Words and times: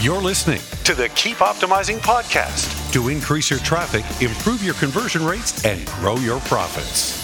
You're 0.00 0.22
listening 0.22 0.62
to 0.84 0.94
the 0.94 1.10
Keep 1.10 1.36
Optimizing 1.36 1.98
podcast 1.98 2.90
to 2.94 3.08
increase 3.08 3.50
your 3.50 3.58
traffic, 3.58 4.02
improve 4.22 4.64
your 4.64 4.72
conversion 4.72 5.22
rates, 5.22 5.62
and 5.62 5.84
grow 5.88 6.16
your 6.16 6.40
profits. 6.40 7.20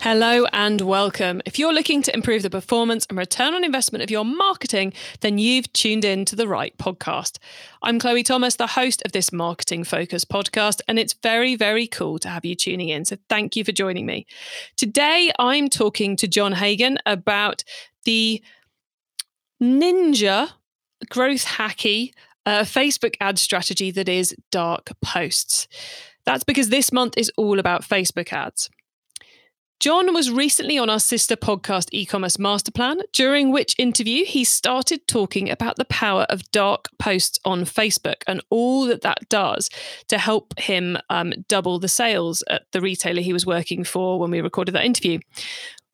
Hello 0.00 0.46
and 0.54 0.80
welcome. 0.80 1.42
If 1.44 1.58
you're 1.58 1.74
looking 1.74 2.00
to 2.00 2.14
improve 2.14 2.44
the 2.44 2.48
performance 2.48 3.04
and 3.10 3.18
return 3.18 3.52
on 3.52 3.62
investment 3.62 4.02
of 4.02 4.10
your 4.10 4.24
marketing, 4.24 4.94
then 5.20 5.36
you've 5.36 5.70
tuned 5.74 6.02
in 6.02 6.24
to 6.24 6.34
the 6.34 6.48
right 6.48 6.74
podcast. 6.78 7.36
I'm 7.82 7.98
Chloe 7.98 8.22
Thomas, 8.22 8.56
the 8.56 8.68
host 8.68 9.02
of 9.04 9.12
this 9.12 9.30
marketing 9.30 9.84
focus 9.84 10.24
podcast, 10.24 10.80
and 10.88 10.98
it's 10.98 11.12
very, 11.12 11.56
very 11.56 11.86
cool 11.86 12.18
to 12.20 12.30
have 12.30 12.46
you 12.46 12.54
tuning 12.54 12.88
in. 12.88 13.04
So 13.04 13.18
thank 13.28 13.54
you 13.54 13.64
for 13.64 13.72
joining 13.72 14.06
me. 14.06 14.26
Today, 14.78 15.30
I'm 15.38 15.68
talking 15.68 16.16
to 16.16 16.26
John 16.26 16.52
Hagen 16.52 16.96
about 17.04 17.64
the 18.06 18.42
ninja 19.62 20.52
growth 21.08 21.44
hacky 21.44 22.12
uh, 22.46 22.60
Facebook 22.60 23.14
ad 23.20 23.38
strategy 23.38 23.90
that 23.90 24.08
is 24.08 24.34
dark 24.50 24.90
posts. 25.02 25.68
That's 26.24 26.44
because 26.44 26.68
this 26.68 26.92
month 26.92 27.14
is 27.16 27.30
all 27.36 27.58
about 27.58 27.82
Facebook 27.82 28.32
ads. 28.32 28.70
John 29.80 30.12
was 30.12 30.30
recently 30.30 30.76
on 30.76 30.90
our 30.90 31.00
sister 31.00 31.36
podcast, 31.36 31.88
E-commerce 31.92 32.36
Masterplan, 32.36 33.00
during 33.14 33.50
which 33.50 33.74
interview 33.78 34.26
he 34.26 34.44
started 34.44 35.06
talking 35.08 35.50
about 35.50 35.76
the 35.76 35.86
power 35.86 36.26
of 36.28 36.50
dark 36.50 36.90
posts 36.98 37.38
on 37.46 37.64
Facebook 37.64 38.22
and 38.26 38.42
all 38.50 38.84
that 38.84 39.00
that 39.00 39.26
does 39.30 39.70
to 40.08 40.18
help 40.18 40.52
him 40.58 40.98
um, 41.08 41.32
double 41.48 41.78
the 41.78 41.88
sales 41.88 42.44
at 42.50 42.64
the 42.72 42.82
retailer 42.82 43.22
he 43.22 43.32
was 43.32 43.46
working 43.46 43.82
for 43.82 44.20
when 44.20 44.30
we 44.30 44.42
recorded 44.42 44.74
that 44.74 44.84
interview. 44.84 45.18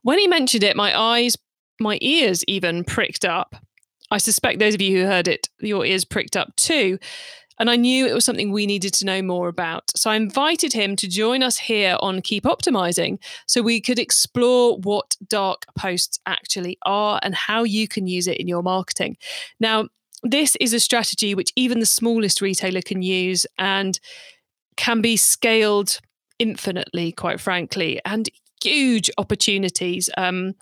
When 0.02 0.19
he 0.19 0.27
mentioned 0.27 0.64
it, 0.64 0.75
my 0.75 0.98
eyes, 0.98 1.36
my 1.78 1.98
ears 2.00 2.42
even 2.48 2.83
pricked 2.83 3.25
up 3.25 3.55
I 4.10 4.19
suspect 4.19 4.59
those 4.59 4.74
of 4.74 4.80
you 4.80 4.98
who 4.98 5.06
heard 5.06 5.28
it, 5.28 5.48
your 5.60 5.84
ears 5.84 6.05
pricked 6.05 6.37
up 6.37 6.55
too. 6.56 6.98
And 7.58 7.70
I 7.70 7.77
knew 7.77 8.06
it 8.06 8.12
was 8.12 8.25
something 8.25 8.53
we 8.53 8.67
needed 8.67 8.92
to 8.94 9.06
know 9.06 9.22
more 9.22 9.48
about. 9.48 9.91
So 9.97 10.11
I 10.11 10.17
invited 10.17 10.75
him 10.75 10.94
to 10.97 11.08
join 11.08 11.42
us 11.42 11.56
here 11.56 11.97
on 12.00 12.20
Keep 12.20 12.45
Optimizing 12.45 13.19
so 13.47 13.62
we 13.62 13.80
could 13.80 13.98
explore 13.98 14.77
what 14.77 15.17
dark 15.27 15.62
posts 15.75 16.19
actually 16.27 16.77
are 16.84 17.19
and 17.22 17.34
how 17.34 17.64
you 17.64 17.89
can 17.89 18.06
use 18.06 18.27
it 18.27 18.36
in 18.36 18.47
your 18.47 18.62
marketing. 18.62 19.17
Now, 19.58 19.89
this 20.23 20.56
is 20.61 20.75
a 20.75 20.80
strategy 20.80 21.34
which 21.34 21.52
even 21.56 21.80
the 21.80 21.86
smallest 21.86 22.42
retailer 22.42 22.83
can 22.83 23.00
use 23.00 23.47
and 23.58 23.98
can 24.77 25.00
be 25.00 25.17
scaled 25.17 26.00
infinitely, 26.39 27.12
quite 27.12 27.41
frankly, 27.41 28.00
and 28.05 28.28
huge 28.62 29.11
opportunities. 29.17 30.11
Um, 30.19 30.55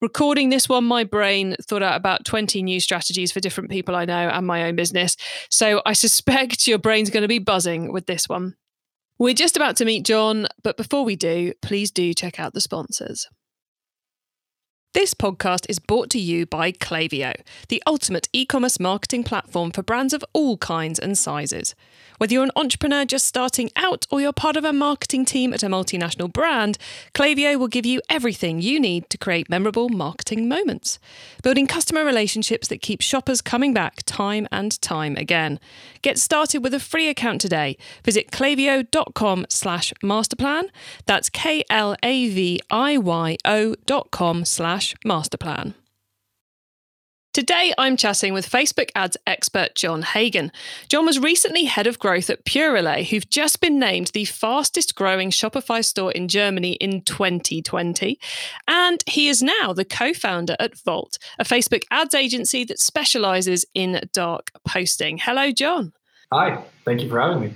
recording 0.00 0.48
this 0.48 0.68
one, 0.68 0.84
my 0.84 1.04
brain 1.04 1.56
thought 1.62 1.82
out 1.82 1.96
about 1.96 2.24
20 2.24 2.62
new 2.62 2.80
strategies 2.80 3.32
for 3.32 3.40
different 3.40 3.70
people 3.70 3.94
I 3.94 4.04
know 4.04 4.28
and 4.28 4.46
my 4.46 4.64
own 4.64 4.76
business. 4.76 5.16
So 5.50 5.82
I 5.84 5.92
suspect 5.92 6.66
your 6.66 6.78
brain's 6.78 7.10
going 7.10 7.22
to 7.22 7.28
be 7.28 7.38
buzzing 7.38 7.92
with 7.92 8.06
this 8.06 8.28
one. 8.28 8.56
We're 9.18 9.34
just 9.34 9.56
about 9.56 9.76
to 9.76 9.84
meet 9.84 10.06
John, 10.06 10.46
but 10.62 10.76
before 10.78 11.04
we 11.04 11.14
do, 11.14 11.52
please 11.60 11.90
do 11.90 12.14
check 12.14 12.40
out 12.40 12.54
the 12.54 12.60
sponsors. 12.60 13.28
This 14.92 15.14
podcast 15.14 15.66
is 15.68 15.78
brought 15.78 16.10
to 16.10 16.18
you 16.18 16.46
by 16.46 16.72
Klaviyo, 16.72 17.34
the 17.68 17.80
ultimate 17.86 18.28
e 18.32 18.44
commerce 18.44 18.80
marketing 18.80 19.22
platform 19.22 19.70
for 19.70 19.84
brands 19.84 20.12
of 20.12 20.24
all 20.32 20.56
kinds 20.56 20.98
and 20.98 21.16
sizes. 21.16 21.76
Whether 22.18 22.34
you're 22.34 22.42
an 22.42 22.50
entrepreneur 22.56 23.04
just 23.04 23.24
starting 23.24 23.70
out 23.76 24.04
or 24.10 24.20
you're 24.20 24.32
part 24.32 24.56
of 24.56 24.64
a 24.64 24.72
marketing 24.72 25.24
team 25.24 25.54
at 25.54 25.62
a 25.62 25.68
multinational 25.68 26.30
brand, 26.30 26.76
Klaviyo 27.14 27.56
will 27.56 27.68
give 27.68 27.86
you 27.86 28.02
everything 28.10 28.60
you 28.60 28.80
need 28.80 29.08
to 29.10 29.16
create 29.16 29.48
memorable 29.48 29.88
marketing 29.88 30.48
moments, 30.48 30.98
building 31.44 31.68
customer 31.68 32.04
relationships 32.04 32.66
that 32.66 32.82
keep 32.82 33.00
shoppers 33.00 33.40
coming 33.40 33.72
back 33.72 34.02
time 34.06 34.48
and 34.50 34.82
time 34.82 35.14
again. 35.16 35.60
Get 36.02 36.18
started 36.18 36.64
with 36.64 36.74
a 36.74 36.80
free 36.80 37.08
account 37.08 37.40
today. 37.40 37.78
Visit 38.04 38.32
klaviyo.com 38.32 39.46
slash 39.48 39.94
masterplan. 40.02 40.64
That's 41.06 41.30
K-L-A-V-I-Y-O 41.30 41.74
dot 43.86 44.10
com 44.10 44.44
slash 44.44 44.79
masterplan. 45.04 45.74
Today, 47.32 47.72
I'm 47.78 47.96
chatting 47.96 48.32
with 48.32 48.50
Facebook 48.50 48.90
ads 48.96 49.16
expert 49.24 49.76
John 49.76 50.02
Hagen. 50.02 50.50
John 50.88 51.06
was 51.06 51.20
recently 51.20 51.66
head 51.66 51.86
of 51.86 52.00
growth 52.00 52.28
at 52.28 52.44
Purelei, 52.44 53.08
who've 53.08 53.30
just 53.30 53.60
been 53.60 53.78
named 53.78 54.08
the 54.08 54.24
fastest 54.24 54.96
growing 54.96 55.30
Shopify 55.30 55.84
store 55.84 56.10
in 56.10 56.26
Germany 56.26 56.72
in 56.72 57.02
2020. 57.02 58.18
And 58.66 59.04
he 59.06 59.28
is 59.28 59.44
now 59.44 59.72
the 59.72 59.84
co 59.84 60.12
founder 60.12 60.56
at 60.58 60.76
Vault, 60.76 61.18
a 61.38 61.44
Facebook 61.44 61.84
ads 61.92 62.14
agency 62.14 62.64
that 62.64 62.80
specializes 62.80 63.64
in 63.74 64.00
dark 64.12 64.50
posting. 64.66 65.18
Hello, 65.18 65.52
John. 65.52 65.92
Hi, 66.32 66.64
thank 66.84 67.00
you 67.00 67.08
for 67.08 67.20
having 67.20 67.42
me. 67.42 67.54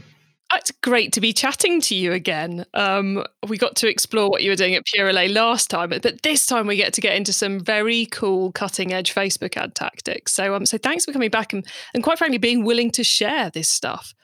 It's 0.56 0.70
great 0.82 1.12
to 1.12 1.20
be 1.20 1.32
chatting 1.32 1.81
to 1.82 1.94
you 1.94 2.12
again. 2.12 2.65
Um, 2.75 3.25
we 3.48 3.59
got 3.59 3.76
to 3.76 3.88
explore 3.88 4.31
what 4.31 4.42
you 4.42 4.50
were 4.50 4.56
doing 4.56 4.75
at 4.75 4.84
Purelei 4.87 5.32
last 5.32 5.69
time, 5.69 5.91
but 5.91 6.22
this 6.22 6.47
time 6.47 6.66
we 6.66 6.76
get 6.76 6.92
to 6.94 7.00
get 7.00 7.16
into 7.16 7.32
some 7.32 7.60
very 7.60 8.06
cool 8.06 8.53
cutting 8.53 8.92
edge 8.92 9.15
Facebook 9.15 9.56
ad 9.56 9.75
tactics. 9.75 10.32
So, 10.32 10.54
um, 10.54 10.65
so 10.65 10.78
thanks 10.78 11.04
for 11.04 11.12
coming 11.12 11.31
back 11.31 11.53
and, 11.53 11.66
and 11.92 12.03
quite 12.03 12.19
frankly 12.19 12.38
being 12.38 12.65
willing 12.65 12.91
to 12.92 13.04
share 13.04 13.50
this 13.50 13.69
stuff. 13.69 14.15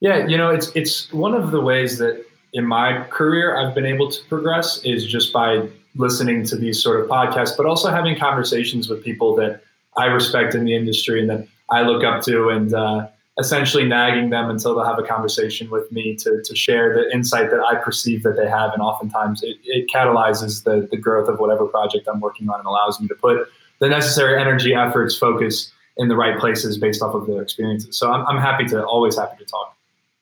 Yeah, 0.00 0.26
you 0.26 0.36
know, 0.36 0.48
it's 0.50 0.72
it's 0.74 1.12
one 1.12 1.34
of 1.34 1.50
the 1.50 1.60
ways 1.60 1.98
that 1.98 2.24
in 2.52 2.66
my 2.66 3.04
career 3.10 3.56
I've 3.56 3.74
been 3.74 3.86
able 3.86 4.10
to 4.10 4.24
progress 4.28 4.82
is 4.84 5.06
just 5.06 5.32
by 5.32 5.68
listening 5.94 6.44
to 6.46 6.56
these 6.56 6.82
sort 6.82 7.00
of 7.00 7.08
podcasts, 7.08 7.56
but 7.56 7.66
also 7.66 7.90
having 7.90 8.18
conversations 8.18 8.88
with 8.88 9.04
people 9.04 9.36
that 9.36 9.62
I 9.96 10.06
respect 10.06 10.54
in 10.54 10.64
the 10.64 10.74
industry 10.74 11.20
and 11.20 11.30
that 11.30 11.46
I 11.70 11.82
look 11.82 12.02
up 12.04 12.22
to 12.22 12.48
and. 12.48 12.72
Uh, 12.72 13.08
essentially 13.38 13.84
nagging 13.84 14.30
them 14.30 14.50
until 14.50 14.74
they'll 14.74 14.84
have 14.84 14.98
a 14.98 15.02
conversation 15.02 15.70
with 15.70 15.90
me 15.90 16.14
to, 16.16 16.42
to 16.44 16.54
share 16.54 16.92
the 16.94 17.10
insight 17.12 17.50
that 17.50 17.60
I 17.60 17.76
perceive 17.76 18.22
that 18.24 18.36
they 18.36 18.48
have. 18.48 18.72
And 18.72 18.82
oftentimes 18.82 19.42
it, 19.42 19.56
it 19.64 19.88
catalyzes 19.88 20.64
the, 20.64 20.86
the 20.90 20.98
growth 20.98 21.28
of 21.28 21.40
whatever 21.40 21.66
project 21.66 22.08
I'm 22.08 22.20
working 22.20 22.50
on 22.50 22.58
and 22.58 22.66
allows 22.66 23.00
me 23.00 23.08
to 23.08 23.14
put 23.14 23.48
the 23.78 23.88
necessary 23.88 24.38
energy, 24.40 24.74
efforts, 24.74 25.16
focus 25.16 25.72
in 25.96 26.08
the 26.08 26.16
right 26.16 26.38
places 26.38 26.78
based 26.78 27.02
off 27.02 27.14
of 27.14 27.26
their 27.26 27.42
experiences. 27.42 27.98
So 27.98 28.12
I'm, 28.12 28.26
I'm 28.26 28.38
happy 28.38 28.66
to, 28.66 28.84
always 28.84 29.16
happy 29.16 29.42
to 29.42 29.44
talk. 29.44 29.76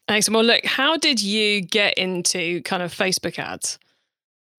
Excellent. 0.08 0.36
Well, 0.36 0.44
look, 0.44 0.64
how 0.64 0.96
did 0.96 1.20
you 1.20 1.60
get 1.60 1.94
into 1.94 2.62
kind 2.62 2.82
of 2.82 2.92
Facebook 2.94 3.38
ads? 3.38 3.78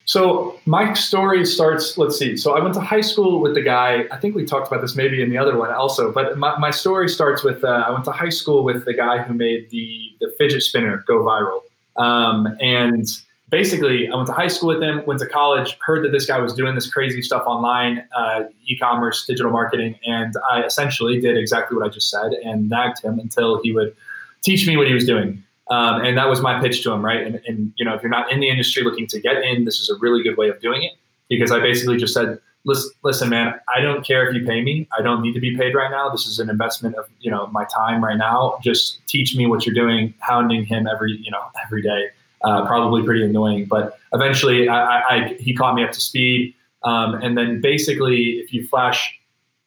So 0.05 0.59
my 0.65 0.93
story 0.93 1.45
starts, 1.45 1.97
let's 1.97 2.17
see. 2.17 2.35
So 2.35 2.57
I 2.57 2.61
went 2.61 2.73
to 2.73 2.81
high 2.81 3.01
school 3.01 3.39
with 3.39 3.53
the 3.53 3.61
guy, 3.61 4.05
I 4.11 4.17
think 4.17 4.35
we 4.35 4.45
talked 4.45 4.67
about 4.67 4.81
this 4.81 4.95
maybe 4.95 5.21
in 5.21 5.29
the 5.29 5.37
other 5.37 5.57
one 5.57 5.71
also, 5.71 6.11
but 6.11 6.37
my, 6.37 6.57
my 6.57 6.71
story 6.71 7.07
starts 7.07 7.43
with, 7.43 7.63
uh, 7.63 7.85
I 7.87 7.91
went 7.91 8.05
to 8.05 8.11
high 8.11 8.29
school 8.29 8.63
with 8.63 8.85
the 8.85 8.93
guy 8.93 9.19
who 9.19 9.33
made 9.33 9.69
the, 9.69 10.11
the 10.19 10.33
fidget 10.37 10.63
spinner 10.63 11.03
go 11.07 11.23
viral. 11.23 11.61
Um, 11.97 12.57
and 12.59 13.07
basically 13.49 14.09
I 14.09 14.15
went 14.15 14.27
to 14.27 14.33
high 14.33 14.47
school 14.47 14.69
with 14.69 14.81
him, 14.81 15.05
went 15.05 15.19
to 15.19 15.27
college, 15.27 15.77
heard 15.85 16.03
that 16.03 16.11
this 16.11 16.25
guy 16.25 16.39
was 16.39 16.53
doing 16.53 16.73
this 16.73 16.91
crazy 16.91 17.21
stuff 17.21 17.43
online, 17.45 18.03
uh, 18.15 18.45
e-commerce, 18.65 19.25
digital 19.25 19.51
marketing. 19.51 19.99
And 20.05 20.33
I 20.49 20.63
essentially 20.63 21.21
did 21.21 21.37
exactly 21.37 21.77
what 21.77 21.85
I 21.85 21.89
just 21.89 22.09
said 22.09 22.33
and 22.43 22.69
nagged 22.69 23.03
him 23.03 23.19
until 23.19 23.61
he 23.61 23.71
would 23.71 23.95
teach 24.41 24.65
me 24.65 24.77
what 24.77 24.87
he 24.87 24.93
was 24.93 25.05
doing. 25.05 25.43
Um, 25.71 26.01
and 26.01 26.17
that 26.17 26.27
was 26.27 26.41
my 26.41 26.59
pitch 26.59 26.83
to 26.83 26.91
him, 26.91 27.03
right? 27.03 27.25
And, 27.25 27.41
and, 27.47 27.73
you 27.77 27.85
know, 27.85 27.95
if 27.95 28.03
you're 28.03 28.11
not 28.11 28.29
in 28.29 28.41
the 28.41 28.49
industry 28.49 28.83
looking 28.83 29.07
to 29.07 29.21
get 29.21 29.41
in, 29.41 29.63
this 29.63 29.79
is 29.79 29.89
a 29.89 29.95
really 29.99 30.21
good 30.21 30.35
way 30.35 30.49
of 30.49 30.59
doing 30.59 30.83
it 30.83 30.91
because 31.29 31.49
I 31.49 31.59
basically 31.61 31.95
just 31.95 32.13
said, 32.13 32.39
listen, 32.65 32.91
listen, 33.03 33.29
man, 33.29 33.53
I 33.73 33.79
don't 33.79 34.05
care 34.05 34.27
if 34.27 34.35
you 34.35 34.45
pay 34.45 34.61
me. 34.61 34.89
I 34.97 35.01
don't 35.01 35.21
need 35.21 35.33
to 35.33 35.39
be 35.39 35.55
paid 35.55 35.73
right 35.73 35.89
now. 35.89 36.09
This 36.09 36.27
is 36.27 36.39
an 36.39 36.49
investment 36.49 36.95
of, 36.95 37.05
you 37.21 37.31
know, 37.31 37.47
my 37.47 37.63
time 37.73 38.03
right 38.03 38.17
now. 38.17 38.59
Just 38.61 38.99
teach 39.07 39.33
me 39.33 39.47
what 39.47 39.65
you're 39.65 39.73
doing, 39.73 40.13
hounding 40.19 40.65
him 40.65 40.87
every, 40.87 41.13
you 41.13 41.31
know, 41.31 41.41
every 41.65 41.81
day. 41.81 42.09
Uh, 42.43 42.65
probably 42.65 43.03
pretty 43.03 43.23
annoying, 43.23 43.65
but 43.65 43.99
eventually 44.13 44.67
I, 44.67 44.99
I, 45.01 45.37
he 45.39 45.53
caught 45.53 45.75
me 45.75 45.83
up 45.83 45.91
to 45.91 46.01
speed. 46.01 46.55
Um, 46.83 47.13
and 47.15 47.37
then 47.37 47.61
basically, 47.61 48.39
if 48.39 48.51
you 48.51 48.67
flash 48.67 49.17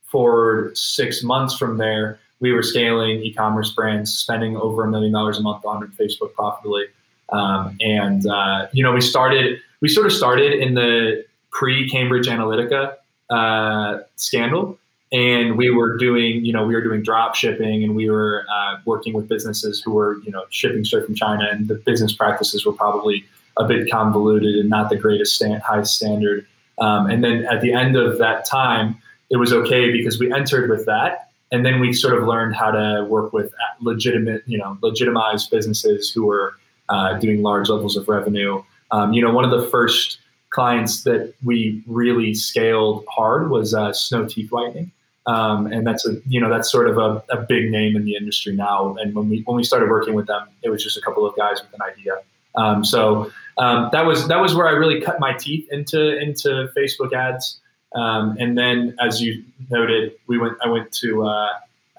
forward 0.03 0.77
six 0.77 1.23
months 1.23 1.57
from 1.57 1.79
there, 1.79 2.19
we 2.41 2.53
were 2.53 2.63
scaling 2.63 3.23
e-commerce 3.23 3.73
brands, 3.73 4.13
spending 4.13 4.57
over 4.57 4.85
a 4.85 4.91
million 4.91 5.13
dollars 5.13 5.39
a 5.39 5.43
month 5.43 5.65
on 5.65 5.87
Facebook 5.99 6.35
profitably. 6.35 6.85
Um, 7.31 7.77
and 7.81 8.27
uh, 8.27 8.67
you 8.73 8.83
know, 8.83 8.93
we 8.93 9.01
started, 9.01 9.61
we 9.81 9.89
sort 9.89 10.07
of 10.07 10.13
started 10.13 10.53
in 10.53 10.75
the 10.75 11.25
pre-Cambridge 11.51 12.27
Analytica 12.27 12.95
uh, 13.31 14.01
scandal, 14.17 14.79
and 15.13 15.57
we 15.57 15.71
were 15.71 15.97
doing, 15.97 16.45
you 16.45 16.53
know, 16.53 16.67
we 16.67 16.75
were 16.75 16.83
doing 16.83 17.03
drop 17.03 17.35
shipping, 17.35 17.85
and 17.85 17.95
we 17.95 18.11
were 18.11 18.45
uh, 18.53 18.77
working 18.85 19.15
with 19.15 19.29
businesses 19.29 19.81
who 19.81 19.93
were, 19.93 20.19
you 20.25 20.33
know, 20.33 20.45
shipping 20.51 20.85
straight 20.85 21.07
from 21.07 21.15
China, 21.15 21.49
and 21.51 21.69
the 21.69 21.77
business 21.77 22.13
practices 22.13 22.67
were 22.67 22.73
probably 22.73 23.25
a 23.57 23.65
bit 23.65 23.89
convoluted 23.91 24.57
and 24.57 24.69
not 24.69 24.91
the 24.91 24.97
greatest 24.97 25.37
stand, 25.37 25.63
high 25.63 25.83
standard. 25.85 26.47
Um, 26.79 27.09
and 27.09 27.23
then 27.23 27.45
at 27.45 27.61
the 27.61 27.73
end 27.73 27.97
of 27.97 28.19
that 28.19 28.45
time, 28.45 28.97
it 29.31 29.37
was 29.37 29.53
okay 29.53 29.93
because 29.93 30.19
we 30.19 30.33
entered 30.33 30.69
with 30.69 30.87
that 30.87 31.31
and 31.55 31.65
then 31.65 31.79
we 31.79 31.93
sort 31.93 32.19
of 32.19 32.27
learned 32.27 32.57
how 32.57 32.73
to 32.73 33.07
work 33.09 33.33
with 33.33 33.55
legitimate, 33.81 34.43
you 34.47 34.59
know, 34.59 34.77
legitimized 34.83 35.53
businesses 35.53 36.11
who 36.11 36.27
were 36.27 36.55
uh, 36.89 37.17
doing 37.19 37.43
large 37.43 37.69
levels 37.69 37.97
of 37.97 38.09
revenue. 38.09 38.61
Um, 38.91 39.13
you 39.13 39.23
know, 39.23 39.33
one 39.33 39.45
of 39.45 39.53
the 39.53 39.69
first 39.69 40.19
clients 40.51 41.05
that 41.05 41.33
we 41.45 41.81
really 41.87 42.35
scaled 42.35 43.05
hard 43.09 43.51
was 43.51 43.73
uh, 43.73 43.93
Snow 43.93 44.27
Teeth 44.27 44.51
Whitening. 44.51 44.91
Um, 45.27 45.69
and 45.69 45.87
that's 45.87 46.05
a 46.07 46.17
you 46.27 46.39
know 46.39 46.51
that's 46.51 46.71
sort 46.71 46.87
of 46.87 46.99
a, 46.99 47.25
a, 47.31 47.41
big 47.41 47.71
name 47.71 47.97
in 47.97 48.05
the 48.05 48.15
industry 48.15 48.55
now. 48.55 48.95
And 49.01 49.15
when 49.15 49.31
we 49.31 49.41
when 49.47 49.57
we 49.57 49.65
started 49.65 49.89
working 49.89 50.13
with 50.13 50.27
them, 50.27 50.49
it 50.63 50.69
was 50.69 50.85
just 50.85 50.99
a 50.99 51.01
couple 51.01 51.25
of 51.25 51.35
guys 51.35 51.63
with 51.63 51.73
an 51.73 51.81
idea. 51.81 52.17
Um, 52.57 52.85
so 52.85 53.31
um, 53.57 53.89
that 53.93 54.05
was 54.05 54.29
that 54.29 54.41
was 54.41 54.55
where 54.55 54.69
I 54.69 54.73
really 54.73 55.01
cut 55.01 55.21
my 55.21 55.33
teeth 55.33 55.67
into 55.71 56.21
into 56.21 56.69
Facebook 56.77 57.15
ads. 57.15 57.59
Um, 57.95 58.37
and 58.39 58.59
then, 58.59 58.97
as 59.01 59.21
you 59.21 59.45
noted, 59.71 60.13
we 60.27 60.39
went. 60.39 60.57
I 60.65 60.69
went 60.69 60.93
to. 60.93 61.27
Uh, 61.27 61.49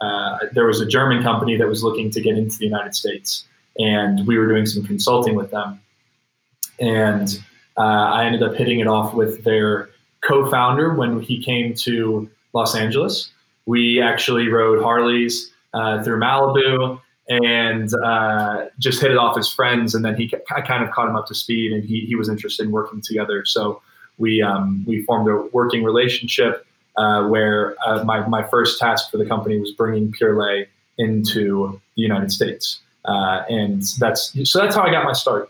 uh, 0.02 0.38
there 0.52 0.66
was 0.66 0.82
a 0.82 0.86
German 0.86 1.24
company 1.24 1.56
that 1.56 1.68
was 1.68 1.84
looking 1.84 2.12
to 2.12 2.22
get 2.22 2.38
into 2.38 2.58
the 2.58 2.66
United 2.66 2.94
States, 2.94 3.46
and 3.80 4.28
we 4.28 4.38
were 4.38 4.48
doing 4.48 4.66
some 4.66 4.84
consulting 4.84 5.36
with 5.36 5.52
them. 5.52 5.80
And 6.80 7.42
uh, 7.78 7.82
I 7.82 8.26
ended 8.26 8.44
up 8.44 8.56
hitting 8.56 8.80
it 8.80 8.88
off 8.88 9.14
with 9.14 9.44
their 9.46 9.90
co-founder 10.22 10.96
when 10.96 11.22
he 11.22 11.42
came 11.42 11.74
to 11.76 12.30
Los 12.54 12.76
Angeles. 12.76 13.32
We 13.66 14.02
actually 14.02 14.50
rode 14.50 14.84
Harleys 14.84 15.52
uh, 15.74 16.04
through 16.04 16.20
Malibu 16.20 17.00
and 17.28 17.90
uh, 18.04 18.66
just 18.80 19.02
hit 19.02 19.12
it 19.12 19.18
off 19.18 19.38
as 19.38 19.50
friends. 19.50 19.96
And 19.96 20.06
then 20.06 20.16
he, 20.16 20.32
I 20.56 20.62
kind 20.62 20.84
of 20.84 20.92
caught 20.92 21.08
him 21.08 21.16
up 21.16 21.28
to 21.28 21.36
speed, 21.36 21.72
and 21.72 21.84
he, 21.84 22.02
he 22.02 22.16
was 22.16 22.30
interested 22.30 22.66
in 22.66 22.72
working 22.72 23.02
together. 23.02 23.46
So 23.46 23.82
we 24.18 24.42
um, 24.42 24.84
we 24.88 25.04
formed 25.04 25.30
a 25.30 25.48
working 25.52 25.84
relationship 25.84 26.66
uh, 26.98 27.28
where 27.28 27.76
uh, 27.86 28.04
my 28.04 28.26
my 28.28 28.44
first 28.44 28.80
task 28.80 29.12
for 29.12 29.18
the 29.18 29.26
company 29.26 29.60
was 29.60 29.72
bringing 29.72 30.12
Purelei 30.12 30.68
into 30.98 31.80
the 31.96 32.02
United 32.02 32.32
States, 32.32 32.80
uh, 33.06 33.44
and 33.50 33.84
that's 34.00 34.34
so 34.50 34.60
that's 34.60 34.76
how 34.76 34.84
I 34.84 34.92
got 34.92 35.04
my 35.04 35.14
start. 35.14 35.50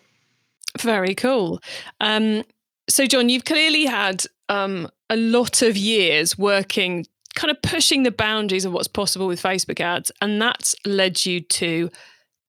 Very 0.79 1.15
cool. 1.15 1.61
Um, 2.01 2.43
so, 2.89 3.05
John, 3.05 3.29
you've 3.29 3.45
clearly 3.45 3.85
had 3.85 4.23
um, 4.49 4.89
a 5.09 5.15
lot 5.15 5.61
of 5.61 5.77
years 5.77 6.37
working, 6.37 7.05
kind 7.35 7.51
of 7.51 7.61
pushing 7.61 8.03
the 8.03 8.11
boundaries 8.11 8.65
of 8.65 8.73
what's 8.73 8.87
possible 8.87 9.27
with 9.27 9.41
Facebook 9.41 9.79
ads, 9.79 10.11
and 10.21 10.41
that's 10.41 10.75
led 10.85 11.25
you 11.25 11.41
to 11.41 11.89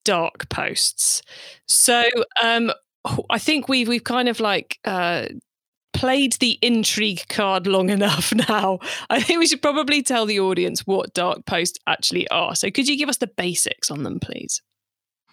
dark 0.04 0.48
posts. 0.48 1.22
So, 1.66 2.02
um, 2.42 2.72
I 3.30 3.38
think 3.38 3.68
we've 3.68 3.88
we've 3.88 4.04
kind 4.04 4.28
of 4.28 4.40
like 4.40 4.78
uh, 4.84 5.26
played 5.96 6.34
the 6.34 6.58
intrigue 6.62 7.26
card 7.28 7.66
long 7.66 7.90
enough 7.98 8.32
now. 8.32 8.78
I 9.10 9.20
think 9.20 9.40
we 9.40 9.46
should 9.46 9.62
probably 9.62 10.02
tell 10.02 10.26
the 10.26 10.38
audience 10.38 10.87
what 10.87 11.14
dark 11.14 11.46
posts 11.46 11.78
actually 11.87 12.28
are. 12.28 12.54
So, 12.54 12.70
could 12.70 12.88
you 12.88 12.96
give 12.96 13.08
us 13.08 13.16
the 13.16 13.26
basics 13.26 13.90
on 13.90 14.02
them, 14.02 14.20
please? 14.20 14.62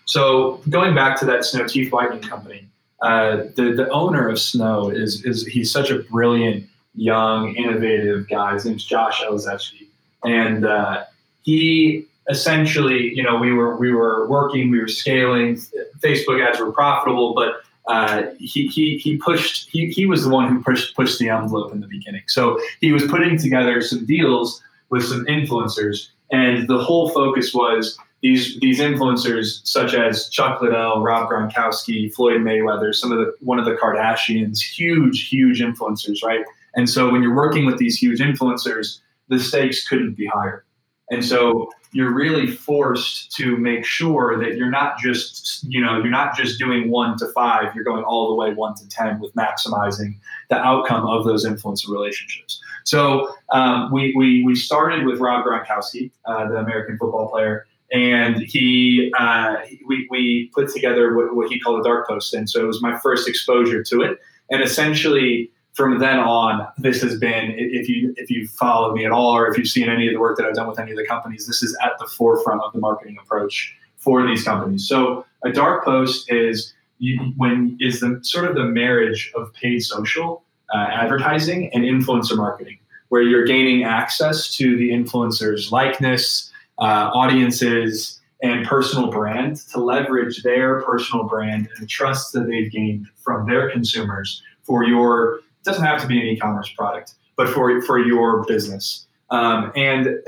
So, 0.06 0.62
going 0.70 0.96
back 0.96 1.20
to 1.20 1.26
that 1.26 1.46
Snow 1.46 1.68
Teeth 1.68 1.92
Whitening 1.92 2.22
Company, 2.22 2.68
uh, 3.02 3.44
the 3.56 3.74
the 3.76 3.90
owner 3.90 4.28
of 4.28 4.40
Snow 4.40 4.90
is 4.90 5.24
is 5.26 5.46
he's 5.46 5.72
such 5.72 5.92
a 5.92 6.00
brilliant, 6.00 6.66
young, 6.96 7.56
innovative 7.56 8.28
guy. 8.28 8.54
His 8.54 8.66
name's 8.66 8.86
Josh 8.86 9.22
Elizetxe, 9.22 9.88
and 10.24 10.66
uh, 10.66 11.04
he 11.44 12.08
essentially, 12.30 13.14
you 13.14 13.24
know, 13.24 13.38
we 13.38 13.52
were 13.52 13.76
we 13.78 13.92
were 13.92 14.28
working, 14.28 14.72
we 14.72 14.80
were 14.80 14.88
scaling. 14.88 15.58
Facebook 16.00 16.46
ads 16.46 16.60
were 16.60 16.72
profitable, 16.72 17.34
but 17.34 17.64
uh, 17.88 18.24
he, 18.40 18.68
he, 18.68 18.98
he 18.98 19.18
pushed 19.18 19.70
he, 19.70 19.88
he 19.88 20.06
was 20.06 20.24
the 20.24 20.30
one 20.30 20.50
who 20.50 20.64
pushed 20.64 20.96
pushed 20.96 21.20
the 21.20 21.30
envelope 21.30 21.74
in 21.74 21.82
the 21.82 21.88
beginning. 21.88 22.24
So 22.28 22.60
he 22.80 22.92
was 22.92 23.06
putting 23.08 23.38
together 23.38 23.82
some 23.82 24.06
deals 24.06 24.62
with 24.90 25.04
some 25.04 25.26
influencers, 25.26 26.10
and 26.32 26.68
the 26.68 26.78
whole 26.78 27.10
focus 27.10 27.54
was 27.54 27.98
these 28.22 28.58
these 28.60 28.80
influencers 28.80 29.66
such 29.68 29.94
as 29.94 30.30
Chuck 30.30 30.62
Liddell, 30.62 31.02
Rob 31.02 31.30
Gronkowski, 31.30 32.14
Floyd 32.14 32.42
Mayweather, 32.42 32.96
some 32.96 33.12
of 33.12 33.18
the 33.18 33.34
one 33.42 33.60
of 33.60 33.66
the 33.66 33.76
Kardashians, 33.76 34.60
huge 34.62 35.28
huge 35.28 35.62
influencers, 35.62 36.24
right? 36.24 36.46
And 36.76 36.90
so 36.90 37.12
when 37.12 37.22
you're 37.22 37.36
working 37.36 37.66
with 37.66 37.78
these 37.78 37.98
huge 37.98 38.20
influencers, 38.20 39.00
the 39.28 39.40
stakes 39.40 39.88
couldn't 39.88 40.16
be 40.16 40.26
higher. 40.26 40.64
And 41.12 41.24
so 41.24 41.70
you're 41.92 42.14
really 42.14 42.48
forced 42.48 43.32
to 43.36 43.58
make 43.58 43.86
sure 43.86 44.40
that 44.40 44.58
you're 44.58 44.70
not 44.70 44.98
just, 44.98 45.64
you 45.64 45.80
know, 45.80 45.98
you're 45.98 46.10
not 46.10 46.36
just 46.36 46.58
doing 46.58 46.90
one 46.90 47.18
to 47.18 47.28
five, 47.34 47.76
you're 47.76 47.84
going 47.84 48.04
all 48.04 48.30
the 48.30 48.36
way 48.36 48.54
one 48.54 48.74
to 48.76 48.88
10 48.88 49.20
with 49.20 49.34
maximizing 49.36 50.18
the 50.50 50.58
outcome 50.58 51.06
of 51.06 51.26
those 51.26 51.46
influencer 51.46 51.90
relationships. 51.90 52.62
So 52.84 53.34
um, 53.52 53.92
we, 53.92 54.14
we, 54.18 54.44
we 54.44 54.56
started 54.56 55.06
with 55.06 55.20
Rob 55.20 55.46
Gronkowski, 55.46 56.12
uh, 56.26 56.50
the 56.50 56.58
American 56.58 56.98
football 56.98 57.30
player, 57.30 57.68
and 57.94 58.42
he 58.42 59.14
uh, 59.18 59.58
we, 59.88 60.08
we 60.10 60.52
put 60.54 60.70
together 60.70 61.16
what, 61.16 61.36
what 61.36 61.50
he 61.50 61.60
called 61.60 61.80
a 61.80 61.84
dark 61.84 62.08
post 62.08 62.34
and 62.34 62.50
so 62.50 62.62
it 62.62 62.66
was 62.66 62.82
my 62.82 62.98
first 63.00 63.28
exposure 63.28 63.84
to 63.84 64.02
it 64.02 64.20
and 64.50 64.62
essentially 64.62 65.52
from 65.74 66.00
then 66.00 66.20
on 66.20 66.68
this 66.78 67.02
has 67.02 67.18
been 67.18 67.54
if 67.58 67.90
you 67.90 68.14
if 68.18 68.30
you 68.30 68.48
followed 68.48 68.94
me 68.94 69.06
at 69.06 69.12
all 69.12 69.36
or 69.36 69.48
if 69.48 69.58
you've 69.58 69.68
seen 69.68 69.90
any 69.90 70.08
of 70.08 70.14
the 70.14 70.20
work 70.20 70.38
that 70.38 70.46
i've 70.46 70.54
done 70.54 70.68
with 70.68 70.80
any 70.80 70.92
of 70.92 70.98
the 70.98 71.06
companies 71.06 71.48
this 71.48 71.64
is 71.64 71.76
at 71.84 71.98
the 72.00 72.06
forefront 72.06 72.62
of 72.62 72.72
the 72.74 72.80
marketing 72.80 73.18
approach 73.22 73.76
for 74.04 74.28
these 74.28 74.44
companies. 74.44 74.88
So 74.88 75.26
a 75.44 75.52
dark 75.52 75.86
post 75.86 76.30
is 76.30 76.74
you, 77.00 77.18
when 77.38 77.78
is 77.80 78.02
the 78.02 78.20
sort 78.22 78.46
of 78.46 78.56
the 78.56 78.66
marriage 78.66 79.32
of 79.36 79.54
paid 79.54 79.80
social 79.80 80.44
uh, 80.74 80.88
advertising 80.92 81.74
and 81.74 81.84
influencer 81.84 82.36
marketing 82.36 82.80
where 83.10 83.22
you're 83.22 83.46
gaining 83.46 83.84
access 83.84 84.54
to 84.58 84.76
the 84.78 84.90
influencer's 84.90 85.72
likeness 85.72 86.52
uh, 86.80 87.12
audiences 87.14 88.20
and 88.42 88.66
personal 88.68 89.10
brand 89.10 89.56
to 89.72 89.80
leverage 89.80 90.44
their 90.44 90.82
personal 90.82 91.24
brand 91.24 91.70
and 91.74 91.82
the 91.82 91.88
trust 91.88 92.34
that 92.34 92.48
they've 92.48 92.72
gained 92.72 93.08
from 93.16 93.48
their 93.48 93.72
consumers 93.72 94.44
for 94.64 94.84
your 94.84 95.40
it 95.64 95.70
doesn't 95.70 95.86
have 95.86 96.02
to 96.02 96.08
be 96.08 96.20
an 96.20 96.28
e-commerce 96.28 96.72
product 96.72 97.16
but 97.36 97.50
for 97.50 97.82
for 97.82 98.00
your 98.00 98.44
business. 98.46 99.08
Um, 99.30 99.72
and 99.76 100.20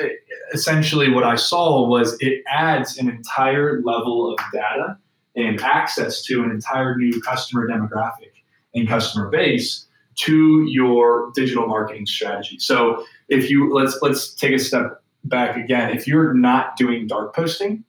essentially 0.54 1.12
what 1.12 1.24
i 1.24 1.36
saw 1.36 1.88
was 1.88 2.18
it 2.22 2.44
adds 2.48 2.98
an 2.98 3.08
entire 3.08 3.82
level 3.84 4.32
of 4.32 4.40
data 4.52 4.98
and 5.36 5.60
access 5.62 6.24
to 6.24 6.44
an 6.44 6.50
entire 6.50 6.96
new 6.96 7.22
customer 7.22 7.68
demographic 7.68 8.32
and 8.74 8.88
customer 8.88 9.30
base 9.30 9.86
to 10.16 10.66
your 10.70 11.32
digital 11.36 11.68
marketing 11.68 12.06
strategy. 12.06 12.58
So 12.58 13.06
if 13.28 13.50
you 13.50 13.74
let's 13.74 14.00
let's 14.02 14.34
take 14.34 14.54
a 14.54 14.60
step 14.60 15.04
back 15.26 15.58
again, 15.58 15.96
if 15.96 16.08
you're 16.08 16.34
not 16.34 16.78
doing 16.78 17.06
dark 17.06 17.36
posting, 17.36 17.84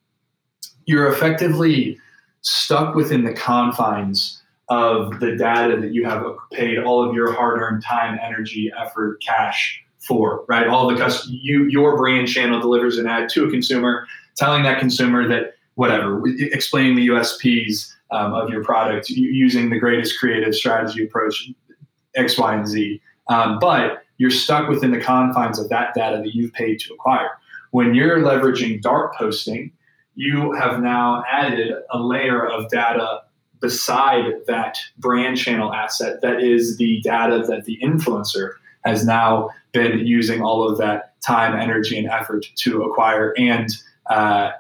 you're 0.87 1.11
effectively 1.13 1.99
stuck 2.43 2.95
within 2.95 3.25
the 3.25 3.33
confines 3.33 4.43
of 4.69 5.21
the 5.21 5.37
data 5.37 5.81
that 5.81 5.93
you 5.93 6.05
have 6.05 6.25
paid 6.53 6.79
all 6.79 7.07
of 7.07 7.15
your 7.15 7.33
hard-earned 7.33 7.83
time, 7.83 8.19
energy, 8.23 8.73
effort, 8.77 9.23
cash 9.23 9.83
for, 9.99 10.45
right? 10.49 10.67
All 10.67 10.89
the 10.89 10.97
custom, 10.97 11.39
you 11.41 11.65
your 11.65 11.97
brand 11.97 12.29
channel 12.29 12.61
delivers 12.61 12.99
an 12.99 13.07
ad 13.07 13.29
to 13.31 13.45
a 13.45 13.51
consumer, 13.51 14.07
telling 14.37 14.63
that 14.65 14.79
consumer 14.79 15.29
that 15.29 15.55
whatever, 15.75 16.23
explaining 16.27 16.97
the 16.97 17.09
USPs 17.09 17.93
um, 18.11 18.35
of 18.35 18.51
your 18.51 18.65
product, 18.65 19.11
using 19.11 19.71
the 19.71 19.79
greatest 19.79 20.19
creative 20.19 20.55
strategy 20.55 21.05
approach, 21.05 21.51
X, 22.15 22.39
Y, 22.39 22.55
and 22.55 22.67
Z. 22.67 23.01
Um, 23.29 23.59
but 23.59 24.03
you're 24.19 24.31
stuck 24.31 24.69
within 24.69 24.91
the 24.91 25.01
confines 25.01 25.59
of 25.59 25.69
that 25.69 25.95
data 25.95 26.19
that 26.19 26.35
you've 26.35 26.53
paid 26.53 26.81
to 26.81 26.95
acquire. 26.95 27.31
When 27.73 27.95
you're 27.95 28.19
leveraging 28.19 28.81
dark 28.81 29.15
posting, 29.17 29.73
you 30.15 30.53
have 30.53 30.81
now 30.81 31.25
added 31.31 31.75
a 31.91 31.99
layer 31.99 32.47
of 32.47 32.71
data 32.71 33.23
beside 33.67 34.27
that 34.47 34.79
brand 34.97 35.37
channel 35.37 35.75
asset 35.75 36.21
that 36.23 36.41
is 36.41 36.77
the 36.77 37.01
data 37.03 37.43
that 37.49 37.65
the 37.65 37.77
influencer 37.83 38.53
has 38.85 39.05
now 39.05 39.51
been 39.73 39.99
using 40.07 40.41
all 40.41 40.69
of 40.69 40.79
that 40.79 41.21
time, 41.21 41.59
energy, 41.59 41.99
and 41.99 42.07
effort 42.07 42.47
to 42.55 42.85
acquire 42.85 43.35
and 43.37 43.69
uh, 44.09 44.53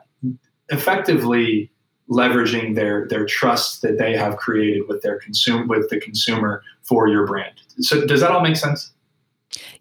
effectively 0.70 1.70
leveraging 2.10 2.74
their 2.74 3.06
their 3.06 3.24
trust 3.26 3.82
that 3.82 3.96
they 3.98 4.16
have 4.16 4.36
created 4.38 4.82
with 4.88 5.02
their 5.02 5.20
consume 5.20 5.68
with 5.68 5.88
the 5.88 6.00
consumer 6.00 6.64
for 6.82 7.06
your 7.06 7.24
brand. 7.24 7.54
So 7.78 8.04
does 8.04 8.20
that 8.22 8.32
all 8.32 8.42
make 8.42 8.56
sense? 8.56 8.90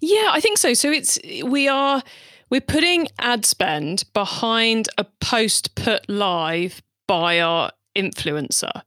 Yeah, 0.01 0.29
I 0.32 0.39
think 0.39 0.60
so. 0.60 0.75
So 0.75 0.91
it's 0.91 1.17
we 1.44 1.67
are 1.67 2.03
we're 2.51 2.62
putting 2.62 3.08
ad 3.17 3.44
spend 3.44 4.03
behind 4.13 4.88
a 5.00 5.05
post 5.20 5.74
put 5.74 6.08
live 6.08 6.84
by 7.08 7.39
our 7.39 7.72
influencer. 7.96 8.84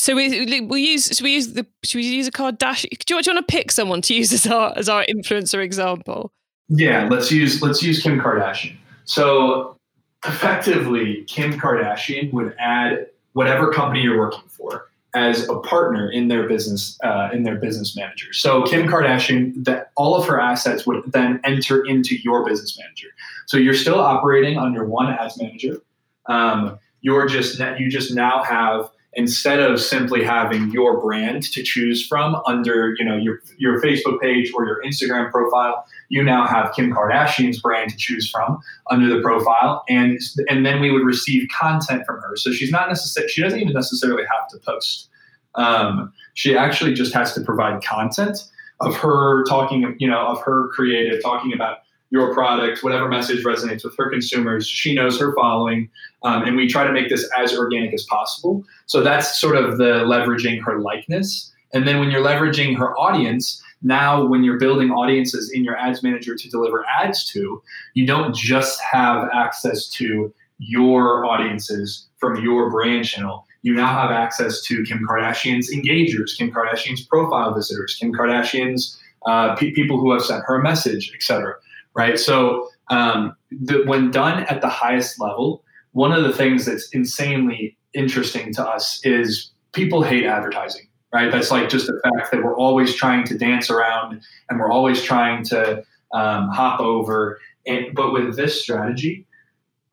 So 0.00 0.14
we 0.14 0.62
we 0.62 0.80
use 0.80 1.14
so 1.16 1.22
we 1.22 1.34
use 1.34 1.52
the 1.52 1.66
should 1.84 1.98
we 1.98 2.04
use 2.04 2.26
a 2.26 2.30
Kardashian? 2.30 2.88
Do 3.04 3.14
you, 3.14 3.22
do 3.22 3.30
you 3.30 3.34
want 3.34 3.46
to 3.46 3.52
pick 3.52 3.70
someone 3.70 4.00
to 4.02 4.14
use 4.14 4.32
as 4.32 4.46
our 4.46 4.72
as 4.74 4.88
our 4.88 5.04
influencer 5.04 5.62
example? 5.62 6.32
Yeah, 6.70 7.06
let's 7.10 7.30
use 7.30 7.60
let's 7.60 7.82
use 7.82 8.02
Kim 8.02 8.18
Kardashian. 8.18 8.76
So 9.04 9.76
effectively, 10.24 11.24
Kim 11.26 11.52
Kardashian 11.52 12.32
would 12.32 12.56
add 12.58 13.08
whatever 13.34 13.70
company 13.72 14.00
you're 14.00 14.18
working 14.18 14.48
for 14.48 14.88
as 15.14 15.46
a 15.50 15.58
partner 15.58 16.10
in 16.10 16.28
their 16.28 16.48
business 16.48 16.98
uh, 17.04 17.28
in 17.30 17.42
their 17.42 17.56
business 17.56 17.94
manager. 17.94 18.32
So 18.32 18.62
Kim 18.62 18.88
Kardashian, 18.88 19.66
that 19.66 19.90
all 19.96 20.14
of 20.14 20.26
her 20.26 20.40
assets 20.40 20.86
would 20.86 21.12
then 21.12 21.40
enter 21.44 21.84
into 21.84 22.16
your 22.16 22.46
business 22.46 22.78
manager. 22.78 23.08
So 23.48 23.58
you're 23.58 23.74
still 23.74 24.00
operating 24.00 24.56
under 24.56 24.86
one 24.86 25.12
ads 25.12 25.38
manager. 25.38 25.82
Um, 26.24 26.78
you're 27.02 27.26
just 27.26 27.58
you 27.78 27.90
just 27.90 28.14
now 28.14 28.42
have 28.44 28.90
instead 29.14 29.58
of 29.60 29.80
simply 29.80 30.22
having 30.22 30.70
your 30.70 31.00
brand 31.00 31.42
to 31.42 31.62
choose 31.62 32.06
from 32.06 32.36
under 32.46 32.94
you 32.98 33.04
know 33.04 33.16
your 33.16 33.40
your 33.58 33.80
Facebook 33.80 34.20
page 34.20 34.52
or 34.54 34.64
your 34.64 34.82
Instagram 34.84 35.30
profile, 35.30 35.84
you 36.08 36.22
now 36.22 36.46
have 36.46 36.72
Kim 36.74 36.92
Kardashian's 36.92 37.60
brand 37.60 37.90
to 37.90 37.96
choose 37.96 38.30
from 38.30 38.60
under 38.90 39.14
the 39.14 39.20
profile, 39.20 39.84
and 39.88 40.18
and 40.48 40.64
then 40.64 40.80
we 40.80 40.90
would 40.90 41.04
receive 41.04 41.48
content 41.48 42.04
from 42.06 42.20
her. 42.20 42.36
So 42.36 42.52
she's 42.52 42.70
not 42.70 42.88
necessarily 42.88 43.30
she 43.30 43.42
doesn't 43.42 43.60
even 43.60 43.74
necessarily 43.74 44.24
have 44.24 44.48
to 44.50 44.58
post. 44.58 45.08
Um, 45.56 46.12
she 46.34 46.56
actually 46.56 46.94
just 46.94 47.12
has 47.12 47.34
to 47.34 47.40
provide 47.40 47.82
content 47.82 48.38
of 48.80 48.96
her 48.96 49.44
talking, 49.44 49.96
you 49.98 50.08
know, 50.08 50.26
of 50.26 50.42
her 50.42 50.68
creative, 50.68 51.22
talking 51.22 51.52
about 51.52 51.78
your 52.10 52.34
product, 52.34 52.82
whatever 52.82 53.08
message 53.08 53.44
resonates 53.44 53.84
with 53.84 53.96
her 53.96 54.10
consumers. 54.10 54.66
She 54.66 54.94
knows 54.94 55.18
her 55.20 55.34
following, 55.34 55.88
um, 56.24 56.42
and 56.42 56.56
we 56.56 56.68
try 56.68 56.84
to 56.84 56.92
make 56.92 57.08
this 57.08 57.28
as 57.38 57.56
organic 57.56 57.94
as 57.94 58.04
possible. 58.04 58.64
So 58.86 59.02
that's 59.02 59.40
sort 59.40 59.56
of 59.56 59.78
the 59.78 60.04
leveraging 60.04 60.60
her 60.62 60.80
likeness. 60.80 61.52
And 61.72 61.86
then 61.86 62.00
when 62.00 62.10
you're 62.10 62.24
leveraging 62.24 62.76
her 62.78 62.96
audience, 62.98 63.62
now 63.82 64.26
when 64.26 64.42
you're 64.42 64.58
building 64.58 64.90
audiences 64.90 65.52
in 65.54 65.64
your 65.64 65.76
ads 65.76 66.02
manager 66.02 66.34
to 66.34 66.50
deliver 66.50 66.84
ads 66.86 67.24
to, 67.32 67.62
you 67.94 68.06
don't 68.06 68.34
just 68.34 68.80
have 68.80 69.28
access 69.32 69.88
to 69.90 70.34
your 70.58 71.24
audiences 71.24 72.08
from 72.18 72.42
your 72.42 72.70
brand 72.70 73.06
channel. 73.06 73.46
You 73.62 73.74
now 73.74 73.86
have 73.86 74.10
access 74.10 74.62
to 74.62 74.82
Kim 74.82 75.06
Kardashian's 75.08 75.72
engagers, 75.72 76.36
Kim 76.36 76.50
Kardashian's 76.50 77.06
profile 77.06 77.54
visitors, 77.54 77.94
Kim 77.94 78.12
Kardashian's 78.12 78.98
uh, 79.26 79.54
pe- 79.54 79.70
people 79.70 79.98
who 80.00 80.12
have 80.12 80.22
sent 80.22 80.42
her 80.46 80.56
a 80.56 80.62
message, 80.62 81.12
etc 81.14 81.54
right? 81.94 82.18
So 82.18 82.68
um, 82.90 83.34
the, 83.50 83.82
when 83.84 84.10
done 84.10 84.44
at 84.44 84.60
the 84.60 84.68
highest 84.68 85.20
level, 85.20 85.64
one 85.92 86.12
of 86.12 86.22
the 86.22 86.32
things 86.32 86.66
that's 86.66 86.88
insanely 86.90 87.76
interesting 87.94 88.52
to 88.54 88.66
us 88.66 89.04
is 89.04 89.50
people 89.72 90.02
hate 90.02 90.24
advertising, 90.24 90.88
right? 91.12 91.30
That's 91.30 91.50
like 91.50 91.68
just 91.68 91.86
the 91.86 92.00
fact 92.04 92.30
that 92.30 92.42
we're 92.42 92.56
always 92.56 92.94
trying 92.94 93.24
to 93.26 93.38
dance 93.38 93.70
around 93.70 94.20
and 94.48 94.58
we're 94.58 94.70
always 94.70 95.02
trying 95.02 95.44
to 95.46 95.84
um, 96.12 96.48
hop 96.48 96.80
over. 96.80 97.38
And 97.66 97.94
but 97.94 98.12
with 98.12 98.36
this 98.36 98.60
strategy, 98.62 99.26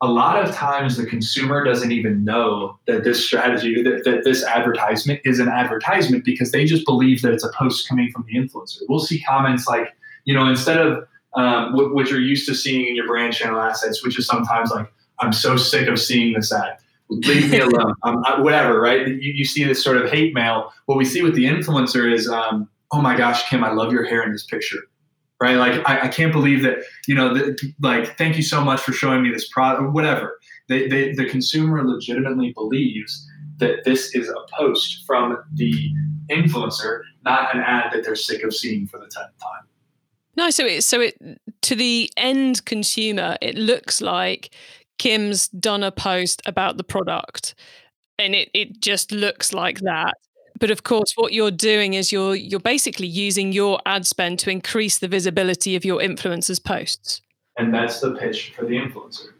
a 0.00 0.06
lot 0.06 0.42
of 0.42 0.54
times 0.54 0.96
the 0.96 1.06
consumer 1.06 1.64
doesn't 1.64 1.90
even 1.90 2.24
know 2.24 2.78
that 2.86 3.02
this 3.02 3.24
strategy, 3.24 3.82
that, 3.82 4.04
that 4.04 4.22
this 4.24 4.44
advertisement 4.44 5.20
is 5.24 5.40
an 5.40 5.48
advertisement 5.48 6.24
because 6.24 6.52
they 6.52 6.64
just 6.64 6.86
believe 6.86 7.22
that 7.22 7.32
it's 7.32 7.44
a 7.44 7.50
post 7.52 7.88
coming 7.88 8.10
from 8.12 8.24
the 8.28 8.38
influencer. 8.38 8.78
We'll 8.88 9.00
see 9.00 9.20
comments 9.20 9.66
like, 9.66 9.88
you 10.24 10.34
know, 10.34 10.46
instead 10.48 10.78
of 10.78 11.04
um, 11.38 11.72
what 11.72 12.10
you're 12.10 12.20
used 12.20 12.48
to 12.48 12.54
seeing 12.54 12.88
in 12.88 12.96
your 12.96 13.06
brand 13.06 13.32
channel 13.32 13.60
assets, 13.60 14.04
which 14.04 14.18
is 14.18 14.26
sometimes 14.26 14.72
like, 14.72 14.90
I'm 15.20 15.32
so 15.32 15.56
sick 15.56 15.86
of 15.88 16.00
seeing 16.00 16.34
this 16.34 16.52
ad. 16.52 16.78
Leave 17.08 17.50
me 17.50 17.60
alone. 17.60 17.94
Um, 18.02 18.22
whatever, 18.42 18.80
right? 18.80 19.06
You, 19.06 19.32
you, 19.32 19.44
see 19.44 19.64
this 19.64 19.82
sort 19.82 19.96
of 19.96 20.10
hate 20.10 20.34
mail. 20.34 20.72
What 20.86 20.98
we 20.98 21.04
see 21.04 21.22
with 21.22 21.34
the 21.34 21.44
influencer 21.44 22.12
is, 22.12 22.28
um, 22.28 22.68
oh 22.92 23.00
my 23.00 23.16
gosh, 23.16 23.48
Kim, 23.48 23.62
I 23.62 23.70
love 23.70 23.92
your 23.92 24.04
hair 24.04 24.22
in 24.22 24.32
this 24.32 24.44
picture, 24.44 24.78
right? 25.40 25.56
Like, 25.56 25.88
I, 25.88 26.06
I 26.06 26.08
can't 26.08 26.32
believe 26.32 26.62
that, 26.62 26.78
you 27.06 27.14
know, 27.14 27.32
the, 27.32 27.56
like, 27.80 28.18
thank 28.18 28.36
you 28.36 28.42
so 28.42 28.60
much 28.60 28.80
for 28.80 28.92
showing 28.92 29.22
me 29.22 29.30
this 29.30 29.48
product, 29.48 29.92
whatever. 29.92 30.38
They, 30.68 30.88
they, 30.88 31.12
the 31.12 31.26
consumer 31.26 31.86
legitimately 31.86 32.52
believes 32.52 33.26
that 33.58 33.84
this 33.84 34.14
is 34.14 34.28
a 34.28 34.56
post 34.56 35.04
from 35.06 35.38
the 35.54 35.92
influencer, 36.30 37.02
not 37.24 37.54
an 37.54 37.60
ad 37.60 37.92
that 37.92 38.04
they're 38.04 38.16
sick 38.16 38.42
of 38.42 38.54
seeing 38.54 38.86
for 38.86 38.98
the 38.98 39.06
10th 39.06 39.38
time. 39.40 39.68
No, 40.38 40.50
so 40.50 40.64
it 40.64 40.84
so 40.84 41.00
it 41.00 41.16
to 41.62 41.74
the 41.74 42.08
end 42.16 42.64
consumer, 42.64 43.36
it 43.42 43.56
looks 43.56 44.00
like 44.00 44.54
Kim's 44.96 45.48
done 45.48 45.82
a 45.82 45.90
post 45.90 46.40
about 46.46 46.76
the 46.76 46.84
product, 46.84 47.56
and 48.20 48.36
it 48.36 48.48
it 48.54 48.80
just 48.80 49.10
looks 49.10 49.52
like 49.52 49.80
that. 49.80 50.14
But 50.60 50.70
of 50.70 50.84
course, 50.84 51.14
what 51.16 51.32
you're 51.32 51.50
doing 51.50 51.94
is 51.94 52.12
you're 52.12 52.36
you're 52.36 52.60
basically 52.60 53.08
using 53.08 53.50
your 53.50 53.80
ad 53.84 54.06
spend 54.06 54.38
to 54.38 54.50
increase 54.50 54.98
the 54.98 55.08
visibility 55.08 55.74
of 55.74 55.84
your 55.84 55.98
influencers' 55.98 56.62
posts. 56.62 57.20
And 57.56 57.74
that's 57.74 57.98
the 57.98 58.14
pitch 58.14 58.52
for 58.54 58.64
the 58.64 58.76
influencer, 58.76 59.32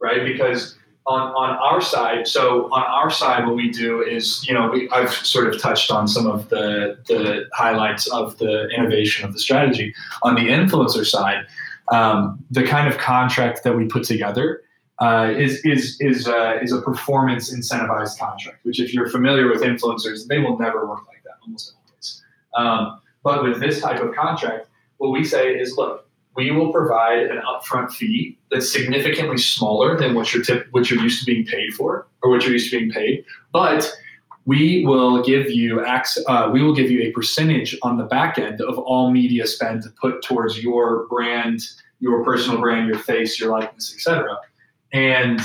right? 0.00 0.24
Because 0.24 0.74
on, 1.10 1.22
on 1.34 1.50
our 1.56 1.80
side, 1.80 2.28
so 2.28 2.72
on 2.72 2.82
our 2.82 3.10
side, 3.10 3.44
what 3.46 3.56
we 3.56 3.68
do 3.68 4.00
is, 4.00 4.46
you 4.46 4.54
know, 4.54 4.70
we, 4.72 4.88
I've 4.90 5.12
sort 5.12 5.52
of 5.52 5.60
touched 5.60 5.90
on 5.90 6.06
some 6.06 6.26
of 6.26 6.48
the, 6.50 6.96
the 7.08 7.48
highlights 7.52 8.06
of 8.08 8.38
the 8.38 8.68
innovation 8.68 9.26
of 9.26 9.32
the 9.32 9.40
strategy. 9.40 9.92
On 10.22 10.36
the 10.36 10.46
influencer 10.48 11.04
side, 11.04 11.46
um, 11.90 12.42
the 12.50 12.62
kind 12.62 12.86
of 12.86 12.96
contract 12.98 13.64
that 13.64 13.76
we 13.76 13.86
put 13.86 14.04
together 14.04 14.62
uh, 15.00 15.32
is 15.36 15.64
is 15.64 15.96
is 16.00 16.28
uh, 16.28 16.58
is 16.62 16.72
a 16.72 16.80
performance 16.82 17.52
incentivized 17.52 18.18
contract. 18.18 18.58
Which, 18.64 18.78
if 18.80 18.92
you're 18.94 19.08
familiar 19.08 19.48
with 19.48 19.62
influencers, 19.62 20.26
they 20.28 20.38
will 20.38 20.58
never 20.58 20.86
work 20.86 21.06
like 21.08 21.22
that 21.24 21.36
almost 21.42 21.74
always. 21.88 22.22
Um, 22.54 23.00
but 23.24 23.42
with 23.42 23.60
this 23.60 23.80
type 23.80 24.00
of 24.00 24.14
contract, 24.14 24.68
what 24.98 25.10
we 25.10 25.24
say 25.24 25.54
is, 25.54 25.76
look, 25.76 26.06
we 26.36 26.50
will 26.50 26.72
provide 26.72 27.24
an 27.24 27.42
upfront 27.42 27.90
fee 27.92 28.38
that's 28.50 28.70
significantly 28.70 29.36
smaller 29.36 29.98
than 29.98 30.14
what 30.14 30.32
you're 30.32 30.42
tip, 30.42 30.66
what 30.70 30.90
you're 30.90 31.00
used 31.00 31.20
to 31.20 31.26
being 31.26 31.44
paid 31.44 31.74
for 31.74 32.06
or 32.22 32.30
what 32.30 32.42
you're 32.42 32.52
used 32.52 32.70
to 32.70 32.78
being 32.78 32.90
paid, 32.90 33.24
but 33.52 33.92
we 34.46 34.84
will 34.86 35.22
give 35.22 35.50
you 35.50 35.84
access, 35.84 36.24
uh, 36.26 36.48
we 36.52 36.62
will 36.62 36.74
give 36.74 36.90
you 36.90 37.02
a 37.02 37.12
percentage 37.12 37.76
on 37.82 37.98
the 37.98 38.04
back 38.04 38.38
end 38.38 38.60
of 38.60 38.78
all 38.78 39.10
media 39.10 39.46
spend 39.46 39.82
to 39.82 39.90
put 40.00 40.22
towards 40.22 40.62
your 40.62 41.06
brand, 41.08 41.60
your 42.00 42.24
personal 42.24 42.58
brand, 42.58 42.88
your 42.88 42.98
face, 42.98 43.38
your 43.38 43.50
likeness, 43.50 43.94
etc. 43.94 44.36
And 44.92 45.40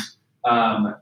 um, 0.45 0.95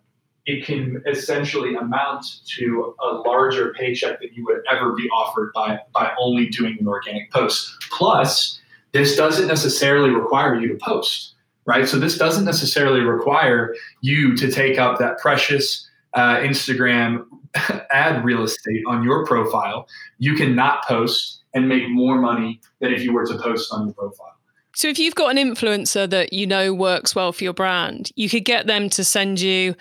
it 0.46 0.66
can 0.66 1.02
essentially 1.08 1.76
amount 1.76 2.26
to 2.58 2.96
a 3.02 3.08
larger 3.28 3.74
paycheck 3.74 4.20
that 4.20 4.34
you 4.34 4.44
would 4.46 4.62
ever 4.70 4.94
be 4.94 5.08
offered 5.10 5.54
by 5.54 5.80
by 5.94 6.12
only 6.20 6.48
doing 6.48 6.78
an 6.80 6.88
organic 6.88 7.32
post. 7.32 7.76
Plus, 7.92 8.60
this 8.94 9.16
doesn't 9.16 9.48
necessarily 9.48 10.12
require 10.12 10.56
you 10.56 10.68
to 10.70 10.76
post, 10.76 11.34
right? 11.66 11.88
So 11.88 11.98
this 11.98 12.18
doesn't 12.18 12.46
necessarily 12.46 13.02
require 13.02 13.76
you 14.02 14.38
to 14.38 14.52
take 14.52 14.78
up 14.78 15.00
that 15.00 15.18
precious 15.18 15.90
uh, 16.14 16.38
Instagram 16.38 17.26
ad 17.92 18.24
real 18.24 18.44
estate 18.44 18.84
on 18.88 19.04
your 19.04 19.26
profile. 19.26 19.88
You 20.20 20.36
can 20.36 20.56
not 20.56 20.86
post 20.86 21.42
and 21.54 21.68
make 21.68 21.90
more 21.90 22.20
money 22.20 22.62
than 22.80 22.94
if 22.94 23.04
you 23.04 23.14
were 23.14 23.26
to 23.26 23.38
post 23.38 23.74
on 23.74 23.88
your 23.88 23.94
profile. 23.94 24.36
So 24.76 24.88
if 24.88 24.98
you've 24.98 25.16
got 25.16 25.36
an 25.36 25.38
influencer 25.38 26.10
that 26.10 26.34
you 26.34 26.48
know 26.48 26.74
works 26.74 27.16
well 27.16 27.32
for 27.32 27.44
your 27.44 27.54
brand, 27.54 28.12
you 28.16 28.28
could 28.28 28.46
get 28.46 28.66
them 28.66 28.90
to 28.92 29.04
send 29.04 29.40
you 29.40 29.76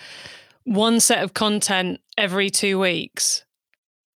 one 0.65 1.01
set 1.01 1.23
of 1.23 1.35
content 1.35 2.01
every 2.19 2.51
two 2.51 2.79
weeks 2.79 3.45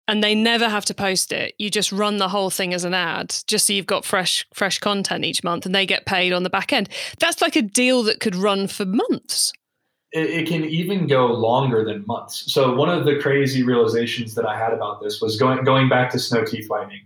and 0.07 0.23
they 0.23 0.35
never 0.35 0.69
have 0.69 0.85
to 0.87 0.95
post 0.95 1.33
it. 1.33 1.55
You 1.59 1.71
just 1.71 1.93
run 1.93 2.19
the 2.19 2.29
whole 2.29 2.51
thing 2.51 2.75
as 2.75 2.85
an 2.85 2.95
ad, 2.95 3.35
just 3.47 3.67
so 3.67 3.73
you've 3.73 3.87
got 3.87 4.05
fresh 4.05 4.47
fresh 4.53 4.79
content 4.79 5.25
each 5.25 5.43
month, 5.43 5.67
and 5.67 5.75
they 5.75 5.87
get 5.87 6.07
paid 6.07 6.33
on 6.33 6.43
the 6.43 6.51
back 6.51 6.73
end. 6.73 6.89
That's 7.19 7.41
like 7.41 7.57
a 7.57 7.63
deal 7.63 8.03
that 8.05 8.21
could 8.21 8.35
run 8.35 8.67
for 8.69 8.85
months. 8.85 9.53
It, 10.13 10.31
it 10.31 10.47
can 10.47 10.65
even 10.65 11.07
go 11.07 11.27
longer 11.27 11.85
than 11.85 12.05
months. 12.07 12.53
So 12.53 12.75
one 12.75 12.89
of 12.89 13.05
the 13.05 13.19
crazy 13.19 13.63
realizations 13.63 14.35
that 14.35 14.47
I 14.47 14.57
had 14.57 14.73
about 14.73 15.03
this 15.03 15.21
was 15.21 15.39
going 15.39 15.65
going 15.65 15.89
back 15.89 16.11
to 16.11 16.19
snow 16.19 16.45
teeth 16.45 16.69
whitening. 16.69 17.01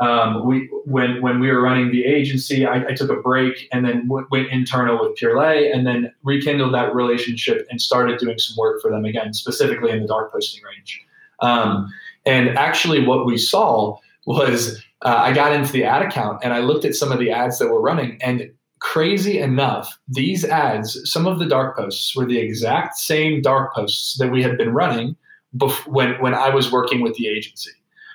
Um, 0.00 0.44
we 0.44 0.68
when 0.84 1.22
when 1.22 1.38
we 1.38 1.50
were 1.50 1.62
running 1.62 1.92
the 1.92 2.04
agency, 2.04 2.66
I, 2.66 2.84
I 2.86 2.94
took 2.94 3.10
a 3.10 3.16
break 3.16 3.68
and 3.72 3.84
then 3.84 4.08
w- 4.08 4.26
went 4.30 4.48
internal 4.48 4.98
with 5.00 5.16
Purelei, 5.18 5.72
and 5.72 5.86
then 5.86 6.12
rekindled 6.24 6.74
that 6.74 6.94
relationship 6.94 7.66
and 7.70 7.80
started 7.80 8.18
doing 8.18 8.38
some 8.38 8.56
work 8.56 8.80
for 8.82 8.90
them 8.90 9.04
again, 9.04 9.32
specifically 9.34 9.90
in 9.90 10.02
the 10.02 10.08
dark 10.08 10.32
posting 10.32 10.64
range. 10.64 11.00
Um, 11.40 11.92
and 12.26 12.50
actually, 12.58 13.06
what 13.06 13.26
we 13.26 13.36
saw 13.36 13.98
was 14.26 14.82
uh, 15.02 15.16
I 15.16 15.32
got 15.32 15.52
into 15.52 15.72
the 15.72 15.84
ad 15.84 16.02
account 16.02 16.40
and 16.42 16.52
I 16.52 16.60
looked 16.60 16.84
at 16.84 16.94
some 16.94 17.12
of 17.12 17.18
the 17.18 17.30
ads 17.30 17.58
that 17.58 17.68
were 17.68 17.80
running, 17.80 18.18
and 18.22 18.50
crazy 18.80 19.38
enough, 19.38 19.98
these 20.08 20.44
ads, 20.44 21.00
some 21.10 21.26
of 21.26 21.38
the 21.38 21.46
dark 21.46 21.76
posts 21.76 22.14
were 22.14 22.26
the 22.26 22.38
exact 22.38 22.96
same 22.96 23.40
dark 23.40 23.74
posts 23.74 24.18
that 24.18 24.30
we 24.30 24.42
had 24.42 24.58
been 24.58 24.72
running 24.72 25.16
bef- 25.56 25.86
when 25.86 26.20
when 26.20 26.34
I 26.34 26.50
was 26.50 26.70
working 26.70 27.00
with 27.00 27.14
the 27.14 27.28
agency. 27.28 27.72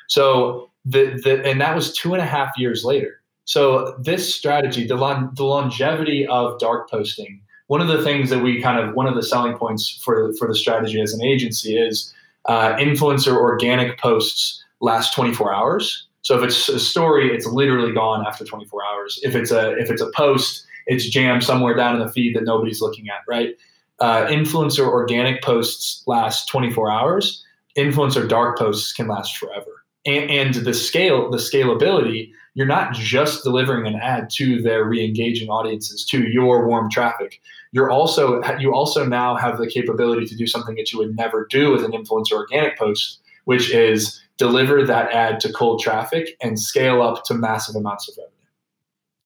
So 0.08 0.70
the, 0.86 1.20
the 1.24 1.44
and 1.46 1.60
that 1.62 1.76
was 1.76 1.94
two 1.94 2.14
and 2.14 2.22
a 2.22 2.26
half 2.26 2.58
years 2.58 2.84
later. 2.84 3.22
So 3.46 3.96
this 4.00 4.34
strategy, 4.34 4.86
the, 4.86 4.96
lon- 4.96 5.32
the 5.34 5.44
longevity 5.44 6.28
of 6.28 6.60
dark 6.60 6.88
posting, 6.88 7.42
one 7.66 7.82
of 7.82 7.88
the 7.88 8.04
things 8.04 8.30
that 8.30 8.44
we 8.44 8.62
kind 8.62 8.80
of 8.80 8.94
one 8.94 9.08
of 9.08 9.16
the 9.16 9.24
selling 9.24 9.58
points 9.58 10.00
for 10.04 10.34
for 10.34 10.48
the 10.48 10.56
strategy 10.56 11.02
as 11.02 11.14
an 11.14 11.24
agency 11.24 11.78
is 11.78 12.14
uh, 12.50 12.76
influencer 12.78 13.38
organic 13.38 14.00
posts 14.00 14.62
last 14.82 15.14
24 15.14 15.54
hours. 15.54 16.08
So 16.24 16.38
if 16.38 16.44
it's 16.44 16.68
a 16.68 16.80
story, 16.80 17.34
it's 17.34 17.46
literally 17.46 17.94
gone 17.94 18.26
after 18.26 18.44
24 18.44 18.82
hours. 18.92 19.20
If 19.24 19.36
it's 19.36 19.52
a 19.52 19.78
if 19.78 19.90
it's 19.90 20.02
a 20.02 20.12
post, 20.16 20.66
it's 20.88 21.08
jammed 21.08 21.44
somewhere 21.44 21.76
down 21.76 21.96
in 21.96 22.06
the 22.06 22.12
feed 22.12 22.36
that 22.36 22.44
nobody's 22.44 22.82
looking 22.82 23.08
at, 23.08 23.20
right? 23.28 23.56
Uh, 24.00 24.26
influencer 24.28 24.88
organic 24.88 25.44
posts 25.44 26.04
last 26.08 26.48
24 26.48 26.92
hours. 26.92 27.46
Influencer 27.78 28.28
dark 28.28 28.58
posts 28.58 28.94
can 28.94 29.08
last 29.08 29.38
forever. 29.38 29.86
And, 30.06 30.32
and 30.32 30.56
the 30.56 30.74
scale, 30.74 31.30
the 31.30 31.38
scalability, 31.38 32.32
you're 32.56 32.66
not 32.66 32.94
just 32.94 33.44
delivering 33.44 33.86
an 33.86 34.00
ad 34.02 34.30
to 34.32 34.62
their 34.62 34.86
re-engaging 34.86 35.50
audiences, 35.50 36.04
to 36.06 36.28
your 36.30 36.66
warm 36.66 36.90
traffic. 36.90 37.42
You're 37.72 37.92
also 37.92 38.42
you 38.60 38.74
also 38.74 39.06
now 39.06 39.36
have 39.36 39.58
the 39.58 39.68
capability 39.68 40.26
to 40.26 40.36
do 40.36 40.48
something 40.48 40.76
that 40.76 40.92
you 40.92 41.00
would 41.00 41.16
never 41.16 41.46
do 41.50 41.72
with 41.72 41.84
an 41.84 41.92
influencer 41.92 42.34
organic 42.34 42.78
post, 42.78 43.22
which 43.46 43.72
is 43.72 44.22
deliver 44.38 44.86
that 44.86 45.12
ad 45.12 45.40
to 45.42 45.54
cold 45.54 45.82
traffic 45.82 46.36
and 46.42 46.60
scale 46.60 47.02
up 47.02 47.26
to 47.26 47.34
massive 47.34 47.76
amounts 47.76 48.10
of 48.10 48.16
revenue. 48.18 48.34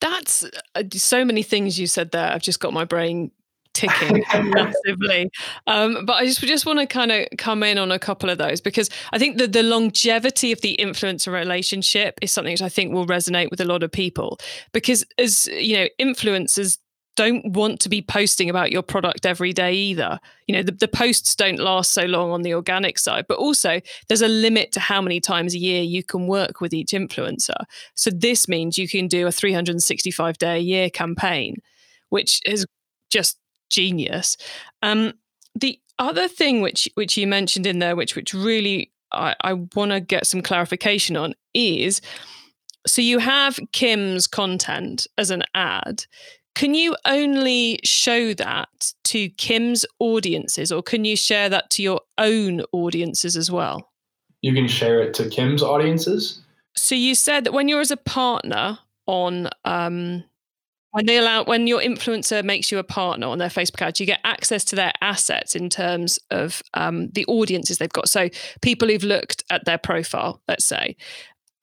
That's 0.01 0.43
uh, 0.75 0.83
so 0.91 1.23
many 1.23 1.43
things 1.43 1.79
you 1.79 1.87
said 1.87 2.11
there. 2.11 2.31
I've 2.31 2.41
just 2.41 2.59
got 2.59 2.73
my 2.73 2.83
brain 2.83 3.31
ticking 3.73 4.23
massively. 4.51 5.31
Um, 5.67 6.05
but 6.05 6.13
I 6.13 6.25
just 6.25 6.41
just 6.41 6.65
want 6.65 6.79
to 6.79 6.85
kind 6.85 7.11
of 7.11 7.27
come 7.37 7.63
in 7.63 7.77
on 7.77 7.91
a 7.91 7.99
couple 7.99 8.29
of 8.29 8.37
those 8.37 8.61
because 8.61 8.89
I 9.11 9.19
think 9.19 9.37
that 9.37 9.53
the 9.53 9.63
longevity 9.63 10.51
of 10.51 10.61
the 10.61 10.75
influencer 10.79 11.31
relationship 11.31 12.19
is 12.21 12.31
something 12.31 12.55
that 12.55 12.63
I 12.63 12.69
think 12.69 12.93
will 12.93 13.07
resonate 13.07 13.49
with 13.49 13.61
a 13.61 13.65
lot 13.65 13.83
of 13.83 13.91
people 13.91 14.39
because 14.71 15.05
as 15.17 15.47
you 15.47 15.75
know, 15.77 15.87
influencers 15.99 16.77
don't 17.15 17.53
want 17.53 17.79
to 17.81 17.89
be 17.89 18.01
posting 18.01 18.49
about 18.49 18.71
your 18.71 18.81
product 18.81 19.25
every 19.25 19.53
day 19.53 19.73
either. 19.73 20.19
You 20.47 20.55
know, 20.55 20.63
the, 20.63 20.71
the 20.71 20.87
posts 20.87 21.35
don't 21.35 21.59
last 21.59 21.93
so 21.93 22.03
long 22.03 22.31
on 22.31 22.41
the 22.41 22.53
organic 22.53 22.97
side, 22.97 23.25
but 23.27 23.37
also 23.37 23.81
there's 24.07 24.21
a 24.21 24.27
limit 24.27 24.71
to 24.73 24.79
how 24.79 25.01
many 25.01 25.19
times 25.19 25.53
a 25.53 25.59
year 25.59 25.83
you 25.83 26.03
can 26.03 26.27
work 26.27 26.59
with 26.59 26.73
each 26.73 26.91
influencer. 26.91 27.65
So 27.95 28.09
this 28.09 28.47
means 28.47 28.77
you 28.77 28.87
can 28.87 29.07
do 29.07 29.27
a 29.27 29.31
365 29.31 30.37
day 30.37 30.55
a 30.55 30.59
year 30.59 30.89
campaign, 30.89 31.57
which 32.09 32.41
is 32.45 32.65
just 33.09 33.37
genius. 33.69 34.37
Um, 34.81 35.13
the 35.55 35.79
other 35.99 36.27
thing 36.27 36.61
which 36.61 36.89
which 36.95 37.17
you 37.17 37.27
mentioned 37.27 37.67
in 37.67 37.79
there, 37.79 37.95
which 37.95 38.15
which 38.15 38.33
really 38.33 38.91
I, 39.11 39.35
I 39.41 39.53
want 39.53 39.91
to 39.91 39.99
get 39.99 40.25
some 40.25 40.41
clarification 40.41 41.15
on, 41.15 41.35
is 41.53 42.01
so 42.85 43.01
you 43.01 43.19
have 43.19 43.59
Kim's 43.71 44.27
content 44.27 45.07
as 45.17 45.29
an 45.29 45.43
ad. 45.53 46.05
Can 46.55 46.75
you 46.75 46.95
only 47.05 47.79
show 47.83 48.33
that 48.35 48.93
to 49.05 49.29
Kim's 49.29 49.85
audiences, 49.99 50.71
or 50.71 50.83
can 50.83 51.03
you 51.03 51.15
share 51.15 51.49
that 51.49 51.69
to 51.71 51.83
your 51.83 52.01
own 52.17 52.61
audiences 52.71 53.35
as 53.35 53.49
well? 53.49 53.91
You 54.41 54.53
can 54.53 54.67
share 54.67 55.01
it 55.01 55.13
to 55.15 55.29
Kim's 55.29 55.63
audiences. 55.63 56.41
So 56.75 56.95
you 56.95 57.15
said 57.15 57.45
that 57.45 57.53
when 57.53 57.67
you're 57.67 57.81
as 57.81 57.91
a 57.91 57.97
partner 57.97 58.79
on 59.07 59.49
um, 59.65 60.23
when 60.91 61.07
they 61.07 61.17
allow 61.17 61.43
when 61.43 61.65
your 61.65 61.81
influencer 61.81 62.43
makes 62.43 62.71
you 62.71 62.77
a 62.77 62.83
partner 62.83 63.27
on 63.27 63.39
their 63.39 63.49
Facebook 63.49 63.81
ad, 63.81 63.99
you 63.99 64.05
get 64.05 64.19
access 64.23 64.63
to 64.65 64.75
their 64.75 64.93
assets 65.01 65.55
in 65.55 65.69
terms 65.69 66.19
of 66.29 66.61
um, 66.75 67.09
the 67.09 67.25
audiences 67.25 67.79
they've 67.79 67.91
got. 67.91 68.09
So 68.09 68.29
people 68.61 68.87
who've 68.87 69.03
looked 69.03 69.43
at 69.49 69.65
their 69.65 69.79
profile, 69.79 70.41
let's 70.47 70.65
say, 70.65 70.95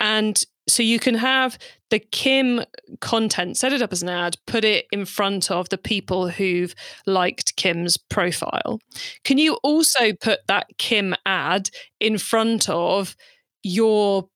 and 0.00 0.42
so 0.68 0.82
you 0.82 0.98
can 0.98 1.14
have 1.14 1.58
the 1.90 1.98
Kim 1.98 2.62
content, 3.00 3.56
set 3.56 3.72
it 3.72 3.82
up 3.82 3.92
as 3.92 4.02
an 4.02 4.08
ad, 4.08 4.36
put 4.46 4.64
it 4.64 4.86
in 4.92 5.04
front 5.04 5.50
of 5.50 5.68
the 5.68 5.78
people 5.78 6.28
who've 6.28 6.74
liked 7.06 7.56
Kim's 7.56 7.96
profile. 7.96 8.80
Can 9.24 9.38
you 9.38 9.54
also 9.62 10.12
put 10.12 10.40
that 10.46 10.66
Kim 10.78 11.14
ad 11.26 11.70
in 11.98 12.18
front 12.18 12.68
of 12.68 13.16
your, 13.62 14.28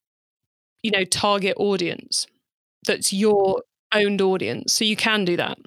you 0.83 0.91
know, 0.91 1.05
target 1.05 1.55
audience? 1.57 2.27
That's 2.87 3.13
your 3.13 3.63
owned 3.95 4.21
audience. 4.21 4.75
So 4.75 4.85
you 4.85 4.97
can 4.97 5.25
do 5.25 5.37
that. 5.37 5.59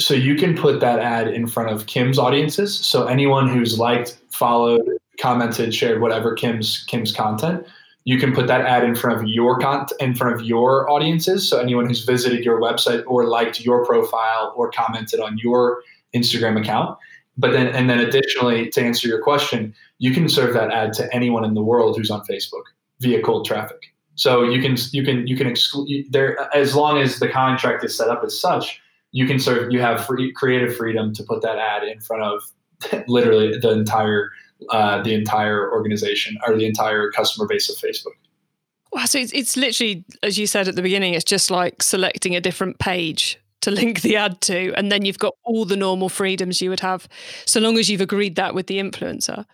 So 0.00 0.14
you 0.14 0.36
can 0.36 0.56
put 0.56 0.80
that 0.80 1.00
ad 1.00 1.28
in 1.28 1.46
front 1.46 1.70
of 1.70 1.86
Kim's 1.86 2.18
audiences. 2.18 2.74
So 2.74 3.06
anyone 3.06 3.48
who's 3.48 3.78
liked, 3.78 4.18
followed, 4.30 4.88
commented, 5.20 5.74
shared 5.74 6.00
whatever 6.00 6.34
Kim's 6.34 6.84
Kim's 6.88 7.12
content, 7.12 7.66
you 8.04 8.18
can 8.18 8.34
put 8.34 8.46
that 8.48 8.62
ad 8.62 8.84
in 8.84 8.94
front 8.94 9.20
of 9.20 9.28
your 9.28 9.58
content 9.58 10.00
in 10.00 10.14
front 10.14 10.34
of 10.34 10.42
your 10.42 10.88
audiences. 10.90 11.48
So 11.48 11.58
anyone 11.58 11.86
who's 11.86 12.04
visited 12.04 12.44
your 12.44 12.60
website 12.60 13.04
or 13.06 13.26
liked 13.26 13.60
your 13.60 13.84
profile 13.84 14.52
or 14.56 14.70
commented 14.70 15.20
on 15.20 15.38
your 15.38 15.82
Instagram 16.14 16.60
account. 16.60 16.98
But 17.38 17.52
then 17.52 17.68
and 17.68 17.88
then 17.88 17.98
additionally, 17.98 18.68
to 18.70 18.82
answer 18.82 19.08
your 19.08 19.22
question, 19.22 19.74
you 19.98 20.12
can 20.12 20.28
serve 20.28 20.52
that 20.54 20.70
ad 20.70 20.92
to 20.94 21.14
anyone 21.14 21.44
in 21.44 21.54
the 21.54 21.62
world 21.62 21.96
who's 21.96 22.10
on 22.10 22.22
Facebook 22.22 22.64
via 23.00 23.22
cold 23.22 23.46
traffic. 23.46 23.92
So 24.16 24.42
you 24.42 24.60
can 24.60 24.76
you 24.92 25.02
can 25.02 25.26
you 25.26 25.36
can 25.36 25.46
exclude 25.46 26.06
there 26.10 26.38
as 26.54 26.74
long 26.74 26.98
as 26.98 27.18
the 27.18 27.28
contract 27.28 27.84
is 27.84 27.96
set 27.96 28.08
up 28.08 28.22
as 28.24 28.38
such. 28.38 28.80
You 29.12 29.26
can 29.26 29.36
of 29.36 29.70
you 29.70 29.80
have 29.80 30.04
free 30.04 30.32
creative 30.32 30.76
freedom 30.76 31.14
to 31.14 31.22
put 31.22 31.40
that 31.42 31.58
ad 31.58 31.84
in 31.84 32.00
front 32.00 32.22
of 32.22 32.42
literally 33.08 33.58
the 33.58 33.70
entire 33.70 34.30
uh, 34.70 35.02
the 35.02 35.14
entire 35.14 35.70
organization 35.72 36.36
or 36.46 36.56
the 36.56 36.66
entire 36.66 37.10
customer 37.10 37.46
base 37.46 37.68
of 37.68 37.76
Facebook. 37.76 38.14
Wow, 38.92 39.06
so 39.06 39.18
it's, 39.18 39.32
it's 39.32 39.56
literally 39.56 40.04
as 40.22 40.38
you 40.38 40.46
said 40.46 40.68
at 40.68 40.76
the 40.76 40.82
beginning, 40.82 41.14
it's 41.14 41.24
just 41.24 41.50
like 41.50 41.82
selecting 41.82 42.36
a 42.36 42.40
different 42.40 42.78
page 42.78 43.38
to 43.62 43.70
link 43.70 44.02
the 44.02 44.16
ad 44.16 44.40
to, 44.42 44.72
and 44.74 44.90
then 44.90 45.04
you've 45.04 45.18
got 45.18 45.34
all 45.44 45.64
the 45.64 45.76
normal 45.76 46.08
freedoms 46.08 46.60
you 46.60 46.68
would 46.68 46.80
have, 46.80 47.08
so 47.46 47.60
long 47.60 47.78
as 47.78 47.88
you've 47.88 48.00
agreed 48.00 48.36
that 48.36 48.54
with 48.54 48.66
the 48.66 48.78
influencer. 48.78 49.46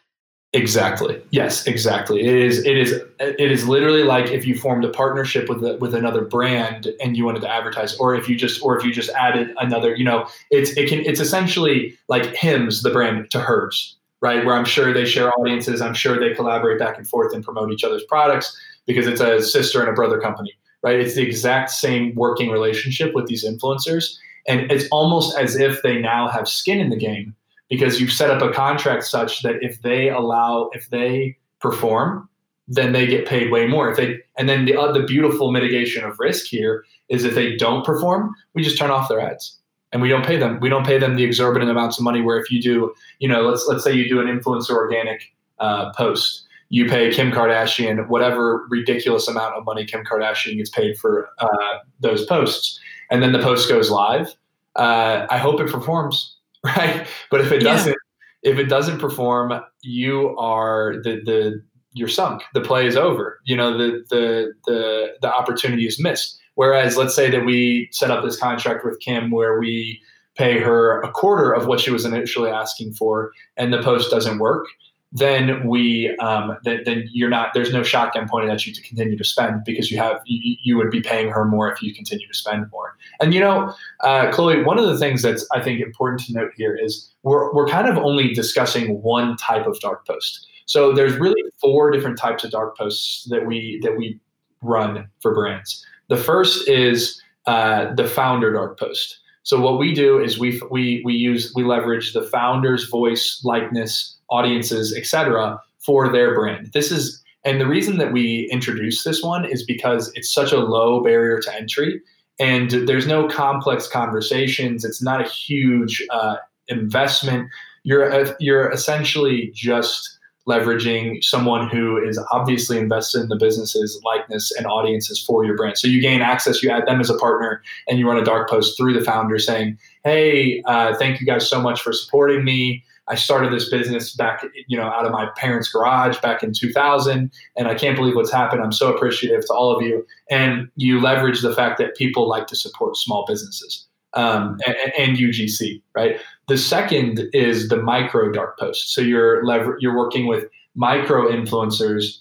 Exactly. 0.54 1.20
Yes, 1.30 1.66
exactly. 1.66 2.22
It 2.22 2.34
is. 2.34 2.64
It 2.64 2.78
is. 2.78 2.92
It 3.20 3.52
is 3.52 3.68
literally 3.68 4.02
like 4.02 4.30
if 4.30 4.46
you 4.46 4.56
formed 4.56 4.82
a 4.82 4.88
partnership 4.88 5.46
with 5.46 5.62
a, 5.62 5.76
with 5.76 5.94
another 5.94 6.22
brand 6.22 6.88
and 7.02 7.18
you 7.18 7.26
wanted 7.26 7.42
to 7.42 7.50
advertise, 7.50 7.94
or 7.98 8.14
if 8.14 8.30
you 8.30 8.34
just, 8.34 8.62
or 8.62 8.76
if 8.78 8.82
you 8.82 8.90
just 8.90 9.10
added 9.10 9.54
another. 9.58 9.94
You 9.94 10.04
know, 10.04 10.26
it's 10.50 10.70
it 10.70 10.88
can. 10.88 11.00
It's 11.00 11.20
essentially 11.20 11.98
like 12.08 12.34
Hims, 12.34 12.82
the 12.82 12.88
brand, 12.88 13.30
to 13.32 13.40
hers, 13.40 13.94
right? 14.20 14.44
Where 14.44 14.54
I'm 14.54 14.64
sure 14.64 14.92
they 14.92 15.04
share 15.04 15.32
audiences. 15.38 15.80
I'm 15.80 15.94
sure 15.94 16.18
they 16.18 16.34
collaborate 16.34 16.78
back 16.78 16.98
and 16.98 17.08
forth 17.08 17.34
and 17.34 17.44
promote 17.44 17.70
each 17.70 17.84
other's 17.84 18.04
products 18.04 18.56
because 18.86 19.06
it's 19.06 19.20
a 19.20 19.42
sister 19.42 19.80
and 19.80 19.88
a 19.88 19.92
brother 19.92 20.20
company, 20.20 20.52
right? 20.82 20.98
It's 20.98 21.14
the 21.14 21.22
exact 21.22 21.70
same 21.70 22.14
working 22.14 22.50
relationship 22.50 23.14
with 23.14 23.26
these 23.26 23.44
influencers, 23.44 24.16
and 24.46 24.70
it's 24.72 24.88
almost 24.90 25.36
as 25.38 25.56
if 25.56 25.82
they 25.82 26.00
now 26.00 26.28
have 26.28 26.48
skin 26.48 26.80
in 26.80 26.90
the 26.90 26.96
game 26.96 27.34
because 27.68 28.00
you've 28.00 28.12
set 28.12 28.30
up 28.30 28.42
a 28.42 28.52
contract 28.52 29.04
such 29.04 29.42
that 29.42 29.56
if 29.62 29.82
they 29.82 30.08
allow 30.08 30.70
if 30.72 30.88
they 30.90 31.36
perform 31.60 32.28
then 32.66 32.92
they 32.92 33.06
get 33.06 33.26
paid 33.26 33.50
way 33.50 33.66
more 33.66 33.90
if 33.90 33.96
they 33.96 34.18
and 34.36 34.48
then 34.48 34.64
the 34.64 34.76
uh, 34.76 34.92
the 34.92 35.02
beautiful 35.02 35.52
mitigation 35.52 36.04
of 36.04 36.18
risk 36.18 36.46
here 36.46 36.84
is 37.08 37.24
if 37.24 37.34
they 37.34 37.56
don't 37.56 37.84
perform 37.84 38.34
we 38.54 38.62
just 38.62 38.78
turn 38.78 38.90
off 38.90 39.08
their 39.08 39.20
ads 39.20 39.57
and 39.92 40.02
we 40.02 40.08
don't 40.08 40.24
pay 40.24 40.36
them 40.36 40.58
we 40.60 40.68
don't 40.68 40.86
pay 40.86 40.98
them 40.98 41.16
the 41.16 41.24
exorbitant 41.24 41.70
amounts 41.70 41.98
of 41.98 42.04
money 42.04 42.20
where 42.20 42.38
if 42.38 42.50
you 42.50 42.60
do 42.60 42.94
you 43.18 43.28
know 43.28 43.42
let's 43.42 43.66
let's 43.68 43.84
say 43.84 43.92
you 43.92 44.08
do 44.08 44.20
an 44.20 44.26
influencer 44.26 44.70
organic 44.70 45.32
uh, 45.58 45.92
post 45.92 46.44
you 46.70 46.86
pay 46.86 47.10
Kim 47.12 47.32
Kardashian 47.32 48.08
whatever 48.08 48.66
ridiculous 48.68 49.26
amount 49.28 49.54
of 49.54 49.64
money 49.64 49.84
Kim 49.84 50.04
Kardashian 50.04 50.56
gets 50.56 50.70
paid 50.70 50.98
for 50.98 51.30
uh, 51.38 51.78
those 52.00 52.26
posts, 52.26 52.78
and 53.10 53.22
then 53.22 53.32
the 53.32 53.38
post 53.38 53.68
goes 53.70 53.90
live. 53.90 54.34
Uh, 54.76 55.26
I 55.30 55.38
hope 55.38 55.60
it 55.60 55.68
performs 55.68 56.36
right? 56.64 57.06
But 57.30 57.40
if 57.40 57.52
it 57.52 57.60
doesn't, 57.60 57.96
if 58.42 58.58
it 58.58 58.64
doesn't 58.64 58.98
perform, 58.98 59.60
you 59.82 60.36
are 60.38 60.94
the 61.02 61.20
the 61.24 61.62
you're 61.92 62.08
sunk. 62.08 62.42
The 62.54 62.60
play 62.60 62.86
is 62.86 62.96
over. 62.96 63.40
You 63.44 63.56
know, 63.56 63.76
the 63.76 64.04
the 64.10 64.52
the 64.66 65.14
the 65.22 65.32
opportunity 65.32 65.86
is 65.86 66.00
missed. 66.00 66.38
Whereas, 66.58 66.96
let's 66.96 67.14
say 67.14 67.30
that 67.30 67.44
we 67.44 67.88
set 67.92 68.10
up 68.10 68.24
this 68.24 68.36
contract 68.36 68.84
with 68.84 68.98
Kim 68.98 69.30
where 69.30 69.60
we 69.60 70.02
pay 70.34 70.58
her 70.58 71.00
a 71.02 71.10
quarter 71.12 71.52
of 71.52 71.68
what 71.68 71.78
she 71.78 71.92
was 71.92 72.04
initially 72.04 72.50
asking 72.50 72.94
for, 72.94 73.30
and 73.56 73.72
the 73.72 73.80
post 73.80 74.10
doesn't 74.10 74.40
work 74.40 74.66
then 75.12 75.66
we 75.66 76.14
um, 76.18 76.58
then, 76.64 76.82
then 76.84 77.08
you're 77.12 77.30
not 77.30 77.54
there's 77.54 77.72
no 77.72 77.82
shotgun 77.82 78.28
pointed 78.28 78.50
at 78.50 78.66
you 78.66 78.74
to 78.74 78.82
continue 78.82 79.16
to 79.16 79.24
spend 79.24 79.62
because 79.64 79.90
you 79.90 79.98
have 79.98 80.20
you, 80.26 80.56
you 80.62 80.76
would 80.76 80.90
be 80.90 81.00
paying 81.00 81.28
her 81.28 81.44
more 81.44 81.72
if 81.72 81.80
you 81.80 81.94
continue 81.94 82.26
to 82.26 82.34
spend 82.34 82.66
more. 82.70 82.96
And 83.20 83.32
you 83.32 83.40
know 83.40 83.72
uh, 84.00 84.30
chloe 84.32 84.62
one 84.64 84.78
of 84.78 84.86
the 84.86 84.98
things 84.98 85.22
that's 85.22 85.46
i 85.54 85.62
think 85.62 85.80
important 85.80 86.20
to 86.24 86.32
note 86.32 86.50
here 86.56 86.76
is 86.76 87.10
we're, 87.22 87.52
we're 87.54 87.68
kind 87.68 87.88
of 87.88 87.96
only 87.96 88.34
discussing 88.34 89.00
one 89.00 89.36
type 89.36 89.66
of 89.66 89.78
dark 89.80 90.06
post. 90.06 90.46
So 90.66 90.92
there's 90.92 91.14
really 91.14 91.42
four 91.60 91.90
different 91.90 92.18
types 92.18 92.44
of 92.44 92.50
dark 92.50 92.76
posts 92.76 93.26
that 93.30 93.46
we 93.46 93.80
that 93.82 93.96
we 93.96 94.20
run 94.60 95.08
for 95.20 95.32
brands 95.32 95.86
the 96.08 96.16
first 96.16 96.68
is 96.68 97.20
uh, 97.46 97.94
the 97.94 98.06
founder 98.06 98.52
dark 98.52 98.78
post 98.78 99.18
so 99.48 99.58
what 99.58 99.78
we 99.78 99.94
do 99.94 100.22
is 100.22 100.38
we 100.38 100.60
we 100.70 101.00
we 101.06 101.14
use 101.14 101.54
we 101.54 101.64
leverage 101.64 102.12
the 102.12 102.20
founder's 102.20 102.84
voice 102.84 103.40
likeness 103.44 104.14
audiences, 104.28 104.94
etc., 104.94 105.58
for 105.78 106.12
their 106.12 106.34
brand. 106.34 106.70
This 106.74 106.92
is 106.92 107.24
and 107.44 107.58
the 107.58 107.66
reason 107.66 107.96
that 107.96 108.12
we 108.12 108.46
introduce 108.52 109.04
this 109.04 109.22
one 109.22 109.46
is 109.46 109.64
because 109.64 110.12
it's 110.14 110.30
such 110.30 110.52
a 110.52 110.58
low 110.58 111.02
barrier 111.02 111.40
to 111.40 111.54
entry 111.54 112.02
and 112.38 112.70
there's 112.86 113.06
no 113.06 113.26
complex 113.26 113.88
conversations. 113.88 114.84
It's 114.84 115.00
not 115.00 115.22
a 115.22 115.28
huge 115.28 116.06
uh, 116.10 116.36
investment. 116.66 117.48
You're 117.84 118.36
you're 118.40 118.70
essentially 118.70 119.50
just 119.54 120.17
leveraging 120.48 121.22
someone 121.22 121.68
who 121.68 122.02
is 122.02 122.18
obviously 122.30 122.78
invested 122.78 123.22
in 123.22 123.28
the 123.28 123.36
business's 123.36 124.00
likeness 124.04 124.50
and 124.56 124.66
audiences 124.66 125.22
for 125.22 125.44
your 125.44 125.56
brand. 125.56 125.76
So 125.76 125.88
you 125.88 126.00
gain 126.00 126.22
access, 126.22 126.62
you 126.62 126.70
add 126.70 126.86
them 126.86 127.00
as 127.00 127.10
a 127.10 127.18
partner, 127.18 127.62
and 127.86 127.98
you 127.98 128.08
run 128.08 128.18
a 128.18 128.24
dark 128.24 128.48
post 128.48 128.76
through 128.76 128.94
the 128.94 129.04
founder 129.04 129.38
saying, 129.38 129.78
"Hey, 130.04 130.62
uh, 130.66 130.94
thank 130.96 131.20
you 131.20 131.26
guys 131.26 131.48
so 131.48 131.60
much 131.60 131.80
for 131.80 131.92
supporting 131.92 132.44
me. 132.44 132.84
I 133.08 133.14
started 133.14 133.52
this 133.52 133.68
business 133.68 134.14
back, 134.14 134.44
you 134.66 134.76
know, 134.76 134.84
out 134.84 135.06
of 135.06 135.12
my 135.12 135.28
parents' 135.36 135.70
garage 135.70 136.18
back 136.20 136.42
in 136.42 136.52
2000, 136.52 137.30
and 137.56 137.68
I 137.68 137.74
can't 137.74 137.96
believe 137.96 138.14
what's 138.14 138.32
happened. 138.32 138.62
I'm 138.62 138.72
so 138.72 138.94
appreciative 138.94 139.46
to 139.46 139.52
all 139.54 139.74
of 139.74 139.82
you. 139.82 140.06
And 140.30 140.68
you 140.76 141.00
leverage 141.00 141.40
the 141.40 141.54
fact 141.54 141.78
that 141.78 141.96
people 141.96 142.28
like 142.28 142.46
to 142.48 142.56
support 142.56 142.96
small 142.96 143.24
businesses 143.26 143.86
um, 144.14 144.58
and, 144.66 144.76
and, 144.98 145.16
UGC, 145.16 145.82
right? 145.94 146.20
The 146.48 146.58
second 146.58 147.28
is 147.32 147.68
the 147.68 147.76
micro 147.76 148.32
dark 148.32 148.58
post. 148.58 148.92
So 148.94 149.00
you're 149.00 149.44
lever- 149.44 149.76
you're 149.80 149.96
working 149.96 150.26
with 150.26 150.46
micro 150.74 151.30
influencers 151.30 152.20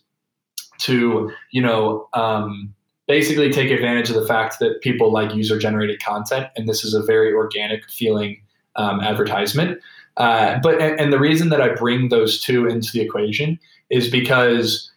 to, 0.80 1.32
you 1.52 1.62
know, 1.62 2.08
um, 2.14 2.74
basically 3.08 3.52
take 3.52 3.72
advantage 3.72 4.10
of 4.10 4.16
the 4.16 4.26
fact 4.26 4.60
that 4.60 4.82
people 4.82 5.12
like 5.12 5.34
user 5.34 5.58
generated 5.58 6.04
content, 6.04 6.48
and 6.56 6.68
this 6.68 6.84
is 6.84 6.94
a 6.94 7.02
very 7.02 7.34
organic 7.34 7.90
feeling 7.90 8.42
um, 8.76 9.00
advertisement. 9.00 9.80
Uh, 10.18 10.60
but 10.62 10.82
and, 10.82 11.00
and 11.00 11.14
the 11.14 11.20
reason 11.20 11.50
that 11.50 11.62
I 11.62 11.70
bring 11.70 12.10
those 12.10 12.42
two 12.42 12.68
into 12.68 12.92
the 12.92 13.02
equation 13.02 13.60
is 13.90 14.10
because 14.10 14.92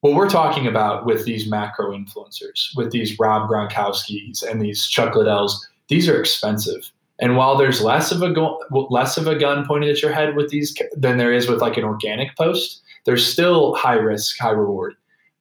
what 0.00 0.14
we're 0.14 0.28
talking 0.28 0.66
about 0.66 1.06
with 1.06 1.24
these 1.24 1.48
macro 1.48 1.92
influencers, 1.92 2.76
with 2.76 2.90
these 2.90 3.16
Rob 3.20 3.48
Gronkowski's 3.48 4.42
and 4.42 4.60
these 4.60 4.86
Chuck 4.88 5.14
Liddells, 5.14 5.52
these 5.88 6.08
are 6.08 6.18
expensive. 6.18 6.90
And 7.22 7.36
while 7.36 7.56
there's 7.56 7.80
less 7.80 8.10
of 8.10 8.20
a 8.20 8.32
go- 8.32 8.60
less 8.90 9.16
of 9.16 9.28
a 9.28 9.38
gun 9.38 9.64
pointed 9.64 9.90
at 9.90 10.02
your 10.02 10.12
head 10.12 10.34
with 10.34 10.48
these 10.48 10.76
than 10.96 11.18
there 11.18 11.32
is 11.32 11.48
with 11.48 11.60
like 11.60 11.76
an 11.76 11.84
organic 11.84 12.36
post, 12.36 12.82
there's 13.06 13.24
still 13.24 13.76
high 13.76 13.94
risk, 13.94 14.38
high 14.40 14.50
reward. 14.50 14.94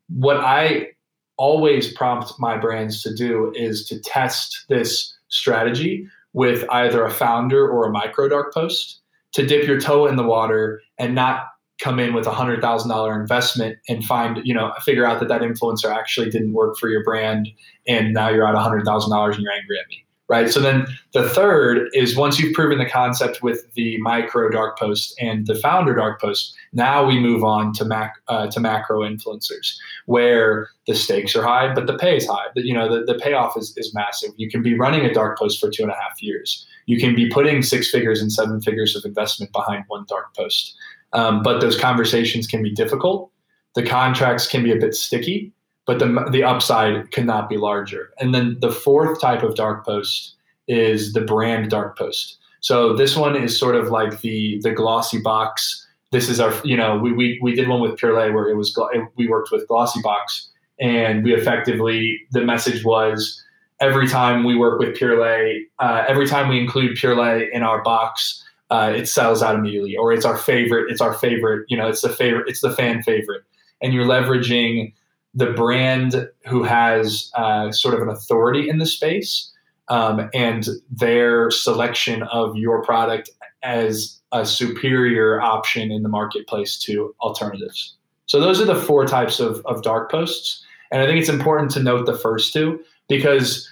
What 0.08 0.38
I 0.38 0.90
always 1.38 1.92
prompt 1.92 2.34
my 2.38 2.56
brands 2.56 3.02
to 3.02 3.16
do 3.16 3.52
is 3.56 3.84
to 3.88 4.00
test 4.00 4.66
this 4.70 5.12
strategy 5.30 6.08
with 6.34 6.64
either 6.70 7.04
a 7.04 7.10
founder 7.10 7.68
or 7.68 7.88
a 7.88 7.92
micro 7.92 8.30
dark 8.30 8.54
post 8.54 9.02
to 9.32 9.44
dip 9.44 9.68
your 9.68 9.82
toe 9.82 10.06
in 10.06 10.18
the 10.18 10.24
water 10.24 10.84
and 11.00 11.16
not 11.16 11.48
come 11.80 12.00
in 12.00 12.14
with 12.14 12.28
a 12.28 12.32
hundred 12.32 12.62
thousand 12.62 12.92
dollar 12.92 13.20
investment 13.20 13.80
and 13.90 14.06
find 14.06 14.40
you 14.44 14.54
know 14.54 14.72
figure 14.82 15.06
out 15.06 15.20
that 15.20 15.30
that 15.30 15.42
influencer 15.42 15.92
actually 15.92 16.30
didn't 16.30 16.54
work 16.54 16.78
for 16.78 16.90
your 16.90 17.04
brand 17.04 17.50
and 17.88 18.14
now 18.14 18.30
you're 18.30 18.48
at 18.48 18.54
a 18.54 18.60
hundred 18.60 18.86
thousand 18.86 19.10
dollars 19.10 19.36
and 19.36 19.44
you're 19.44 19.52
angry 19.52 19.80
at 19.80 19.88
me 19.88 20.06
right? 20.32 20.50
So 20.50 20.62
then 20.62 20.88
the 21.12 21.28
third 21.28 21.90
is 21.94 22.16
once 22.16 22.40
you've 22.40 22.54
proven 22.54 22.78
the 22.78 22.90
concept 22.90 23.44
with 23.44 23.70
the 23.74 23.98
micro 23.98 24.50
dark 24.50 24.80
post 24.80 25.14
and 25.20 25.46
the 25.46 25.56
founder 25.56 25.94
dark 25.94 26.22
post, 26.22 26.56
now 26.72 27.06
we 27.06 27.20
move 27.20 27.44
on 27.44 27.74
to 27.74 27.84
mac 27.84 28.14
uh, 28.30 28.48
to 28.48 28.62
macro 28.62 29.02
influencers 29.02 29.76
where 30.06 30.70
the 30.88 30.96
stakes 30.96 31.36
are 31.36 31.44
high, 31.44 31.74
but 31.74 31.86
the 31.86 31.98
pay 31.98 32.16
is 32.16 32.26
high. 32.26 32.46
The, 32.56 32.66
you 32.66 32.74
know, 32.74 32.88
the, 32.88 33.04
the 33.04 33.20
payoff 33.20 33.58
is, 33.58 33.74
is 33.76 33.94
massive. 33.94 34.32
You 34.38 34.50
can 34.50 34.64
be 34.64 34.74
running 34.74 35.06
a 35.06 35.14
dark 35.14 35.38
post 35.38 35.60
for 35.60 35.70
two 35.70 35.84
and 35.84 35.92
a 35.92 35.96
half 35.96 36.24
years. 36.24 36.66
You 36.86 36.98
can 36.98 37.14
be 37.14 37.30
putting 37.30 37.62
six 37.62 37.92
figures 37.92 38.22
and 38.22 38.32
seven 38.32 38.62
figures 38.62 38.96
of 38.96 39.04
investment 39.04 39.52
behind 39.52 39.84
one 39.90 40.06
dark 40.08 40.34
post. 40.34 40.74
Um, 41.12 41.44
but 41.44 41.60
those 41.60 41.78
conversations 41.78 42.48
can 42.48 42.64
be 42.64 42.72
difficult. 42.72 43.30
The 43.76 43.86
contracts 43.86 44.48
can 44.48 44.64
be 44.64 44.72
a 44.72 44.78
bit 44.78 44.96
sticky 44.96 45.52
but 45.92 46.00
the 46.00 46.30
the 46.32 46.42
upside 46.42 47.12
cannot 47.12 47.50
be 47.50 47.58
larger. 47.58 48.12
And 48.18 48.34
then 48.34 48.56
the 48.62 48.72
fourth 48.72 49.20
type 49.20 49.44
of 49.44 49.56
dark 49.56 49.86
post 49.86 50.36
is 50.70 51.12
the 51.12 51.20
brand 51.20 51.70
dark 51.70 51.98
post. 51.98 52.38
So 52.62 52.96
this 52.96 53.18
one 53.18 53.36
is 53.36 53.60
sort 53.60 53.76
of 53.76 53.90
like 53.90 54.22
the 54.22 54.58
the 54.64 54.72
Glossybox. 54.72 55.86
This 56.12 56.30
is 56.30 56.40
our 56.40 56.54
you 56.64 56.78
know 56.78 56.98
we 56.98 57.12
we, 57.12 57.40
we 57.42 57.54
did 57.54 57.68
one 57.68 57.82
with 57.82 58.00
Purelei 58.00 58.34
where 58.34 58.48
it 58.48 58.56
was 58.56 58.74
we 59.18 59.28
worked 59.28 59.52
with 59.52 59.68
Glossybox 59.68 60.48
and 60.80 61.26
we 61.26 61.34
effectively 61.34 62.22
the 62.32 62.40
message 62.40 62.86
was 62.86 63.44
every 63.82 64.08
time 64.08 64.46
we 64.46 64.56
work 64.56 64.80
with 64.80 64.96
Purelei, 64.96 65.64
uh, 65.80 66.06
every 66.08 66.26
time 66.26 66.48
we 66.48 66.58
include 66.58 66.96
Purelei 66.96 67.50
in 67.52 67.64
our 67.64 67.84
box, 67.84 68.42
uh, 68.70 68.94
it 68.96 69.10
sells 69.10 69.44
out 69.44 69.56
immediately, 69.56 69.98
or 69.98 70.14
it's 70.14 70.24
our 70.24 70.38
favorite. 70.38 70.90
It's 70.90 71.02
our 71.02 71.16
favorite. 71.16 71.66
You 71.68 71.76
know, 71.76 71.90
it's 71.90 72.02
the 72.02 72.16
favorite. 72.24 72.48
It's 72.48 72.62
the 72.62 72.72
fan 72.72 73.04
favorite, 73.04 73.44
and 73.82 73.94
you're 73.94 74.06
leveraging 74.06 74.94
the 75.34 75.48
brand 75.48 76.28
who 76.46 76.64
has 76.64 77.32
uh, 77.36 77.72
sort 77.72 77.94
of 77.94 78.02
an 78.02 78.10
authority 78.10 78.70
in 78.70 78.80
the 78.80 78.86
space 78.86 79.52
um, 79.88 80.30
and 80.34 80.68
their 80.90 81.52
selection 81.52 82.24
of 82.24 82.56
your 82.56 82.84
product 82.84 83.30
as 83.64 84.20
a 84.32 84.46
superior 84.46 85.42
option 85.42 85.92
in 85.92 86.04
the 86.04 86.10
marketplace 86.10 86.78
to 86.80 87.14
alternatives. 87.22 87.96
So 88.26 88.40
those 88.40 88.62
are 88.62 88.66
the 88.66 88.76
four 88.76 89.06
types 89.06 89.40
of, 89.40 89.62
of 89.66 89.84
dark 89.84 90.10
posts. 90.10 90.64
And 90.92 91.02
I 91.02 91.06
think 91.06 91.20
it's 91.20 91.30
important 91.30 91.72
to 91.72 91.84
note 91.84 92.06
the 92.06 92.18
first 92.18 92.54
two 92.54 92.82
because 93.08 93.70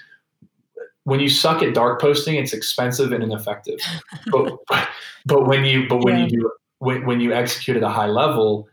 when 1.03 1.19
you 1.19 1.29
suck 1.29 1.63
at 1.63 1.73
dark 1.73 1.99
posting, 2.01 2.35
it's 2.35 2.53
expensive 2.53 3.11
and 3.11 3.23
ineffective. 3.23 3.79
but, 4.31 4.57
but 5.25 5.47
when 5.47 5.65
you 5.65 5.87
but 5.87 6.03
when 6.03 6.17
yeah. 6.17 6.23
you 6.25 6.29
do 6.29 6.51
when, 6.79 7.05
when 7.05 7.19
you 7.19 7.33
execute 7.33 7.77
at 7.77 7.83
a 7.83 7.89
high 7.89 8.07
level, 8.07 8.67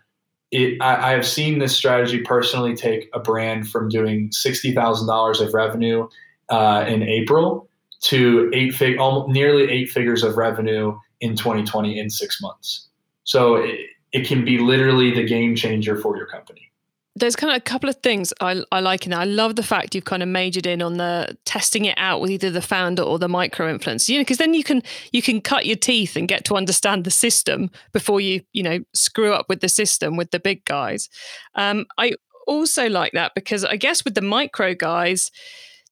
it, 0.51 0.81
I, 0.81 1.11
I, 1.11 1.11
have 1.13 1.27
seen 1.27 1.59
this 1.59 1.75
strategy 1.75 2.21
personally 2.21 2.75
take 2.75 3.09
a 3.13 3.19
brand 3.19 3.69
from 3.69 3.89
doing 3.89 4.31
sixty 4.33 4.73
thousand 4.73 5.09
dollars 5.09 5.41
of 5.41 5.53
revenue 5.55 6.09
uh, 6.49 6.85
in 6.87 7.03
April 7.03 7.69
to 8.03 8.51
eight 8.53 8.75
fig, 8.75 8.99
almost, 8.99 9.29
nearly 9.29 9.71
eight 9.71 9.91
figures 9.91 10.23
of 10.23 10.37
revenue 10.37 10.97
in 11.21 11.37
2020 11.37 11.99
in 11.99 12.11
six 12.11 12.41
months. 12.41 12.89
So 13.25 13.57
it, 13.57 13.81
it 14.13 14.27
can 14.27 14.45
be 14.45 14.59
literally 14.59 15.13
the 15.13 15.25
game 15.25 15.57
changer 15.57 15.97
for 15.97 16.17
your 16.17 16.27
company 16.27 16.71
there's 17.17 17.35
kind 17.35 17.51
of 17.51 17.57
a 17.57 17.61
couple 17.61 17.89
of 17.89 17.97
things 17.97 18.33
I, 18.43 18.63
I 18.71 18.81
like 18.81 19.07
in 19.07 19.11
that. 19.11 19.21
I 19.21 19.25
love 19.25 19.57
the 19.57 19.63
fact 19.63 19.95
you've 19.95 20.05
kind 20.05 20.23
of 20.23 20.29
majored 20.29 20.67
in 20.67 20.83
on 20.83 20.99
the 20.99 21.37
testing 21.47 21.87
it 21.87 21.97
out 21.97 22.21
with 22.21 22.31
either 22.31 22.51
the 22.51 22.61
founder 22.61 23.03
or 23.03 23.19
the 23.19 23.29
micro 23.29 23.75
influencer, 23.75 24.11
you 24.11 24.19
know, 24.19 24.21
because 24.21 24.37
then 24.37 24.53
you 24.53 24.63
can 24.63 24.83
you 25.13 25.23
can 25.23 25.41
cut 25.41 25.65
your 25.65 25.77
teeth 25.77 26.15
and 26.15 26.29
get 26.29 26.45
to 26.45 26.55
understand 26.55 27.05
the 27.05 27.11
system 27.11 27.71
before 27.93 28.21
you 28.21 28.43
you 28.53 28.63
know 28.63 28.81
screw 28.93 29.33
up 29.33 29.47
with 29.49 29.61
the 29.61 29.69
system 29.69 30.17
with 30.17 30.31
the 30.31 30.39
big 30.39 30.65
guys. 30.67 31.09
Um, 31.55 31.87
I 31.97 32.13
also 32.47 32.89
like 32.89 33.13
that 33.13 33.35
because 33.35 33.65
I 33.65 33.77
guess 33.77 34.05
with 34.05 34.15
the 34.15 34.21
micro 34.21 34.75
guys, 34.75 35.31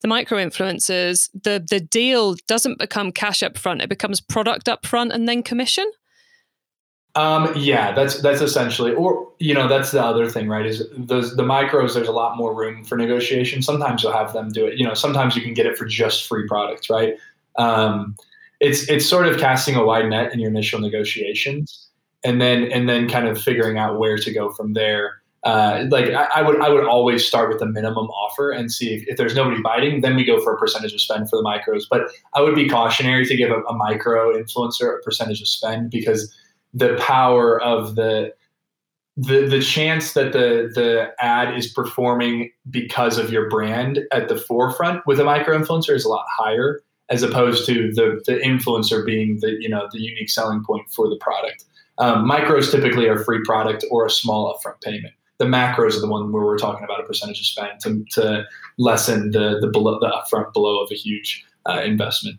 the 0.01 0.07
micro 0.07 0.37
influencers, 0.37 1.29
the 1.33 1.65
the 1.67 1.79
deal 1.79 2.35
doesn't 2.47 2.77
become 2.77 3.11
cash 3.11 3.41
up 3.41 3.57
front; 3.57 3.81
it 3.81 3.89
becomes 3.89 4.21
product 4.21 4.69
up 4.69 4.85
front 4.85 5.11
and 5.11 5.27
then 5.27 5.41
commission. 5.41 5.91
Um, 7.15 7.53
yeah, 7.55 7.93
that's 7.93 8.21
that's 8.21 8.41
essentially, 8.41 8.93
or 8.93 9.31
you 9.39 9.53
know, 9.53 9.69
that's 9.69 9.91
the 9.91 10.03
other 10.03 10.29
thing, 10.29 10.49
right? 10.49 10.65
Is 10.65 10.83
those 10.97 11.35
the 11.35 11.43
micros? 11.43 11.93
There's 11.93 12.09
a 12.09 12.13
lot 12.13 12.35
more 12.35 12.53
room 12.53 12.83
for 12.83 12.97
negotiation. 12.97 13.61
Sometimes 13.61 14.03
you'll 14.03 14.11
have 14.11 14.33
them 14.33 14.49
do 14.49 14.65
it. 14.65 14.77
You 14.77 14.85
know, 14.85 14.93
sometimes 14.93 15.35
you 15.35 15.41
can 15.41 15.53
get 15.53 15.65
it 15.65 15.77
for 15.77 15.85
just 15.85 16.27
free 16.27 16.45
products, 16.45 16.89
right? 16.89 17.15
Um, 17.57 18.15
it's 18.59 18.89
it's 18.89 19.05
sort 19.05 19.27
of 19.27 19.37
casting 19.37 19.75
a 19.75 19.85
wide 19.85 20.09
net 20.09 20.33
in 20.33 20.39
your 20.39 20.49
initial 20.49 20.81
negotiations, 20.81 21.87
and 22.25 22.41
then 22.41 22.69
and 22.71 22.89
then 22.89 23.07
kind 23.07 23.29
of 23.29 23.41
figuring 23.41 23.77
out 23.77 23.97
where 23.97 24.17
to 24.17 24.33
go 24.33 24.51
from 24.51 24.73
there. 24.73 25.21
Uh, 25.45 25.85
like 25.89 26.07
I, 26.07 26.27
I, 26.37 26.41
would 26.41 26.59
I 26.59 26.69
would 26.69 26.85
always 26.85 27.23
start 27.23 27.49
with 27.49 27.61
a 27.61 27.67
minimum 27.67 28.07
offer 28.07 28.49
and 28.49 28.71
see 28.71 28.95
if, 28.95 29.07
if, 29.07 29.17
there's 29.17 29.35
nobody 29.35 29.61
biting, 29.61 30.01
then 30.01 30.15
we 30.15 30.25
go 30.25 30.41
for 30.41 30.55
a 30.55 30.57
percentage 30.57 30.91
of 30.91 30.99
spend 30.99 31.29
for 31.29 31.37
the 31.37 31.43
micros. 31.43 31.83
But 31.87 32.07
I 32.33 32.41
would 32.41 32.55
be 32.55 32.67
cautionary 32.67 33.27
to 33.27 33.37
give 33.37 33.51
a, 33.51 33.61
a 33.61 33.73
micro 33.75 34.33
influencer 34.33 34.97
a 34.97 35.03
percentage 35.03 35.41
of 35.41 35.47
spend 35.47 35.91
because 35.91 36.35
the 36.75 36.95
power 36.99 37.59
of 37.61 37.95
the 37.95 38.33
the 39.17 39.47
the 39.47 39.61
chance 39.61 40.13
that 40.13 40.33
the 40.33 40.69
the 40.75 41.11
ad 41.19 41.57
is 41.57 41.71
performing 41.71 42.51
because 42.69 43.17
of 43.17 43.31
your 43.31 43.49
brand 43.49 44.01
at 44.11 44.27
the 44.27 44.35
forefront 44.35 45.01
with 45.07 45.19
a 45.19 45.23
micro 45.23 45.57
influencer 45.57 45.95
is 45.95 46.03
a 46.03 46.09
lot 46.09 46.25
higher 46.29 46.81
as 47.09 47.23
opposed 47.23 47.65
to 47.65 47.91
the 47.93 48.21
the 48.25 48.33
influencer 48.39 49.05
being 49.05 49.39
the 49.39 49.55
you 49.59 49.69
know 49.69 49.87
the 49.91 50.01
unique 50.01 50.29
selling 50.29 50.63
point 50.63 50.89
for 50.91 51.09
the 51.09 51.17
product. 51.17 51.63
Um, 51.97 52.29
micros 52.29 52.69
typically 52.69 53.07
are 53.07 53.23
free 53.23 53.41
product 53.45 53.85
or 53.89 54.05
a 54.05 54.09
small 54.09 54.53
upfront 54.53 54.81
payment. 54.81 55.13
The 55.37 55.45
macros 55.45 55.95
are 55.95 56.01
the 56.01 56.09
one 56.09 56.31
where 56.33 56.43
we're 56.43 56.57
talking 56.57 56.83
about 56.83 56.99
a 56.99 57.03
percentage 57.03 57.39
of 57.39 57.45
spend 57.45 57.79
to, 57.81 58.05
to 58.19 58.45
lessen 58.77 59.31
the 59.31 59.59
the 59.61 59.67
below 59.67 59.97
the 59.99 60.07
upfront 60.07 60.51
below 60.51 60.83
of 60.83 60.91
a 60.91 60.95
huge 60.95 61.45
uh, 61.69 61.81
investment. 61.85 62.37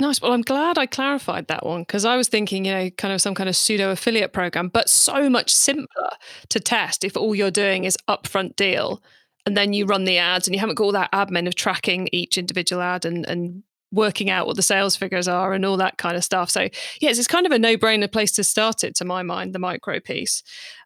Nice. 0.00 0.22
Well, 0.22 0.32
I'm 0.32 0.40
glad 0.40 0.78
I 0.78 0.86
clarified 0.86 1.48
that 1.48 1.66
one 1.66 1.82
because 1.82 2.06
I 2.06 2.16
was 2.16 2.26
thinking, 2.26 2.64
you 2.64 2.72
know, 2.72 2.88
kind 2.90 3.12
of 3.12 3.20
some 3.20 3.34
kind 3.34 3.50
of 3.50 3.54
pseudo 3.54 3.90
affiliate 3.90 4.32
program, 4.32 4.68
but 4.68 4.88
so 4.88 5.28
much 5.28 5.54
simpler 5.54 6.08
to 6.48 6.58
test 6.58 7.04
if 7.04 7.18
all 7.18 7.34
you're 7.34 7.50
doing 7.50 7.84
is 7.84 7.98
upfront 8.08 8.56
deal 8.56 9.02
and 9.44 9.58
then 9.58 9.74
you 9.74 9.84
run 9.84 10.04
the 10.04 10.16
ads 10.16 10.48
and 10.48 10.54
you 10.54 10.60
haven't 10.60 10.76
got 10.76 10.84
all 10.84 10.92
that 10.92 11.12
admin 11.12 11.46
of 11.46 11.54
tracking 11.54 12.08
each 12.12 12.38
individual 12.38 12.80
ad 12.80 13.04
and, 13.04 13.28
and 13.28 13.62
working 13.92 14.30
out 14.30 14.46
what 14.46 14.56
the 14.56 14.62
sales 14.62 14.96
figures 14.96 15.28
are 15.28 15.52
and 15.52 15.66
all 15.66 15.76
that 15.76 15.98
kind 15.98 16.16
of 16.16 16.24
stuff. 16.24 16.48
So, 16.48 16.68
yes, 17.02 17.18
it's 17.18 17.28
kind 17.28 17.44
of 17.44 17.52
a 17.52 17.58
no 17.58 17.76
brainer 17.76 18.10
place 18.10 18.32
to 18.32 18.44
start 18.44 18.82
it, 18.84 18.94
to 18.96 19.04
my 19.04 19.22
mind, 19.22 19.54
the 19.54 19.58
micro 19.58 20.00
piece. 20.00 20.42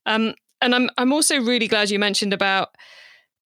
Um, 0.06 0.34
and 0.60 0.74
I'm, 0.74 0.90
I'm 0.98 1.12
also 1.12 1.40
really 1.40 1.68
glad 1.68 1.88
you 1.88 2.00
mentioned 2.00 2.32
about 2.32 2.70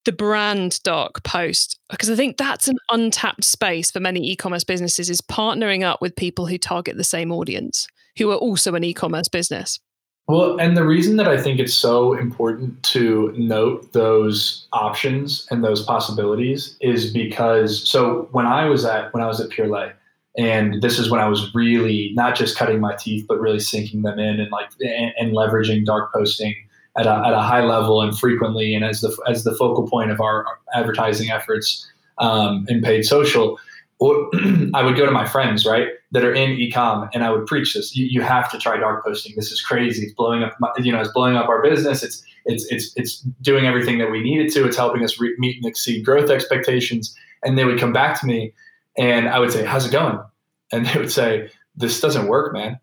the 0.05 0.11
brand 0.11 0.81
dark 0.83 1.23
post 1.23 1.79
because 1.89 2.09
I 2.09 2.15
think 2.15 2.37
that's 2.37 2.67
an 2.67 2.77
untapped 2.91 3.43
space 3.43 3.91
for 3.91 3.99
many 3.99 4.19
e-commerce 4.31 4.63
businesses 4.63 5.09
is 5.09 5.21
partnering 5.21 5.83
up 5.83 6.01
with 6.01 6.15
people 6.15 6.47
who 6.47 6.57
target 6.57 6.97
the 6.97 7.03
same 7.03 7.31
audience 7.31 7.87
who 8.17 8.29
are 8.31 8.37
also 8.37 8.75
an 8.75 8.83
e-commerce 8.83 9.27
business. 9.27 9.79
Well, 10.27 10.57
and 10.57 10.77
the 10.77 10.85
reason 10.85 11.17
that 11.17 11.27
I 11.27 11.41
think 11.41 11.59
it's 11.59 11.73
so 11.73 12.13
important 12.13 12.81
to 12.83 13.33
note 13.35 13.91
those 13.91 14.67
options 14.71 15.45
and 15.51 15.63
those 15.63 15.83
possibilities 15.83 16.77
is 16.79 17.11
because 17.11 17.87
so 17.87 18.29
when 18.31 18.45
I 18.45 18.65
was 18.65 18.85
at 18.85 19.13
when 19.13 19.21
I 19.21 19.27
was 19.27 19.41
at 19.41 19.49
Purelei, 19.49 19.91
And 20.37 20.81
this 20.81 20.97
is 20.97 21.11
when 21.11 21.19
I 21.19 21.27
was 21.27 21.53
really 21.53 22.11
not 22.15 22.35
just 22.35 22.57
cutting 22.57 22.79
my 22.79 22.95
teeth, 22.95 23.25
but 23.27 23.39
really 23.39 23.59
sinking 23.59 24.03
them 24.03 24.17
in 24.17 24.39
and 24.39 24.49
like 24.49 24.69
and, 24.79 25.11
and 25.17 25.33
leveraging 25.33 25.85
dark 25.85 26.13
posting 26.13 26.55
at 26.97 27.07
a, 27.07 27.23
at 27.25 27.33
a 27.33 27.41
high 27.41 27.63
level 27.63 28.01
and 28.01 28.17
frequently 28.17 28.75
and 28.75 28.85
as 28.85 29.01
the 29.01 29.15
as 29.27 29.43
the 29.43 29.55
focal 29.55 29.87
point 29.87 30.11
of 30.11 30.21
our 30.21 30.45
advertising 30.73 31.31
efforts 31.31 31.87
um, 32.19 32.65
in 32.69 32.81
paid 32.81 33.03
social. 33.03 33.59
I 34.73 34.83
would 34.83 34.97
go 34.97 35.05
to 35.05 35.11
my 35.11 35.25
friends, 35.25 35.65
right, 35.65 35.87
that 36.11 36.25
are 36.25 36.33
in 36.33 36.57
ecom, 36.57 37.09
and 37.13 37.23
I 37.23 37.31
would 37.31 37.45
preach 37.45 37.73
this. 37.73 37.95
You, 37.95 38.05
you 38.05 38.21
have 38.21 38.51
to 38.51 38.57
try 38.57 38.75
dark 38.75 39.05
posting. 39.05 39.33
This 39.37 39.49
is 39.49 39.61
crazy. 39.61 40.03
It's 40.03 40.13
blowing 40.13 40.43
up, 40.43 40.57
my, 40.59 40.69
you 40.77 40.91
know, 40.91 40.99
it's 40.99 41.13
blowing 41.13 41.37
up 41.37 41.47
our 41.47 41.61
business. 41.61 42.03
It's 42.03 42.21
it's 42.45 42.65
it's 42.69 42.91
it's 42.97 43.19
doing 43.41 43.65
everything 43.65 43.99
that 43.99 44.11
we 44.11 44.21
need 44.21 44.41
it 44.41 44.51
to. 44.53 44.65
It's 44.65 44.75
helping 44.75 45.05
us 45.05 45.21
re- 45.21 45.35
meet 45.37 45.55
and 45.55 45.65
exceed 45.65 46.03
growth 46.03 46.29
expectations. 46.29 47.15
And 47.43 47.57
they 47.57 47.63
would 47.63 47.79
come 47.79 47.93
back 47.93 48.19
to 48.19 48.25
me, 48.25 48.53
and 48.97 49.29
I 49.29 49.39
would 49.39 49.51
say, 49.51 49.63
"How's 49.63 49.85
it 49.85 49.91
going?" 49.91 50.19
And 50.73 50.85
they 50.85 50.99
would 50.99 51.11
say, 51.11 51.49
"This 51.75 52.01
doesn't 52.01 52.27
work, 52.27 52.51
man." 52.51 52.79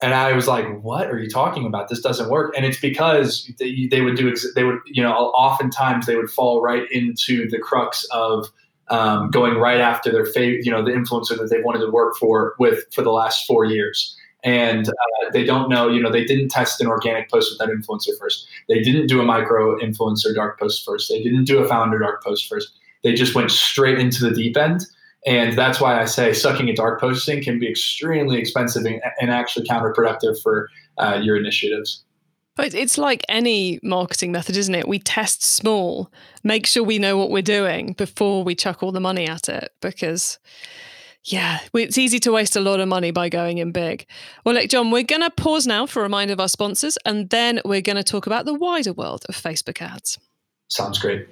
And 0.00 0.14
I 0.14 0.32
was 0.32 0.46
like, 0.46 0.66
"What 0.82 1.10
are 1.10 1.18
you 1.18 1.28
talking 1.28 1.66
about? 1.66 1.88
This 1.88 2.00
doesn't 2.00 2.30
work." 2.30 2.54
And 2.56 2.64
it's 2.64 2.80
because 2.80 3.50
they, 3.58 3.86
they 3.90 4.00
would 4.00 4.16
do 4.16 4.34
they 4.54 4.64
would 4.64 4.78
you 4.86 5.02
know 5.02 5.12
oftentimes 5.12 6.06
they 6.06 6.16
would 6.16 6.30
fall 6.30 6.62
right 6.62 6.90
into 6.92 7.48
the 7.48 7.58
crux 7.58 8.04
of 8.12 8.48
um, 8.90 9.30
going 9.30 9.54
right 9.54 9.80
after 9.80 10.10
their 10.10 10.24
favorite, 10.24 10.64
you 10.64 10.70
know, 10.70 10.84
the 10.84 10.92
influencer 10.92 11.36
that 11.36 11.48
they 11.50 11.60
wanted 11.62 11.80
to 11.80 11.90
work 11.90 12.16
for 12.16 12.54
with 12.58 12.84
for 12.92 13.02
the 13.02 13.10
last 13.10 13.46
four 13.46 13.64
years. 13.64 14.16
And 14.44 14.88
uh, 14.88 14.92
they 15.32 15.44
don't 15.44 15.68
know, 15.68 15.88
you 15.88 16.00
know, 16.00 16.12
they 16.12 16.24
didn't 16.24 16.48
test 16.48 16.80
an 16.80 16.86
organic 16.86 17.28
post 17.30 17.50
with 17.50 17.58
that 17.58 17.74
influencer 17.74 18.16
first. 18.18 18.46
They 18.68 18.80
didn't 18.80 19.08
do 19.08 19.20
a 19.20 19.24
micro 19.24 19.76
influencer 19.78 20.34
dark 20.34 20.58
post 20.60 20.84
first. 20.84 21.08
They 21.08 21.22
didn't 21.22 21.44
do 21.44 21.58
a 21.58 21.68
founder 21.68 21.98
dark 21.98 22.22
post 22.22 22.48
first. 22.48 22.70
They 23.02 23.14
just 23.14 23.34
went 23.34 23.50
straight 23.50 23.98
into 23.98 24.24
the 24.24 24.30
deep 24.30 24.56
end. 24.56 24.86
And 25.26 25.58
that's 25.58 25.80
why 25.80 26.00
I 26.00 26.04
say 26.04 26.32
sucking 26.32 26.70
at 26.70 26.76
dark 26.76 27.00
posting 27.00 27.42
can 27.42 27.58
be 27.58 27.68
extremely 27.68 28.38
expensive 28.38 28.84
and, 28.84 29.00
and 29.20 29.30
actually 29.30 29.66
counterproductive 29.66 30.40
for 30.42 30.68
uh, 30.98 31.20
your 31.22 31.36
initiatives. 31.36 32.04
But 32.56 32.74
it's 32.74 32.98
like 32.98 33.24
any 33.28 33.78
marketing 33.82 34.32
method, 34.32 34.56
isn't 34.56 34.74
it? 34.74 34.88
We 34.88 34.98
test 34.98 35.44
small, 35.44 36.10
make 36.42 36.66
sure 36.66 36.82
we 36.82 36.98
know 36.98 37.16
what 37.16 37.30
we're 37.30 37.42
doing 37.42 37.92
before 37.92 38.42
we 38.42 38.56
chuck 38.56 38.82
all 38.82 38.90
the 38.90 39.00
money 39.00 39.28
at 39.28 39.48
it 39.48 39.72
because 39.80 40.38
yeah, 41.24 41.60
it's 41.74 41.98
easy 41.98 42.18
to 42.20 42.32
waste 42.32 42.56
a 42.56 42.60
lot 42.60 42.80
of 42.80 42.88
money 42.88 43.10
by 43.10 43.28
going 43.28 43.58
in 43.58 43.70
big. 43.70 44.06
Well, 44.44 44.54
look, 44.54 44.68
John, 44.70 44.90
we're 44.90 45.02
going 45.02 45.22
to 45.22 45.30
pause 45.30 45.66
now 45.66 45.86
for 45.86 46.00
a 46.00 46.02
reminder 46.02 46.32
of 46.32 46.40
our 46.40 46.48
sponsors, 46.48 46.96
and 47.04 47.28
then 47.30 47.60
we're 47.64 47.80
going 47.82 47.96
to 47.96 48.04
talk 48.04 48.26
about 48.26 48.44
the 48.44 48.54
wider 48.54 48.92
world 48.92 49.24
of 49.28 49.36
Facebook 49.36 49.82
ads. 49.82 50.18
Sounds 50.68 50.98
great. 50.98 51.28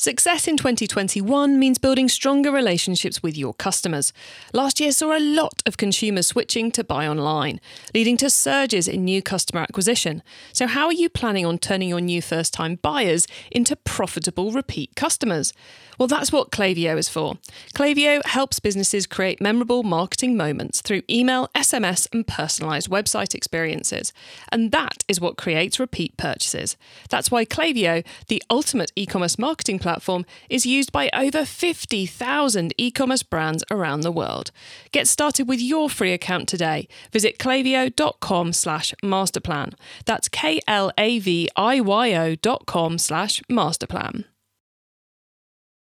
Success 0.00 0.48
in 0.48 0.56
2021 0.56 1.58
means 1.58 1.76
building 1.76 2.08
stronger 2.08 2.50
relationships 2.50 3.22
with 3.22 3.36
your 3.36 3.52
customers. 3.52 4.14
Last 4.54 4.80
year 4.80 4.92
saw 4.92 5.14
a 5.14 5.20
lot 5.20 5.62
of 5.66 5.76
consumers 5.76 6.26
switching 6.26 6.70
to 6.70 6.82
buy 6.82 7.06
online, 7.06 7.60
leading 7.92 8.16
to 8.16 8.30
surges 8.30 8.88
in 8.88 9.04
new 9.04 9.20
customer 9.20 9.60
acquisition. 9.60 10.22
So, 10.54 10.66
how 10.66 10.86
are 10.86 10.94
you 10.94 11.10
planning 11.10 11.44
on 11.44 11.58
turning 11.58 11.90
your 11.90 12.00
new 12.00 12.22
first 12.22 12.54
time 12.54 12.76
buyers 12.76 13.26
into 13.50 13.76
profitable 13.76 14.52
repeat 14.52 14.96
customers? 14.96 15.52
Well, 16.00 16.06
that's 16.06 16.32
what 16.32 16.50
Klaviyo 16.50 16.96
is 16.96 17.10
for. 17.10 17.34
Klaviyo 17.74 18.24
helps 18.24 18.58
businesses 18.58 19.06
create 19.06 19.38
memorable 19.38 19.82
marketing 19.82 20.34
moments 20.34 20.80
through 20.80 21.02
email, 21.10 21.48
SMS, 21.54 22.08
and 22.10 22.26
personalized 22.26 22.88
website 22.88 23.34
experiences. 23.34 24.14
And 24.50 24.72
that 24.72 25.04
is 25.08 25.20
what 25.20 25.36
creates 25.36 25.78
repeat 25.78 26.16
purchases. 26.16 26.78
That's 27.10 27.30
why 27.30 27.44
Klaviyo, 27.44 28.02
the 28.28 28.42
ultimate 28.48 28.92
e 28.96 29.04
commerce 29.04 29.38
marketing 29.38 29.78
platform, 29.78 30.24
is 30.48 30.64
used 30.64 30.90
by 30.90 31.10
over 31.12 31.44
50,000 31.44 32.72
e 32.78 32.90
commerce 32.90 33.22
brands 33.22 33.62
around 33.70 34.00
the 34.00 34.10
world. 34.10 34.52
Get 34.92 35.06
started 35.06 35.48
with 35.48 35.60
your 35.60 35.90
free 35.90 36.14
account 36.14 36.48
today. 36.48 36.88
Visit 37.12 37.38
klaviyo.com 37.38 38.54
slash 38.54 38.94
masterplan. 39.02 39.74
That's 40.06 40.30
K 40.30 40.60
L 40.66 40.92
A 40.96 41.18
V 41.18 41.50
I 41.56 41.78
Y 41.82 42.14
O 42.14 42.36
dot 42.36 42.64
com 42.64 42.96
slash 42.96 43.42
masterplan. 43.50 44.24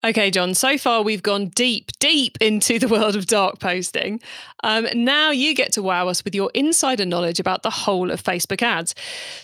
Okay, 0.05 0.29
John, 0.31 0.53
so 0.53 0.77
far 0.77 1.01
we've 1.01 1.23
gone 1.23 1.47
deep, 1.47 1.91
deep 1.99 2.37
into 2.41 2.77
the 2.77 2.89
world 2.89 3.15
of 3.15 3.25
dark 3.25 3.59
posting. 3.59 4.19
Um, 4.61 4.85
now 4.93 5.31
you 5.31 5.55
get 5.55 5.71
to 5.73 5.81
wow 5.81 6.09
us 6.09 6.25
with 6.25 6.35
your 6.35 6.51
insider 6.53 7.05
knowledge 7.05 7.39
about 7.39 7.63
the 7.63 7.69
whole 7.69 8.11
of 8.11 8.21
Facebook 8.21 8.61
ads. 8.61 8.93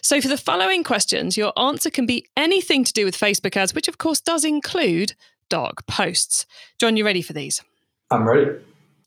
So, 0.02 0.20
for 0.20 0.28
the 0.28 0.36
following 0.36 0.84
questions, 0.84 1.38
your 1.38 1.58
answer 1.58 1.90
can 1.90 2.06
be 2.06 2.26
anything 2.36 2.84
to 2.84 2.92
do 2.92 3.06
with 3.06 3.18
Facebook 3.18 3.56
ads, 3.56 3.74
which 3.74 3.88
of 3.88 4.00
course 4.00 4.20
does 4.20 4.44
include 4.44 5.14
dark 5.48 5.88
posts. 5.88 6.46
John, 6.78 6.98
you 6.98 7.06
ready 7.06 7.22
for 7.22 7.32
these? 7.32 7.64
I'm 8.12 8.28
ready. 8.28 8.60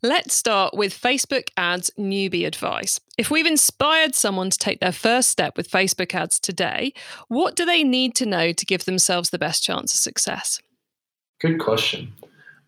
Let's 0.03 0.35
start 0.35 0.75
with 0.75 0.99
Facebook 0.99 1.49
ads 1.59 1.91
newbie 1.99 2.47
advice. 2.47 2.99
If 3.19 3.31
we've 3.31 3.47
inspired 3.47 4.15
someone 4.15 4.49
to 4.49 4.59
take 4.59 4.81
their 4.81 4.91
first 4.91 5.29
step 5.29 5.59
with 5.59 5.71
Facebook 5.71 6.15
ads 6.15 6.41
today, 6.41 6.95
what 7.29 7.55
do 7.55 7.67
they 7.67 7.85
need 7.85 8.15
to 8.17 8.27
know 8.27 8.53
to 8.53 8.67
give 8.67 8.87
themselves 8.87 9.31
the 9.31 9.39
best 9.39 9.63
chance 9.63 9.93
of 9.93 9.99
success? 10.01 10.61
Good 11.43 11.59
question. 11.59 12.13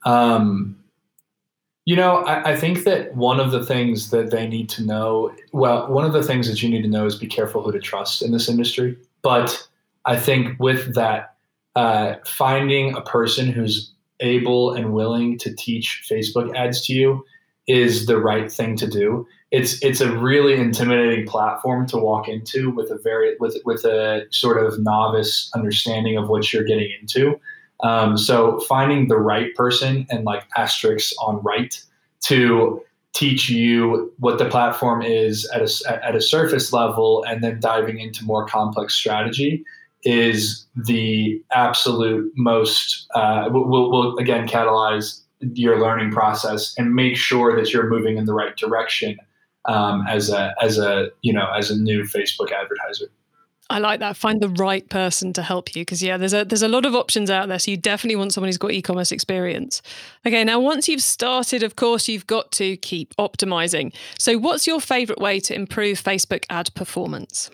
Um, 0.04 0.76
you 1.84 1.94
know, 1.94 2.16
I, 2.24 2.52
I, 2.52 2.56
think 2.56 2.82
that 2.84 3.14
one 3.14 3.38
of 3.38 3.52
the 3.52 3.64
things 3.64 4.10
that 4.10 4.30
they 4.30 4.48
need 4.48 4.68
to 4.70 4.84
know, 4.84 5.32
well, 5.52 5.88
one 5.90 6.04
of 6.04 6.12
the 6.12 6.24
things 6.24 6.48
that 6.48 6.62
you 6.62 6.68
need 6.68 6.82
to 6.82 6.88
know 6.88 7.06
is 7.06 7.14
be 7.16 7.28
careful 7.28 7.62
who 7.62 7.70
to 7.70 7.78
trust 7.78 8.20
in 8.20 8.32
this 8.32 8.48
industry. 8.48 8.98
But 9.22 9.66
I 10.06 10.16
think 10.16 10.58
with 10.58 10.94
that, 10.94 11.37
uh, 11.76 12.16
finding 12.26 12.96
a 12.96 13.00
person 13.00 13.46
who's 13.46 13.92
able 14.20 14.74
and 14.74 14.92
willing 14.92 15.38
to 15.38 15.54
teach 15.54 16.04
Facebook 16.10 16.54
ads 16.56 16.84
to 16.87 16.94
you 16.94 17.24
is 17.68 18.06
the 18.06 18.18
right 18.18 18.50
thing 18.50 18.76
to 18.76 18.88
do. 18.88 19.26
It's 19.52 19.80
it's 19.84 20.00
a 20.00 20.16
really 20.16 20.54
intimidating 20.54 21.26
platform 21.26 21.87
to 21.88 21.96
walk 21.96 22.28
into 22.28 22.70
with 22.70 22.90
a 22.90 22.98
very 22.98 23.37
with 23.38 23.56
with 23.64 23.84
a 23.84 24.26
sort 24.30 24.64
of 24.64 24.80
novice 24.80 25.48
understanding 25.54 26.16
of 26.16 26.28
what 26.28 26.52
you're 26.52 26.64
getting 26.64 26.90
into. 27.00 27.38
Um, 27.82 28.16
so 28.16 28.60
finding 28.60 29.08
the 29.08 29.18
right 29.18 29.54
person 29.54 30.06
and 30.10 30.24
like 30.24 30.44
asterisks 30.56 31.12
on 31.20 31.42
right 31.42 31.78
to 32.22 32.82
teach 33.14 33.48
you 33.48 34.12
what 34.18 34.38
the 34.38 34.46
platform 34.46 35.02
is 35.02 35.48
at 35.50 35.62
a, 35.62 36.04
at 36.04 36.16
a 36.16 36.20
surface 36.20 36.72
level 36.72 37.24
and 37.28 37.44
then 37.44 37.60
diving 37.60 38.00
into 38.00 38.24
more 38.24 38.46
complex 38.46 38.94
strategy 38.94 39.64
is 40.02 40.66
the 40.76 41.42
absolute 41.52 42.30
most 42.37 43.06
uh, 43.14 43.48
will, 43.50 43.90
will 43.90 44.16
again 44.18 44.46
catalyze 44.46 45.20
your 45.54 45.80
learning 45.80 46.10
process 46.10 46.74
and 46.76 46.94
make 46.94 47.16
sure 47.16 47.56
that 47.56 47.72
you're 47.72 47.88
moving 47.88 48.16
in 48.16 48.24
the 48.24 48.34
right 48.34 48.56
direction 48.56 49.16
um, 49.66 50.04
as 50.06 50.30
a 50.30 50.54
as 50.60 50.78
a 50.78 51.08
you 51.22 51.32
know 51.32 51.48
as 51.56 51.70
a 51.70 51.76
new 51.76 52.02
Facebook 52.02 52.52
advertiser. 52.52 53.06
I 53.70 53.79
like 53.79 54.00
that. 54.00 54.16
Find 54.16 54.40
the 54.40 54.50
right 54.50 54.87
person 54.88 55.33
to 55.33 55.42
help 55.42 55.74
you 55.74 55.83
because 55.83 56.03
yeah, 56.03 56.16
there's 56.16 56.35
a 56.35 56.44
there's 56.44 56.62
a 56.62 56.68
lot 56.68 56.85
of 56.85 56.94
options 56.94 57.31
out 57.31 57.48
there. 57.48 57.59
So 57.59 57.70
you 57.70 57.77
definitely 57.77 58.16
want 58.16 58.33
someone 58.33 58.48
who's 58.48 58.59
got 58.59 58.72
e-commerce 58.72 59.11
experience. 59.11 59.81
Okay, 60.27 60.44
now 60.44 60.61
once 60.61 60.87
you've 60.87 61.03
started, 61.03 61.62
of 61.62 61.77
course, 61.77 62.07
you've 62.07 62.27
got 62.27 62.53
to 62.53 62.77
keep 62.79 63.14
optimizing. 63.16 63.94
So 64.18 64.37
what's 64.37 64.66
your 64.66 64.81
favorite 64.81 65.18
way 65.18 65.40
to 65.40 65.55
improve 65.55 66.03
Facebook 66.03 66.44
ad 66.50 66.74
performance? 66.74 67.50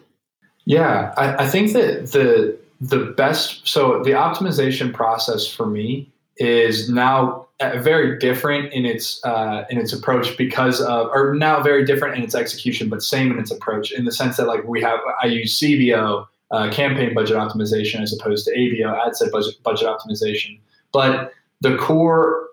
Yeah, 0.64 1.14
I, 1.16 1.44
I 1.44 1.46
think 1.48 1.72
that 1.74 2.10
the 2.12 2.58
the 2.80 3.12
best 3.16 3.68
so 3.68 4.02
the 4.02 4.10
optimization 4.10 4.92
process 4.92 5.46
for 5.46 5.66
me 5.66 6.10
is 6.38 6.88
now 6.88 7.46
very 7.82 8.18
different 8.18 8.72
in 8.72 8.86
its 8.86 9.22
uh, 9.24 9.64
in 9.70 9.78
its 9.78 9.92
approach 9.92 10.36
because 10.36 10.80
of 10.80 11.08
or 11.12 11.34
now 11.34 11.62
very 11.62 11.84
different 11.84 12.16
in 12.16 12.22
its 12.22 12.34
execution 12.34 12.88
but 12.88 13.02
same 13.02 13.30
in 13.30 13.38
its 13.38 13.50
approach 13.50 13.92
in 13.92 14.04
the 14.04 14.12
sense 14.12 14.36
that 14.38 14.46
like 14.46 14.64
we 14.64 14.80
have 14.80 14.98
i 15.22 15.26
use 15.26 15.58
cbo 15.58 16.26
uh, 16.50 16.70
campaign 16.70 17.14
budget 17.14 17.36
optimization 17.36 18.00
as 18.00 18.12
opposed 18.12 18.44
to 18.46 18.52
abo 18.52 19.06
ad 19.06 19.16
set 19.16 19.30
budget, 19.30 19.62
budget 19.62 19.86
optimization. 19.86 20.58
But 20.92 21.32
the 21.60 21.76
core 21.76 22.48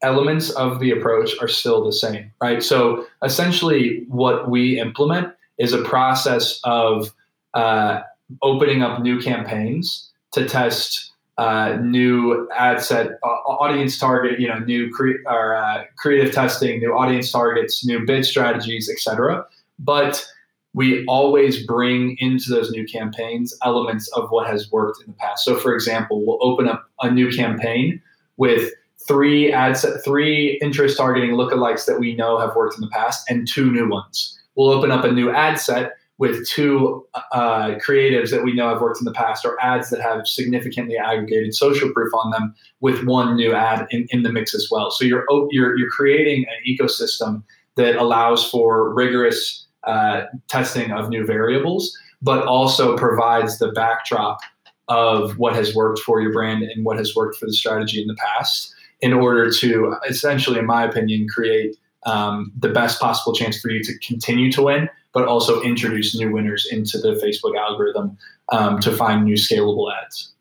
elements 0.00 0.50
of 0.50 0.80
the 0.80 0.90
approach 0.90 1.32
are 1.40 1.48
still 1.48 1.84
the 1.84 1.92
same 1.92 2.32
right? 2.40 2.62
So 2.62 3.06
essentially 3.22 4.04
what 4.08 4.50
we 4.50 4.80
implement 4.80 5.32
is 5.58 5.72
a 5.72 5.82
process 5.82 6.60
of 6.64 7.12
uh, 7.54 8.00
opening 8.40 8.82
up 8.82 9.02
new 9.02 9.20
campaigns 9.20 10.10
to 10.32 10.48
test 10.48 11.11
uh, 11.42 11.76
new 11.82 12.48
ad 12.56 12.80
set 12.80 13.18
uh, 13.24 13.26
audience 13.26 13.98
target, 13.98 14.38
you 14.38 14.46
know, 14.46 14.60
new 14.60 14.88
cre- 14.92 15.26
or, 15.26 15.56
uh, 15.56 15.82
creative 15.98 16.32
testing, 16.32 16.78
new 16.78 16.92
audience 16.92 17.32
targets, 17.32 17.84
new 17.84 18.06
bid 18.06 18.24
strategies, 18.24 18.88
etc. 18.88 19.44
But 19.80 20.24
we 20.72 21.04
always 21.06 21.66
bring 21.66 22.16
into 22.20 22.48
those 22.48 22.70
new 22.70 22.86
campaigns 22.86 23.52
elements 23.64 24.06
of 24.12 24.30
what 24.30 24.46
has 24.46 24.70
worked 24.70 25.00
in 25.00 25.08
the 25.08 25.16
past. 25.16 25.44
So, 25.44 25.56
for 25.56 25.74
example, 25.74 26.24
we'll 26.24 26.38
open 26.40 26.68
up 26.68 26.88
a 27.00 27.10
new 27.10 27.32
campaign 27.32 28.00
with 28.36 28.70
three 29.08 29.52
ad 29.52 29.76
set, 29.76 30.04
three 30.04 30.60
interest 30.62 30.96
targeting 30.96 31.32
lookalikes 31.32 31.86
that 31.86 31.98
we 31.98 32.14
know 32.14 32.38
have 32.38 32.54
worked 32.54 32.76
in 32.76 32.82
the 32.82 32.90
past, 32.90 33.28
and 33.28 33.48
two 33.48 33.72
new 33.72 33.88
ones. 33.88 34.38
We'll 34.54 34.70
open 34.70 34.92
up 34.92 35.04
a 35.04 35.10
new 35.10 35.30
ad 35.30 35.58
set 35.58 35.94
with 36.22 36.46
two 36.46 37.04
uh, 37.32 37.74
creatives 37.84 38.30
that 38.30 38.44
we 38.44 38.54
know 38.54 38.68
have 38.68 38.80
worked 38.80 39.00
in 39.00 39.04
the 39.04 39.12
past 39.12 39.44
or 39.44 39.60
ads 39.60 39.90
that 39.90 40.00
have 40.00 40.24
significantly 40.24 40.96
aggregated 40.96 41.52
social 41.52 41.90
proof 41.92 42.14
on 42.14 42.30
them 42.30 42.54
with 42.78 43.04
one 43.06 43.34
new 43.34 43.52
ad 43.52 43.88
in, 43.90 44.06
in 44.10 44.22
the 44.22 44.30
mix 44.30 44.54
as 44.54 44.68
well. 44.70 44.92
So 44.92 45.04
you're, 45.04 45.26
you're, 45.50 45.76
you're 45.76 45.90
creating 45.90 46.44
an 46.44 46.58
ecosystem 46.64 47.42
that 47.74 47.96
allows 47.96 48.48
for 48.48 48.94
rigorous 48.94 49.66
uh, 49.82 50.26
testing 50.46 50.92
of 50.92 51.08
new 51.08 51.26
variables, 51.26 51.92
but 52.22 52.46
also 52.46 52.96
provides 52.96 53.58
the 53.58 53.72
backdrop 53.72 54.38
of 54.86 55.36
what 55.38 55.56
has 55.56 55.74
worked 55.74 55.98
for 55.98 56.20
your 56.20 56.32
brand 56.32 56.62
and 56.62 56.84
what 56.84 56.98
has 56.98 57.16
worked 57.16 57.36
for 57.36 57.46
the 57.46 57.52
strategy 57.52 58.00
in 58.00 58.06
the 58.06 58.14
past 58.14 58.72
in 59.00 59.12
order 59.12 59.50
to 59.50 59.96
essentially, 60.08 60.60
in 60.60 60.66
my 60.66 60.84
opinion, 60.84 61.26
create 61.28 61.76
um, 62.04 62.52
the 62.56 62.68
best 62.68 63.00
possible 63.00 63.32
chance 63.32 63.60
for 63.60 63.72
you 63.72 63.82
to 63.82 63.98
continue 63.98 64.52
to 64.52 64.62
win 64.62 64.88
but 65.12 65.26
also 65.26 65.62
introduce 65.62 66.16
new 66.16 66.32
winners 66.32 66.66
into 66.70 66.98
the 66.98 67.14
Facebook 67.14 67.56
algorithm 67.56 68.16
um, 68.50 68.78
to 68.80 68.92
find 68.92 69.24
new 69.24 69.36
scalable 69.36 69.92
ads. 70.02 70.32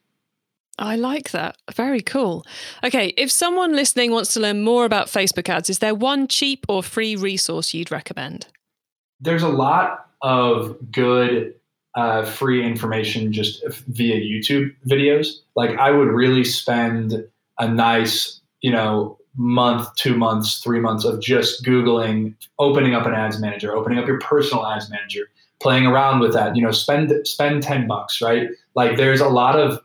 I 0.80 0.96
like 0.96 1.32
that. 1.32 1.58
Very 1.76 2.02
cool. 2.02 2.46
Okay, 2.84 3.14
if 3.18 3.30
someone 3.32 3.76
listening 3.76 4.12
wants 4.12 4.34
to 4.34 4.40
learn 4.40 4.64
more 4.64 4.86
about 4.86 5.08
Facebook 5.08 5.48
ads, 5.48 5.70
is 5.70 5.80
there 5.80 5.94
one 5.94 6.28
cheap 6.28 6.66
or 6.68 6.82
free 6.82 7.16
resource 7.16 7.74
you'd 7.74 7.92
recommend? 7.92 8.48
There's 9.20 9.44
a 9.44 9.50
lot 9.50 10.08
of 10.24 10.78
good 10.92 11.54
uh, 11.96 12.26
free 12.26 12.66
information 12.66 13.32
just 13.32 13.64
via 13.88 14.16
YouTube 14.16 14.74
videos. 14.88 15.42
Like 15.56 15.78
I 15.78 15.92
would 15.92 16.08
really 16.08 16.44
spend 16.44 17.28
a 17.60 17.68
nice, 17.68 18.42
you 18.62 18.72
know, 18.72 19.20
month, 19.38 19.88
two 19.96 20.18
months, 20.18 20.60
three 20.60 20.80
months 20.80 21.06
of 21.06 21.22
just 21.22 21.64
Googling, 21.64 22.36
opening 22.60 22.94
up 22.94 23.06
an 23.06 23.14
ads 23.14 23.40
manager, 23.40 23.76
opening 23.76 24.00
up 24.00 24.08
your 24.08 24.20
personal 24.20 24.66
ads 24.66 24.90
manager, 24.90 25.30
playing 25.60 25.86
around 25.86 26.20
with 26.20 26.34
that. 26.34 26.56
You 26.56 26.64
know, 26.64 26.72
spend 26.72 27.14
spend 27.28 27.64
ten 27.64 27.88
bucks, 27.88 28.22
right? 28.22 28.50
Like 28.76 28.98
there's 28.98 29.22
a 29.22 29.30
lot 29.30 29.60
of 29.60 29.80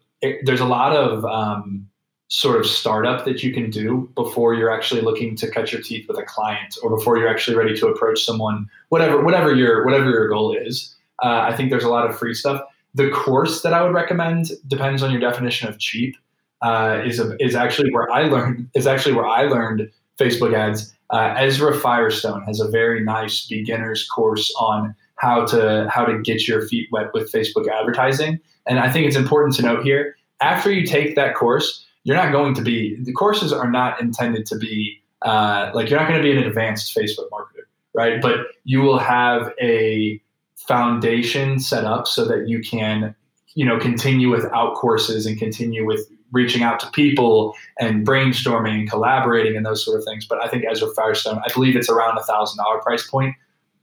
there's 0.44 0.60
a 0.60 0.66
lot 0.66 0.96
of 0.96 1.24
um, 1.24 1.88
sort 2.28 2.58
of 2.58 2.66
startup 2.66 3.24
that 3.24 3.42
you 3.42 3.52
can 3.52 3.70
do 3.70 4.10
before 4.14 4.54
you're 4.54 4.70
actually 4.70 5.00
looking 5.00 5.36
to 5.36 5.50
cut 5.50 5.72
your 5.72 5.80
teeth 5.80 6.08
with 6.08 6.18
a 6.18 6.24
client 6.24 6.76
or 6.82 6.90
before 6.90 7.16
you're 7.18 7.28
actually 7.28 7.56
ready 7.56 7.76
to 7.76 7.86
approach 7.86 8.24
someone. 8.24 8.66
Whatever 8.88 9.22
whatever 9.22 9.54
your 9.54 9.84
whatever 9.84 10.10
your 10.10 10.28
goal 10.28 10.56
is, 10.56 10.94
uh, 11.22 11.46
I 11.50 11.56
think 11.56 11.70
there's 11.70 11.84
a 11.84 11.90
lot 11.90 12.08
of 12.08 12.18
free 12.18 12.34
stuff. 12.34 12.62
The 12.94 13.10
course 13.10 13.62
that 13.62 13.74
I 13.74 13.82
would 13.82 13.92
recommend 13.92 14.50
depends 14.66 15.02
on 15.02 15.10
your 15.10 15.20
definition 15.20 15.68
of 15.68 15.78
cheap 15.78 16.16
uh, 16.62 17.02
is 17.04 17.20
is 17.40 17.54
actually 17.54 17.92
where 17.92 18.10
I 18.10 18.22
learned 18.22 18.68
is 18.74 18.86
actually 18.86 19.14
where 19.14 19.26
I 19.26 19.42
learned 19.44 19.90
Facebook 20.18 20.54
ads. 20.54 20.92
Uh, 21.10 21.34
Ezra 21.36 21.74
Firestone 21.78 22.42
has 22.44 22.58
a 22.58 22.68
very 22.68 23.02
nice 23.02 23.46
beginner's 23.46 24.08
course 24.08 24.52
on 24.58 24.94
how 25.16 25.44
to 25.46 25.88
how 25.90 26.04
to 26.04 26.20
get 26.22 26.48
your 26.48 26.66
feet 26.66 26.88
wet 26.90 27.12
with 27.14 27.30
Facebook 27.32 27.68
advertising. 27.68 28.40
And 28.66 28.78
I 28.78 28.90
think 28.90 29.06
it's 29.06 29.16
important 29.16 29.54
to 29.56 29.62
note 29.62 29.84
here: 29.84 30.16
after 30.40 30.72
you 30.72 30.86
take 30.86 31.14
that 31.16 31.34
course, 31.34 31.84
you're 32.04 32.16
not 32.16 32.32
going 32.32 32.54
to 32.54 32.62
be 32.62 32.96
the 33.02 33.12
courses 33.12 33.52
are 33.52 33.70
not 33.70 34.00
intended 34.00 34.46
to 34.46 34.56
be 34.56 35.00
uh, 35.22 35.70
like 35.74 35.90
you're 35.90 35.98
not 35.98 36.08
going 36.08 36.20
to 36.20 36.22
be 36.22 36.36
an 36.36 36.42
advanced 36.42 36.96
Facebook 36.96 37.28
marketer, 37.30 37.64
right? 37.94 38.20
But 38.20 38.46
you 38.64 38.80
will 38.80 38.98
have 38.98 39.52
a 39.60 40.20
foundation 40.56 41.58
set 41.60 41.84
up 41.84 42.06
so 42.06 42.24
that 42.24 42.48
you 42.48 42.60
can 42.60 43.14
you 43.54 43.64
know 43.64 43.78
continue 43.78 44.30
without 44.30 44.74
courses 44.74 45.26
and 45.26 45.38
continue 45.38 45.86
with 45.86 46.08
reaching 46.36 46.62
out 46.62 46.78
to 46.80 46.90
people 46.92 47.54
and 47.80 48.06
brainstorming 48.06 48.74
and 48.74 48.90
collaborating 48.90 49.56
and 49.56 49.66
those 49.66 49.84
sort 49.84 49.98
of 49.98 50.04
things. 50.04 50.26
But 50.26 50.42
I 50.44 50.48
think 50.48 50.64
Ezra 50.70 50.88
Firestone, 50.94 51.38
I 51.38 51.52
believe 51.52 51.74
it's 51.76 51.88
around 51.88 52.18
a 52.18 52.22
thousand 52.22 52.58
dollar 52.58 52.78
price 52.80 53.08
point. 53.08 53.34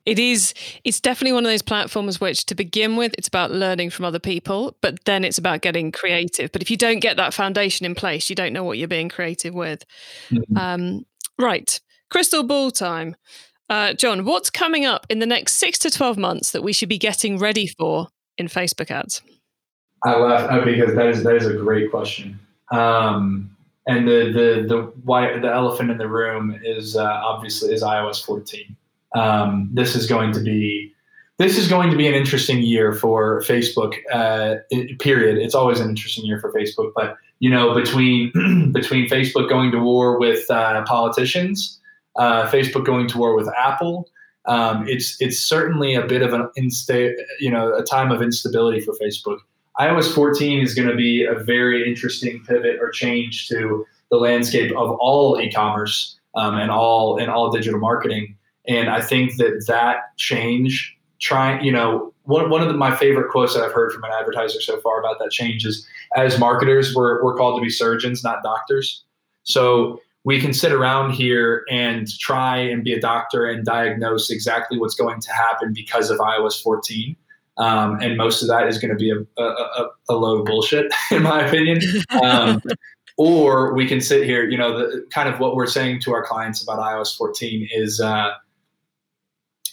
It 0.06 0.20
is. 0.20 0.54
It's 0.84 1.00
definitely 1.00 1.34
one 1.34 1.46
of 1.46 1.52
those 1.52 1.62
platforms 1.62 2.20
which, 2.20 2.46
to 2.48 2.56
begin 2.56 2.98
with, 2.98 3.16
it's 3.18 3.30
about 3.30 3.52
learning 3.52 3.90
from 3.90 4.04
other 4.04 4.20
people, 4.20 4.76
but 4.82 5.04
then 5.06 5.24
it's 5.24 5.38
about 5.38 5.62
getting 5.62 5.94
creative. 5.94 6.52
But 6.52 6.62
if 6.62 6.70
you 6.70 6.76
don't 6.76 7.00
get 7.00 7.16
that 7.18 7.34
foundation 7.34 7.86
in 7.86 7.96
place, 7.96 8.30
you 8.30 8.36
don't 8.36 8.52
know 8.52 8.66
what 8.66 8.78
you're 8.78 8.88
being 8.88 9.10
creative 9.10 9.54
with. 9.54 9.86
Mm-hmm. 10.30 10.58
Um, 10.58 11.06
right, 11.40 11.80
crystal 12.10 12.44
ball 12.44 12.70
time. 12.70 13.16
Uh, 13.70 13.94
John, 13.94 14.26
what's 14.26 14.50
coming 14.50 14.86
up 14.86 15.06
in 15.10 15.20
the 15.20 15.26
next 15.26 15.54
six 15.54 15.80
to 15.80 15.90
twelve 15.90 16.18
months 16.18 16.52
that 16.52 16.64
we 16.64 16.74
should 16.74 16.90
be 16.90 17.00
getting 17.00 17.40
ready 17.40 17.66
for 17.66 18.10
in 18.38 18.48
Facebook 18.48 18.92
ads? 18.92 19.22
I 20.04 20.18
laugh 20.18 20.66
because 20.66 20.96
that 20.96 21.08
is 21.08 21.24
that 21.24 21.36
is 21.38 21.48
a 21.48 21.54
great 21.54 21.90
question. 21.90 22.40
Um, 22.74 23.56
and 23.86 24.08
the 24.08 24.32
the 24.32 24.66
the 24.68 24.82
why 25.04 25.38
the 25.38 25.52
elephant 25.52 25.92
in 25.92 25.98
the 25.98 26.08
room 26.08 26.60
is 26.64 26.96
uh, 26.96 27.04
obviously 27.04 27.74
is 27.74 27.84
iOS 27.84 28.24
14. 28.24 28.76
Um, 29.16 29.70
this 29.72 29.96
is 29.96 30.08
going 30.08 30.32
to 30.34 30.40
be 30.40 30.92
this 31.38 31.58
is 31.58 31.68
going 31.68 31.92
to 31.92 31.98
be 31.98 32.08
an 32.08 32.14
interesting 32.14 32.62
year 32.62 32.94
for 32.94 33.42
Facebook. 33.42 33.96
Uh, 34.12 34.56
period. 35.00 35.38
It's 35.38 35.56
always 35.56 35.80
an 35.80 35.90
interesting 35.90 36.26
year 36.26 36.40
for 36.40 36.52
Facebook, 36.52 36.92
but 36.96 37.18
you 37.40 37.50
know 37.50 37.74
between 37.74 38.32
between 38.74 39.08
Facebook 39.08 39.50
going 39.50 39.72
to 39.72 39.80
war 39.80 40.20
with 40.20 40.50
uh, 40.50 40.84
politicians, 40.86 41.80
uh, 42.16 42.48
Facebook 42.48 42.86
going 42.86 43.08
to 43.10 43.18
war 43.18 43.36
with 43.36 43.50
Apple. 43.58 44.10
Um, 44.46 44.88
it's 44.88 45.22
it's 45.22 45.40
certainly 45.40 45.94
a 45.96 46.06
bit 46.06 46.22
of 46.22 46.34
an 46.34 46.50
insta- 46.58 47.16
you 47.40 47.52
know 47.52 47.76
a 47.76 47.84
time 47.84 48.12
of 48.12 48.22
instability 48.22 48.80
for 48.80 48.94
Facebook 48.94 49.40
iOS 49.80 50.14
14 50.14 50.62
is 50.62 50.76
going 50.76 50.88
to 50.88 50.96
be 50.96 51.24
a 51.24 51.36
very 51.36 51.88
interesting 51.88 52.44
pivot 52.46 52.78
or 52.80 52.92
change 52.92 53.48
to 53.48 53.86
the 54.12 54.18
landscape 54.18 54.72
of 54.78 54.92
all 54.92 55.40
e-commerce 55.42 56.20
um, 56.36 56.56
and 56.56 56.70
all 56.70 57.18
and 57.18 57.32
all 57.32 57.52
digital 57.52 57.80
marketing. 57.80 58.38
And 58.68 58.90
I 58.90 59.02
think 59.02 59.38
that 59.38 59.66
that 59.68 60.16
change, 60.18 60.96
trying, 61.20 61.64
you 61.64 61.72
know, 61.72 62.14
one, 62.24 62.50
one 62.50 62.62
of 62.62 62.68
the, 62.68 62.76
my 62.76 62.96
favorite 62.96 63.32
quotes 63.32 63.54
that 63.54 63.64
I've 63.64 63.74
heard 63.74 63.92
from 63.92 64.04
an 64.04 64.12
advertiser 64.18 64.62
so 64.62 64.80
far 64.82 65.00
about 65.00 65.20
that 65.20 65.32
change 65.32 65.66
is, 65.66 65.86
as 66.16 66.40
marketers, 66.40 66.96
we're, 66.96 67.24
we're 67.24 67.36
called 67.36 67.60
to 67.60 67.62
be 67.62 67.70
surgeons, 67.70 68.24
not 68.24 68.44
doctors. 68.44 69.04
So 69.44 70.00
we 70.24 70.40
can 70.40 70.54
sit 70.54 70.72
around 70.72 71.12
here 71.12 71.66
and 71.70 72.08
try 72.20 72.58
and 72.58 72.84
be 72.84 72.94
a 72.94 73.02
doctor 73.02 73.46
and 73.46 73.66
diagnose 73.66 74.30
exactly 74.30 74.78
what's 74.78 74.96
going 74.96 75.20
to 75.20 75.34
happen 75.34 75.74
because 75.74 76.10
of 76.10 76.20
iOS 76.20 76.62
14 76.62 77.16
um, 77.58 78.00
and 78.02 78.18
most 78.18 78.42
of 78.42 78.48
that 78.48 78.68
is 78.68 78.78
going 78.78 78.92
to 78.92 78.98
be 78.98 79.12
a, 79.12 79.42
a, 79.42 79.90
a, 80.10 80.14
load 80.16 80.40
of 80.40 80.46
bullshit, 80.46 80.92
in 81.12 81.24
my 81.24 81.46
opinion. 81.46 81.82
Um, 82.24 82.62
or 83.18 83.76
we 83.76 83.88
can 83.88 84.02
sit 84.02 84.24
here, 84.24 84.50
you 84.50 84.58
know, 84.58 84.78
the, 84.78 85.06
kind 85.12 85.30
of 85.30 85.40
what 85.40 85.56
we're 85.56 85.68
saying 85.68 86.02
to 86.02 86.14
our 86.14 86.26
clients 86.26 86.64
about 86.64 86.80
iOS 86.80 87.16
14 87.16 87.70
is, 87.72 88.00
uh, 88.00 88.32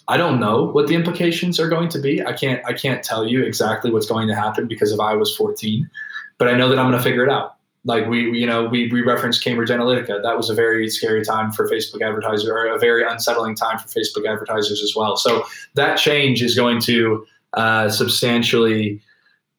I 0.08 0.16
don't 0.16 0.40
know 0.40 0.64
what 0.64 0.88
the 0.88 0.94
implications 0.94 1.58
are 1.58 1.68
going 1.68 1.88
to 1.90 1.98
be. 1.98 2.22
I 2.22 2.34
can't, 2.34 2.62
I 2.66 2.74
can't 2.74 3.02
tell 3.02 3.26
you 3.26 3.42
exactly 3.44 3.90
what's 3.90 4.06
going 4.06 4.28
to 4.28 4.34
happen 4.34 4.68
because 4.68 4.92
of 4.92 4.98
iOS 4.98 5.34
14, 5.34 5.88
but 6.36 6.48
I 6.48 6.52
know 6.52 6.68
that 6.68 6.78
I'm 6.78 6.90
going 6.90 6.98
to 6.98 7.02
figure 7.02 7.24
it 7.24 7.30
out. 7.30 7.56
Like 7.86 8.06
we, 8.08 8.38
you 8.38 8.44
know, 8.44 8.66
we, 8.66 8.88
we 8.92 9.00
referenced 9.00 9.42
Cambridge 9.42 9.70
Analytica. 9.70 10.22
That 10.22 10.36
was 10.36 10.50
a 10.50 10.54
very 10.54 10.90
scary 10.90 11.24
time 11.24 11.50
for 11.50 11.66
Facebook 11.66 12.06
advertisers, 12.06 12.46
or 12.46 12.66
a 12.66 12.78
very 12.78 13.04
unsettling 13.04 13.54
time 13.54 13.78
for 13.78 13.88
Facebook 13.88 14.30
advertisers 14.30 14.82
as 14.82 14.94
well. 14.94 15.16
So 15.16 15.46
that 15.76 15.96
change 15.96 16.42
is 16.42 16.54
going 16.54 16.82
to 16.82 17.24
uh, 17.54 17.88
substantially, 17.88 19.00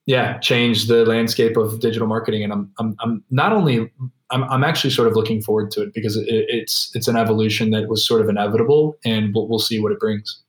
yeah, 0.05 0.37
change 0.39 0.87
the 0.87 1.05
landscape 1.05 1.57
of 1.57 1.79
digital 1.79 2.07
marketing. 2.07 2.43
And 2.43 2.53
I'm, 2.53 2.71
I'm, 2.79 2.95
I'm 3.01 3.23
not 3.29 3.53
only, 3.53 3.91
I'm, 4.29 4.43
I'm 4.45 4.63
actually 4.63 4.91
sort 4.91 5.07
of 5.07 5.15
looking 5.15 5.41
forward 5.41 5.71
to 5.71 5.83
it 5.83 5.93
because 5.93 6.17
it, 6.17 6.25
it's, 6.27 6.91
it's 6.95 7.07
an 7.07 7.15
evolution 7.15 7.71
that 7.71 7.87
was 7.87 8.05
sort 8.05 8.21
of 8.21 8.29
inevitable, 8.29 8.97
and 9.05 9.33
we'll, 9.33 9.47
we'll 9.47 9.59
see 9.59 9.79
what 9.79 9.91
it 9.91 9.99
brings. 9.99 10.41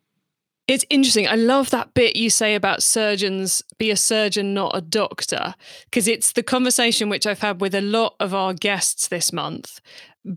It's 0.69 0.85
interesting. 0.89 1.27
I 1.27 1.35
love 1.35 1.71
that 1.71 1.93
bit 1.93 2.15
you 2.15 2.31
say 2.31 2.55
about 2.55 2.83
surgeons 2.85 3.63
be 3.79 3.91
a 3.91 3.97
surgeon, 3.97 4.55
not 4.55 4.77
a 4.77 4.81
doctor, 4.81 5.55
because 5.85 6.07
it's 6.07 6.33
the 6.33 6.43
conversation 6.43 7.09
which 7.09 7.27
I've 7.27 7.41
had 7.41 7.61
with 7.61 7.75
a 7.75 7.81
lot 7.81 8.15
of 8.21 8.33
our 8.33 8.55
guests 8.55 9.09
this 9.09 9.33
month, 9.33 9.81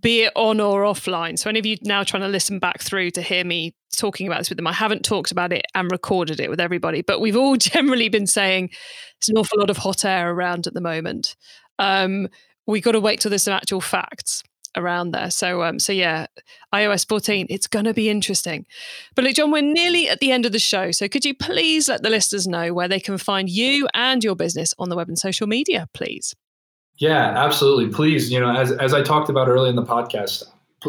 be 0.01 0.23
it 0.23 0.33
on 0.35 0.59
or 0.59 0.81
offline. 0.81 1.37
So, 1.37 1.49
any 1.49 1.59
of 1.59 1.65
you 1.65 1.77
now 1.83 2.03
trying 2.03 2.23
to 2.23 2.27
listen 2.27 2.57
back 2.57 2.81
through 2.81 3.11
to 3.11 3.21
hear 3.21 3.45
me 3.45 3.75
talking 3.95 4.27
about 4.27 4.39
this 4.39 4.49
with 4.49 4.57
them, 4.57 4.67
I 4.67 4.73
haven't 4.73 5.03
talked 5.03 5.31
about 5.31 5.53
it 5.53 5.65
and 5.73 5.91
recorded 5.91 6.39
it 6.39 6.49
with 6.49 6.59
everybody, 6.59 7.01
but 7.01 7.19
we've 7.19 7.37
all 7.37 7.57
generally 7.57 8.09
been 8.09 8.27
saying 8.27 8.69
there's 9.19 9.29
an 9.29 9.37
awful 9.37 9.59
lot 9.59 9.69
of 9.69 9.77
hot 9.77 10.05
air 10.05 10.31
around 10.31 10.67
at 10.67 10.73
the 10.73 10.81
moment. 10.81 11.35
Um, 11.79 12.27
we 12.67 12.81
got 12.81 12.93
to 12.93 12.99
wait 12.99 13.19
till 13.19 13.29
there's 13.29 13.43
some 13.43 13.53
actual 13.53 13.81
facts 13.81 14.43
around 14.77 15.11
there. 15.11 15.31
So, 15.31 15.63
um, 15.63 15.79
so 15.79 15.93
yeah, 15.93 16.27
iOS 16.73 17.07
14, 17.07 17.47
it's 17.49 17.67
going 17.67 17.85
to 17.85 17.93
be 17.93 18.09
interesting. 18.09 18.65
But 19.15 19.23
look, 19.25 19.35
John, 19.35 19.51
we're 19.51 19.61
nearly 19.61 20.09
at 20.09 20.19
the 20.19 20.31
end 20.31 20.45
of 20.45 20.51
the 20.51 20.59
show. 20.59 20.91
So, 20.91 21.07
could 21.07 21.25
you 21.25 21.35
please 21.35 21.87
let 21.87 22.03
the 22.03 22.09
listeners 22.09 22.47
know 22.47 22.73
where 22.73 22.87
they 22.87 22.99
can 22.99 23.17
find 23.17 23.49
you 23.49 23.87
and 23.93 24.23
your 24.23 24.35
business 24.35 24.73
on 24.77 24.89
the 24.89 24.95
web 24.95 25.07
and 25.07 25.17
social 25.17 25.47
media, 25.47 25.87
please? 25.93 26.35
Yeah, 26.97 27.33
absolutely. 27.35 27.93
Please, 27.93 28.31
you 28.31 28.39
know, 28.39 28.55
as, 28.55 28.71
as 28.71 28.93
I 28.93 29.01
talked 29.01 29.29
about 29.29 29.49
early 29.49 29.69
in 29.69 29.75
the 29.75 29.83
podcast, 29.83 30.43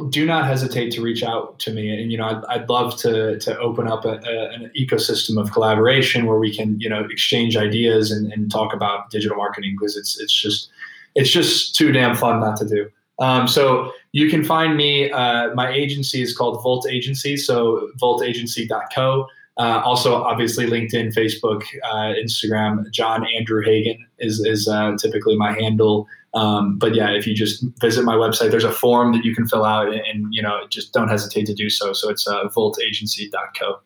do 0.05 0.27
not 0.27 0.47
hesitate 0.47 0.91
to 0.93 1.03
reach 1.03 1.23
out 1.23 1.59
to 1.61 1.73
me. 1.73 1.91
And, 1.91 2.11
you 2.11 2.19
know, 2.19 2.27
I'd, 2.27 2.45
I'd 2.49 2.69
love 2.69 2.97
to, 2.99 3.39
to 3.39 3.59
open 3.59 3.89
up 3.89 4.05
a, 4.05 4.21
a, 4.25 4.51
an 4.51 4.71
ecosystem 4.79 5.41
of 5.41 5.53
collaboration 5.53 6.27
where 6.27 6.39
we 6.39 6.55
can, 6.55 6.79
you 6.81 6.89
know, 6.89 7.05
exchange 7.11 7.57
ideas 7.57 8.11
and, 8.11 8.33
and 8.33 8.51
talk 8.51 8.73
about 8.73 9.11
digital 9.11 9.37
marketing 9.37 9.77
because 9.79 9.97
it's, 9.97 10.21
it's 10.21 10.33
just, 10.33 10.71
it's 11.15 11.31
just 11.31 11.75
too 11.75 11.93
damn 11.93 12.15
fun 12.15 12.41
not 12.41 12.57
to 12.59 12.69
do. 12.69 12.91
Um, 13.19 13.49
so 13.49 13.93
you 14.13 14.29
can 14.29 14.45
find 14.45 14.77
me, 14.77 15.11
uh, 15.11 15.55
my 15.55 15.71
agency 15.71 16.23
is 16.23 16.37
called 16.37 16.63
Volt 16.63 16.87
Agency. 16.89 17.37
So 17.37 17.91
voltagency.co. 18.01 19.27
Uh, 19.59 19.81
also, 19.85 20.23
obviously, 20.23 20.67
LinkedIn, 20.67 21.15
Facebook, 21.15 21.65
uh, 21.91 22.13
Instagram. 22.23 22.91
John 22.91 23.27
Andrew 23.35 23.63
Hagan 23.65 24.07
is 24.19 24.45
is 24.45 24.69
uh, 24.69 24.97
typically 25.01 25.35
my 25.35 25.53
handle. 25.53 26.07
Um, 26.37 26.77
but 26.77 26.95
yeah, 26.95 27.11
if 27.11 27.27
you 27.27 27.35
just 27.35 27.65
visit 27.81 28.05
my 28.05 28.15
website, 28.15 28.51
there's 28.51 28.63
a 28.63 28.71
form 28.71 29.13
that 29.15 29.25
you 29.25 29.35
can 29.35 29.49
fill 29.49 29.65
out, 29.65 29.89
and, 29.89 30.01
and 30.07 30.27
you 30.31 30.43
know, 30.43 30.61
just 30.69 30.93
don't 30.93 31.09
hesitate 31.09 31.47
to 31.47 31.55
do 31.55 31.71
so. 31.71 31.95
So 31.95 32.11
it's 32.11 32.29
uh, 32.29 32.45
voltagency.co. 32.45 33.81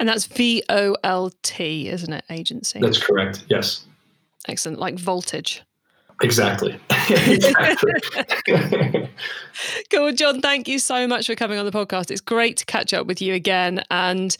And 0.00 0.08
that's 0.08 0.24
V 0.26 0.62
O 0.70 0.96
L 1.04 1.30
T, 1.42 1.88
isn't 1.88 2.12
it? 2.12 2.24
Agency. 2.30 2.80
That's 2.80 2.98
correct. 2.98 3.44
Yes. 3.48 3.84
Excellent. 4.48 4.78
Like 4.78 4.98
voltage. 4.98 5.62
Exactly. 6.22 6.78
exactly. 7.10 7.92
cool. 9.90 10.12
John, 10.12 10.40
thank 10.40 10.68
you 10.68 10.78
so 10.78 11.06
much 11.06 11.26
for 11.26 11.34
coming 11.34 11.58
on 11.58 11.66
the 11.66 11.72
podcast. 11.72 12.10
It's 12.10 12.20
great 12.20 12.56
to 12.58 12.66
catch 12.66 12.94
up 12.94 13.06
with 13.06 13.20
you 13.20 13.34
again. 13.34 13.84
And 13.90 14.36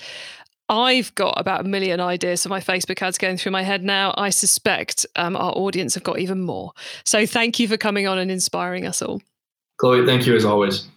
I've 0.69 1.15
got 1.15 1.39
about 1.39 1.65
a 1.65 1.69
million 1.69 2.01
ideas 2.01 2.43
for 2.43 2.49
my 2.49 2.61
Facebook 2.61 3.03
ads 3.03 3.19
going 3.19 3.37
through 3.37 3.53
my 3.53 3.63
head 3.63 3.83
now. 3.83 4.15
I 4.17 4.31
suspect 4.31 5.05
um, 5.17 5.37
our 5.37 5.53
audience 5.53 5.95
have 5.95 6.03
got 6.03 6.19
even 6.19 6.41
more. 6.41 6.73
So 7.05 7.27
thank 7.27 7.59
you 7.61 7.69
for 7.69 7.77
coming 7.77 8.07
on 8.07 8.19
and 8.19 8.31
inspiring 8.31 8.87
us 8.87 9.03
all. 9.03 9.21
Chloe, 9.77 10.07
thank 10.07 10.27
you 10.27 10.35
as 10.35 10.45
always. 10.45 10.89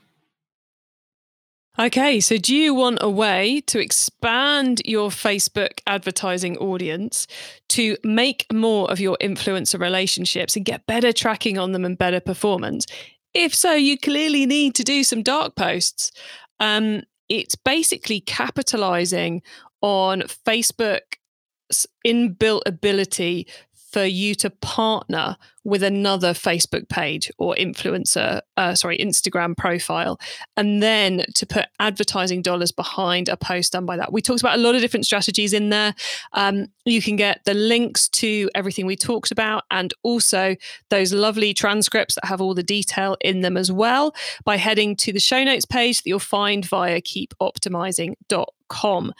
Okay, 1.79 2.19
so 2.19 2.37
do 2.37 2.55
you 2.55 2.73
want 2.73 2.97
a 3.01 3.09
way 3.09 3.61
to 3.67 3.79
expand 3.79 4.81
your 4.83 5.09
Facebook 5.09 5.79
advertising 5.85 6.57
audience 6.57 7.27
to 7.69 7.97
make 8.03 8.51
more 8.51 8.89
of 8.89 8.99
your 8.99 9.15
influencer 9.21 9.79
relationships 9.79 10.55
and 10.55 10.65
get 10.65 10.87
better 10.87 11.13
tracking 11.13 11.59
on 11.59 11.73
them 11.73 11.85
and 11.85 11.95
better 11.95 12.19
performance? 12.19 12.87
If 13.35 13.53
so, 13.53 13.73
you 13.73 13.95
clearly 13.95 14.47
need 14.47 14.73
to 14.73 14.83
do 14.83 15.03
some 15.03 15.21
dark 15.21 15.55
posts. 15.55 16.11
Um, 16.59 17.03
it's 17.29 17.55
basically 17.55 18.19
capitalizing 18.21 19.41
on 19.81 20.21
Facebook's 20.21 21.87
inbuilt 22.05 22.61
ability 22.65 23.47
for 23.91 24.03
you 24.03 24.35
to 24.35 24.49
partner 24.49 25.37
with 25.63 25.81
another 25.83 26.33
Facebook 26.33 26.89
page 26.89 27.31
or 27.37 27.55
influencer, 27.55 28.41
uh, 28.57 28.75
sorry, 28.75 28.97
Instagram 28.97 29.55
profile, 29.55 30.19
and 30.55 30.83
then 30.83 31.25
to 31.35 31.45
put 31.45 31.65
advertising 31.79 32.41
dollars 32.41 32.71
behind 32.71 33.29
a 33.29 33.37
post 33.37 33.73
done 33.73 33.85
by 33.85 33.97
that. 33.97 34.13
We 34.13 34.21
talked 34.21 34.41
about 34.41 34.57
a 34.57 34.61
lot 34.61 34.75
of 34.75 34.81
different 34.81 35.05
strategies 35.05 35.53
in 35.53 35.69
there. 35.69 35.95
Um, 36.33 36.67
you 36.85 37.01
can 37.01 37.15
get 37.15 37.41
the 37.45 37.53
links 37.53 38.09
to 38.09 38.49
everything 38.55 38.85
we 38.85 38.95
talked 38.95 39.31
about 39.31 39.63
and 39.71 39.93
also 40.03 40.55
those 40.89 41.13
lovely 41.13 41.53
transcripts 41.53 42.15
that 42.15 42.25
have 42.25 42.41
all 42.41 42.53
the 42.53 42.63
detail 42.63 43.15
in 43.21 43.41
them 43.41 43.57
as 43.57 43.71
well 43.71 44.13
by 44.43 44.57
heading 44.57 44.95
to 44.97 45.13
the 45.13 45.19
show 45.19 45.43
notes 45.43 45.65
page 45.65 45.97
that 45.97 46.09
you'll 46.09 46.19
find 46.19 46.65
via 46.65 47.01
keepoptimising.com. 47.01 49.13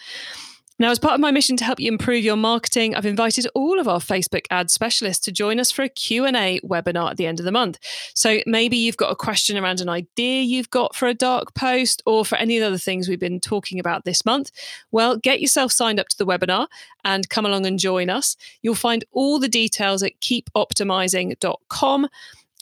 Now, 0.80 0.92
as 0.92 1.00
part 1.00 1.16
of 1.16 1.20
my 1.20 1.32
mission 1.32 1.58
to 1.58 1.64
help 1.64 1.80
you 1.80 1.88
improve 1.92 2.24
your 2.24 2.36
marketing, 2.36 2.96
I've 2.96 3.06
invited 3.06 3.48
all 3.56 3.80
of 3.80 3.88
our 3.88 4.00
Facebook 4.00 4.46
ad 4.52 4.70
specialists 4.70 5.26
to 5.26 5.32
join 5.32 5.60
us 5.60 5.72
for 5.72 5.82
a 5.82 5.90
Q&A 5.90 6.60
webinar 6.60 7.10
at 7.10 7.18
the 7.18 7.26
end 7.26 7.40
of 7.40 7.46
the 7.46 7.52
month. 7.52 7.80
So 8.14 8.40
maybe 8.46 8.78
you've 8.78 8.98
got 8.98 9.12
a 9.12 9.16
question 9.16 9.58
around 9.58 9.82
an 9.82 9.90
idea 9.90 10.44
you've 10.44 10.70
got 10.70 10.96
for 10.96 11.08
a 11.08 11.16
dark 11.16 11.56
post 11.56 12.04
or 12.06 12.24
for 12.24 12.36
any 12.36 12.58
of 12.58 12.62
the 12.62 12.68
other 12.68 12.78
things 12.78 13.10
we've 13.10 13.20
been 13.20 13.40
talking 13.40 13.80
about 13.80 14.06
this 14.06 14.24
month. 14.24 14.52
Well, 14.92 15.18
get 15.18 15.42
yourself 15.42 15.72
signed 15.72 16.00
up 16.00 16.10
to 16.10 16.18
the 16.18 16.28
webinar 16.28 16.68
and 17.04 17.28
come 17.28 17.46
along 17.46 17.66
and 17.66 17.80
join 17.80 18.12
us. 18.12 18.38
You'll 18.62 18.76
find 18.76 19.04
all 19.12 19.40
the 19.40 19.50
details 19.50 20.04
at 20.04 20.20
keepoptimising.com. 20.22 22.08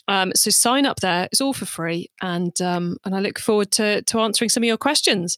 Um, 0.08 0.32
so 0.34 0.50
sign 0.50 0.86
up 0.86 1.00
there. 1.00 1.28
It's 1.32 1.40
all 1.40 1.52
for 1.52 1.66
free, 1.66 2.10
and 2.22 2.60
um, 2.62 2.96
and 3.04 3.14
I 3.14 3.18
look 3.18 3.40
forward 3.40 3.72
to 3.72 4.02
to 4.02 4.20
answering 4.20 4.50
some 4.50 4.62
of 4.62 4.66
your 4.68 4.76
questions. 4.76 5.36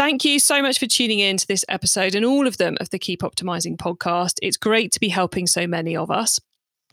Thank 0.00 0.24
you 0.24 0.38
so 0.40 0.62
much 0.62 0.78
for 0.78 0.86
tuning 0.86 1.18
in 1.18 1.36
to 1.36 1.46
this 1.46 1.62
episode 1.68 2.14
and 2.14 2.24
all 2.24 2.46
of 2.46 2.56
them 2.56 2.78
of 2.80 2.88
the 2.88 2.98
Keep 2.98 3.20
Optimizing 3.20 3.76
podcast. 3.76 4.38
It's 4.40 4.56
great 4.56 4.92
to 4.92 4.98
be 4.98 5.10
helping 5.10 5.46
so 5.46 5.66
many 5.66 5.94
of 5.94 6.10
us. 6.10 6.40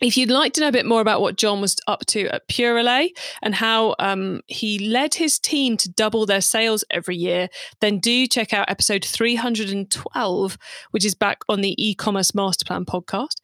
If 0.02 0.18
you'd 0.18 0.30
like 0.30 0.52
to 0.54 0.60
know 0.60 0.68
a 0.68 0.74
bit 0.74 0.86
more 0.86 1.00
about 1.00 1.22
what 1.22 1.38
John 1.38 1.62
was 1.62 1.78
up 1.88 2.06
to 2.08 2.28
at 2.28 2.50
Purelei 2.50 3.12
and 3.42 3.56
how 3.56 3.96
um, 3.98 4.42
he 4.48 4.90
led 4.90 5.14
his 5.14 5.40
team 5.40 5.78
to 5.78 5.90
double 5.90 6.26
their 6.26 6.42
sales 6.42 6.84
every 6.92 7.16
year, 7.16 7.48
then 7.80 8.00
do 8.00 8.28
check 8.28 8.52
out 8.52 8.70
episode 8.70 9.06
312, 9.06 10.58
which 10.92 11.06
is 11.06 11.16
back 11.16 11.44
on 11.48 11.62
the 11.62 11.82
e 11.82 11.96
commerce 11.96 12.36
master 12.36 12.66
plan 12.66 12.84
podcast. 12.84 13.40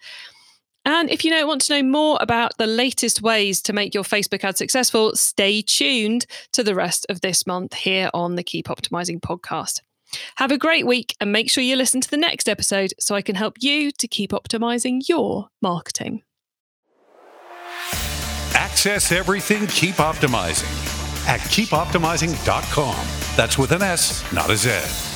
And 0.85 1.09
if 1.09 1.23
you 1.23 1.31
don't 1.31 1.47
want 1.47 1.61
to 1.61 1.73
know 1.73 1.83
more 1.83 2.17
about 2.19 2.57
the 2.57 2.67
latest 2.67 3.21
ways 3.21 3.61
to 3.63 3.73
make 3.73 3.93
your 3.93 4.03
Facebook 4.03 4.43
ad 4.43 4.57
successful, 4.57 5.15
stay 5.15 5.61
tuned 5.61 6.25
to 6.51 6.63
the 6.63 6.75
rest 6.75 7.05
of 7.09 7.21
this 7.21 7.47
month 7.47 7.73
here 7.73 8.09
on 8.13 8.35
the 8.35 8.43
Keep 8.43 8.67
Optimizing 8.67 9.21
podcast. 9.21 9.81
Have 10.35 10.51
a 10.51 10.57
great 10.57 10.85
week 10.85 11.15
and 11.19 11.31
make 11.31 11.49
sure 11.49 11.63
you 11.63 11.75
listen 11.75 12.01
to 12.01 12.09
the 12.09 12.17
next 12.17 12.49
episode 12.49 12.93
so 12.99 13.15
I 13.15 13.21
can 13.21 13.35
help 13.35 13.57
you 13.61 13.91
to 13.91 14.07
keep 14.07 14.31
optimizing 14.31 15.07
your 15.07 15.47
marketing. 15.61 16.23
Access 18.55 19.11
everything 19.11 19.67
Keep 19.67 19.95
Optimizing 19.95 21.27
at 21.27 21.39
keepoptimising.com. 21.39 23.07
That's 23.35 23.57
with 23.57 23.71
an 23.71 23.81
S, 23.81 24.31
not 24.33 24.49
a 24.49 24.57
Z. 24.57 25.12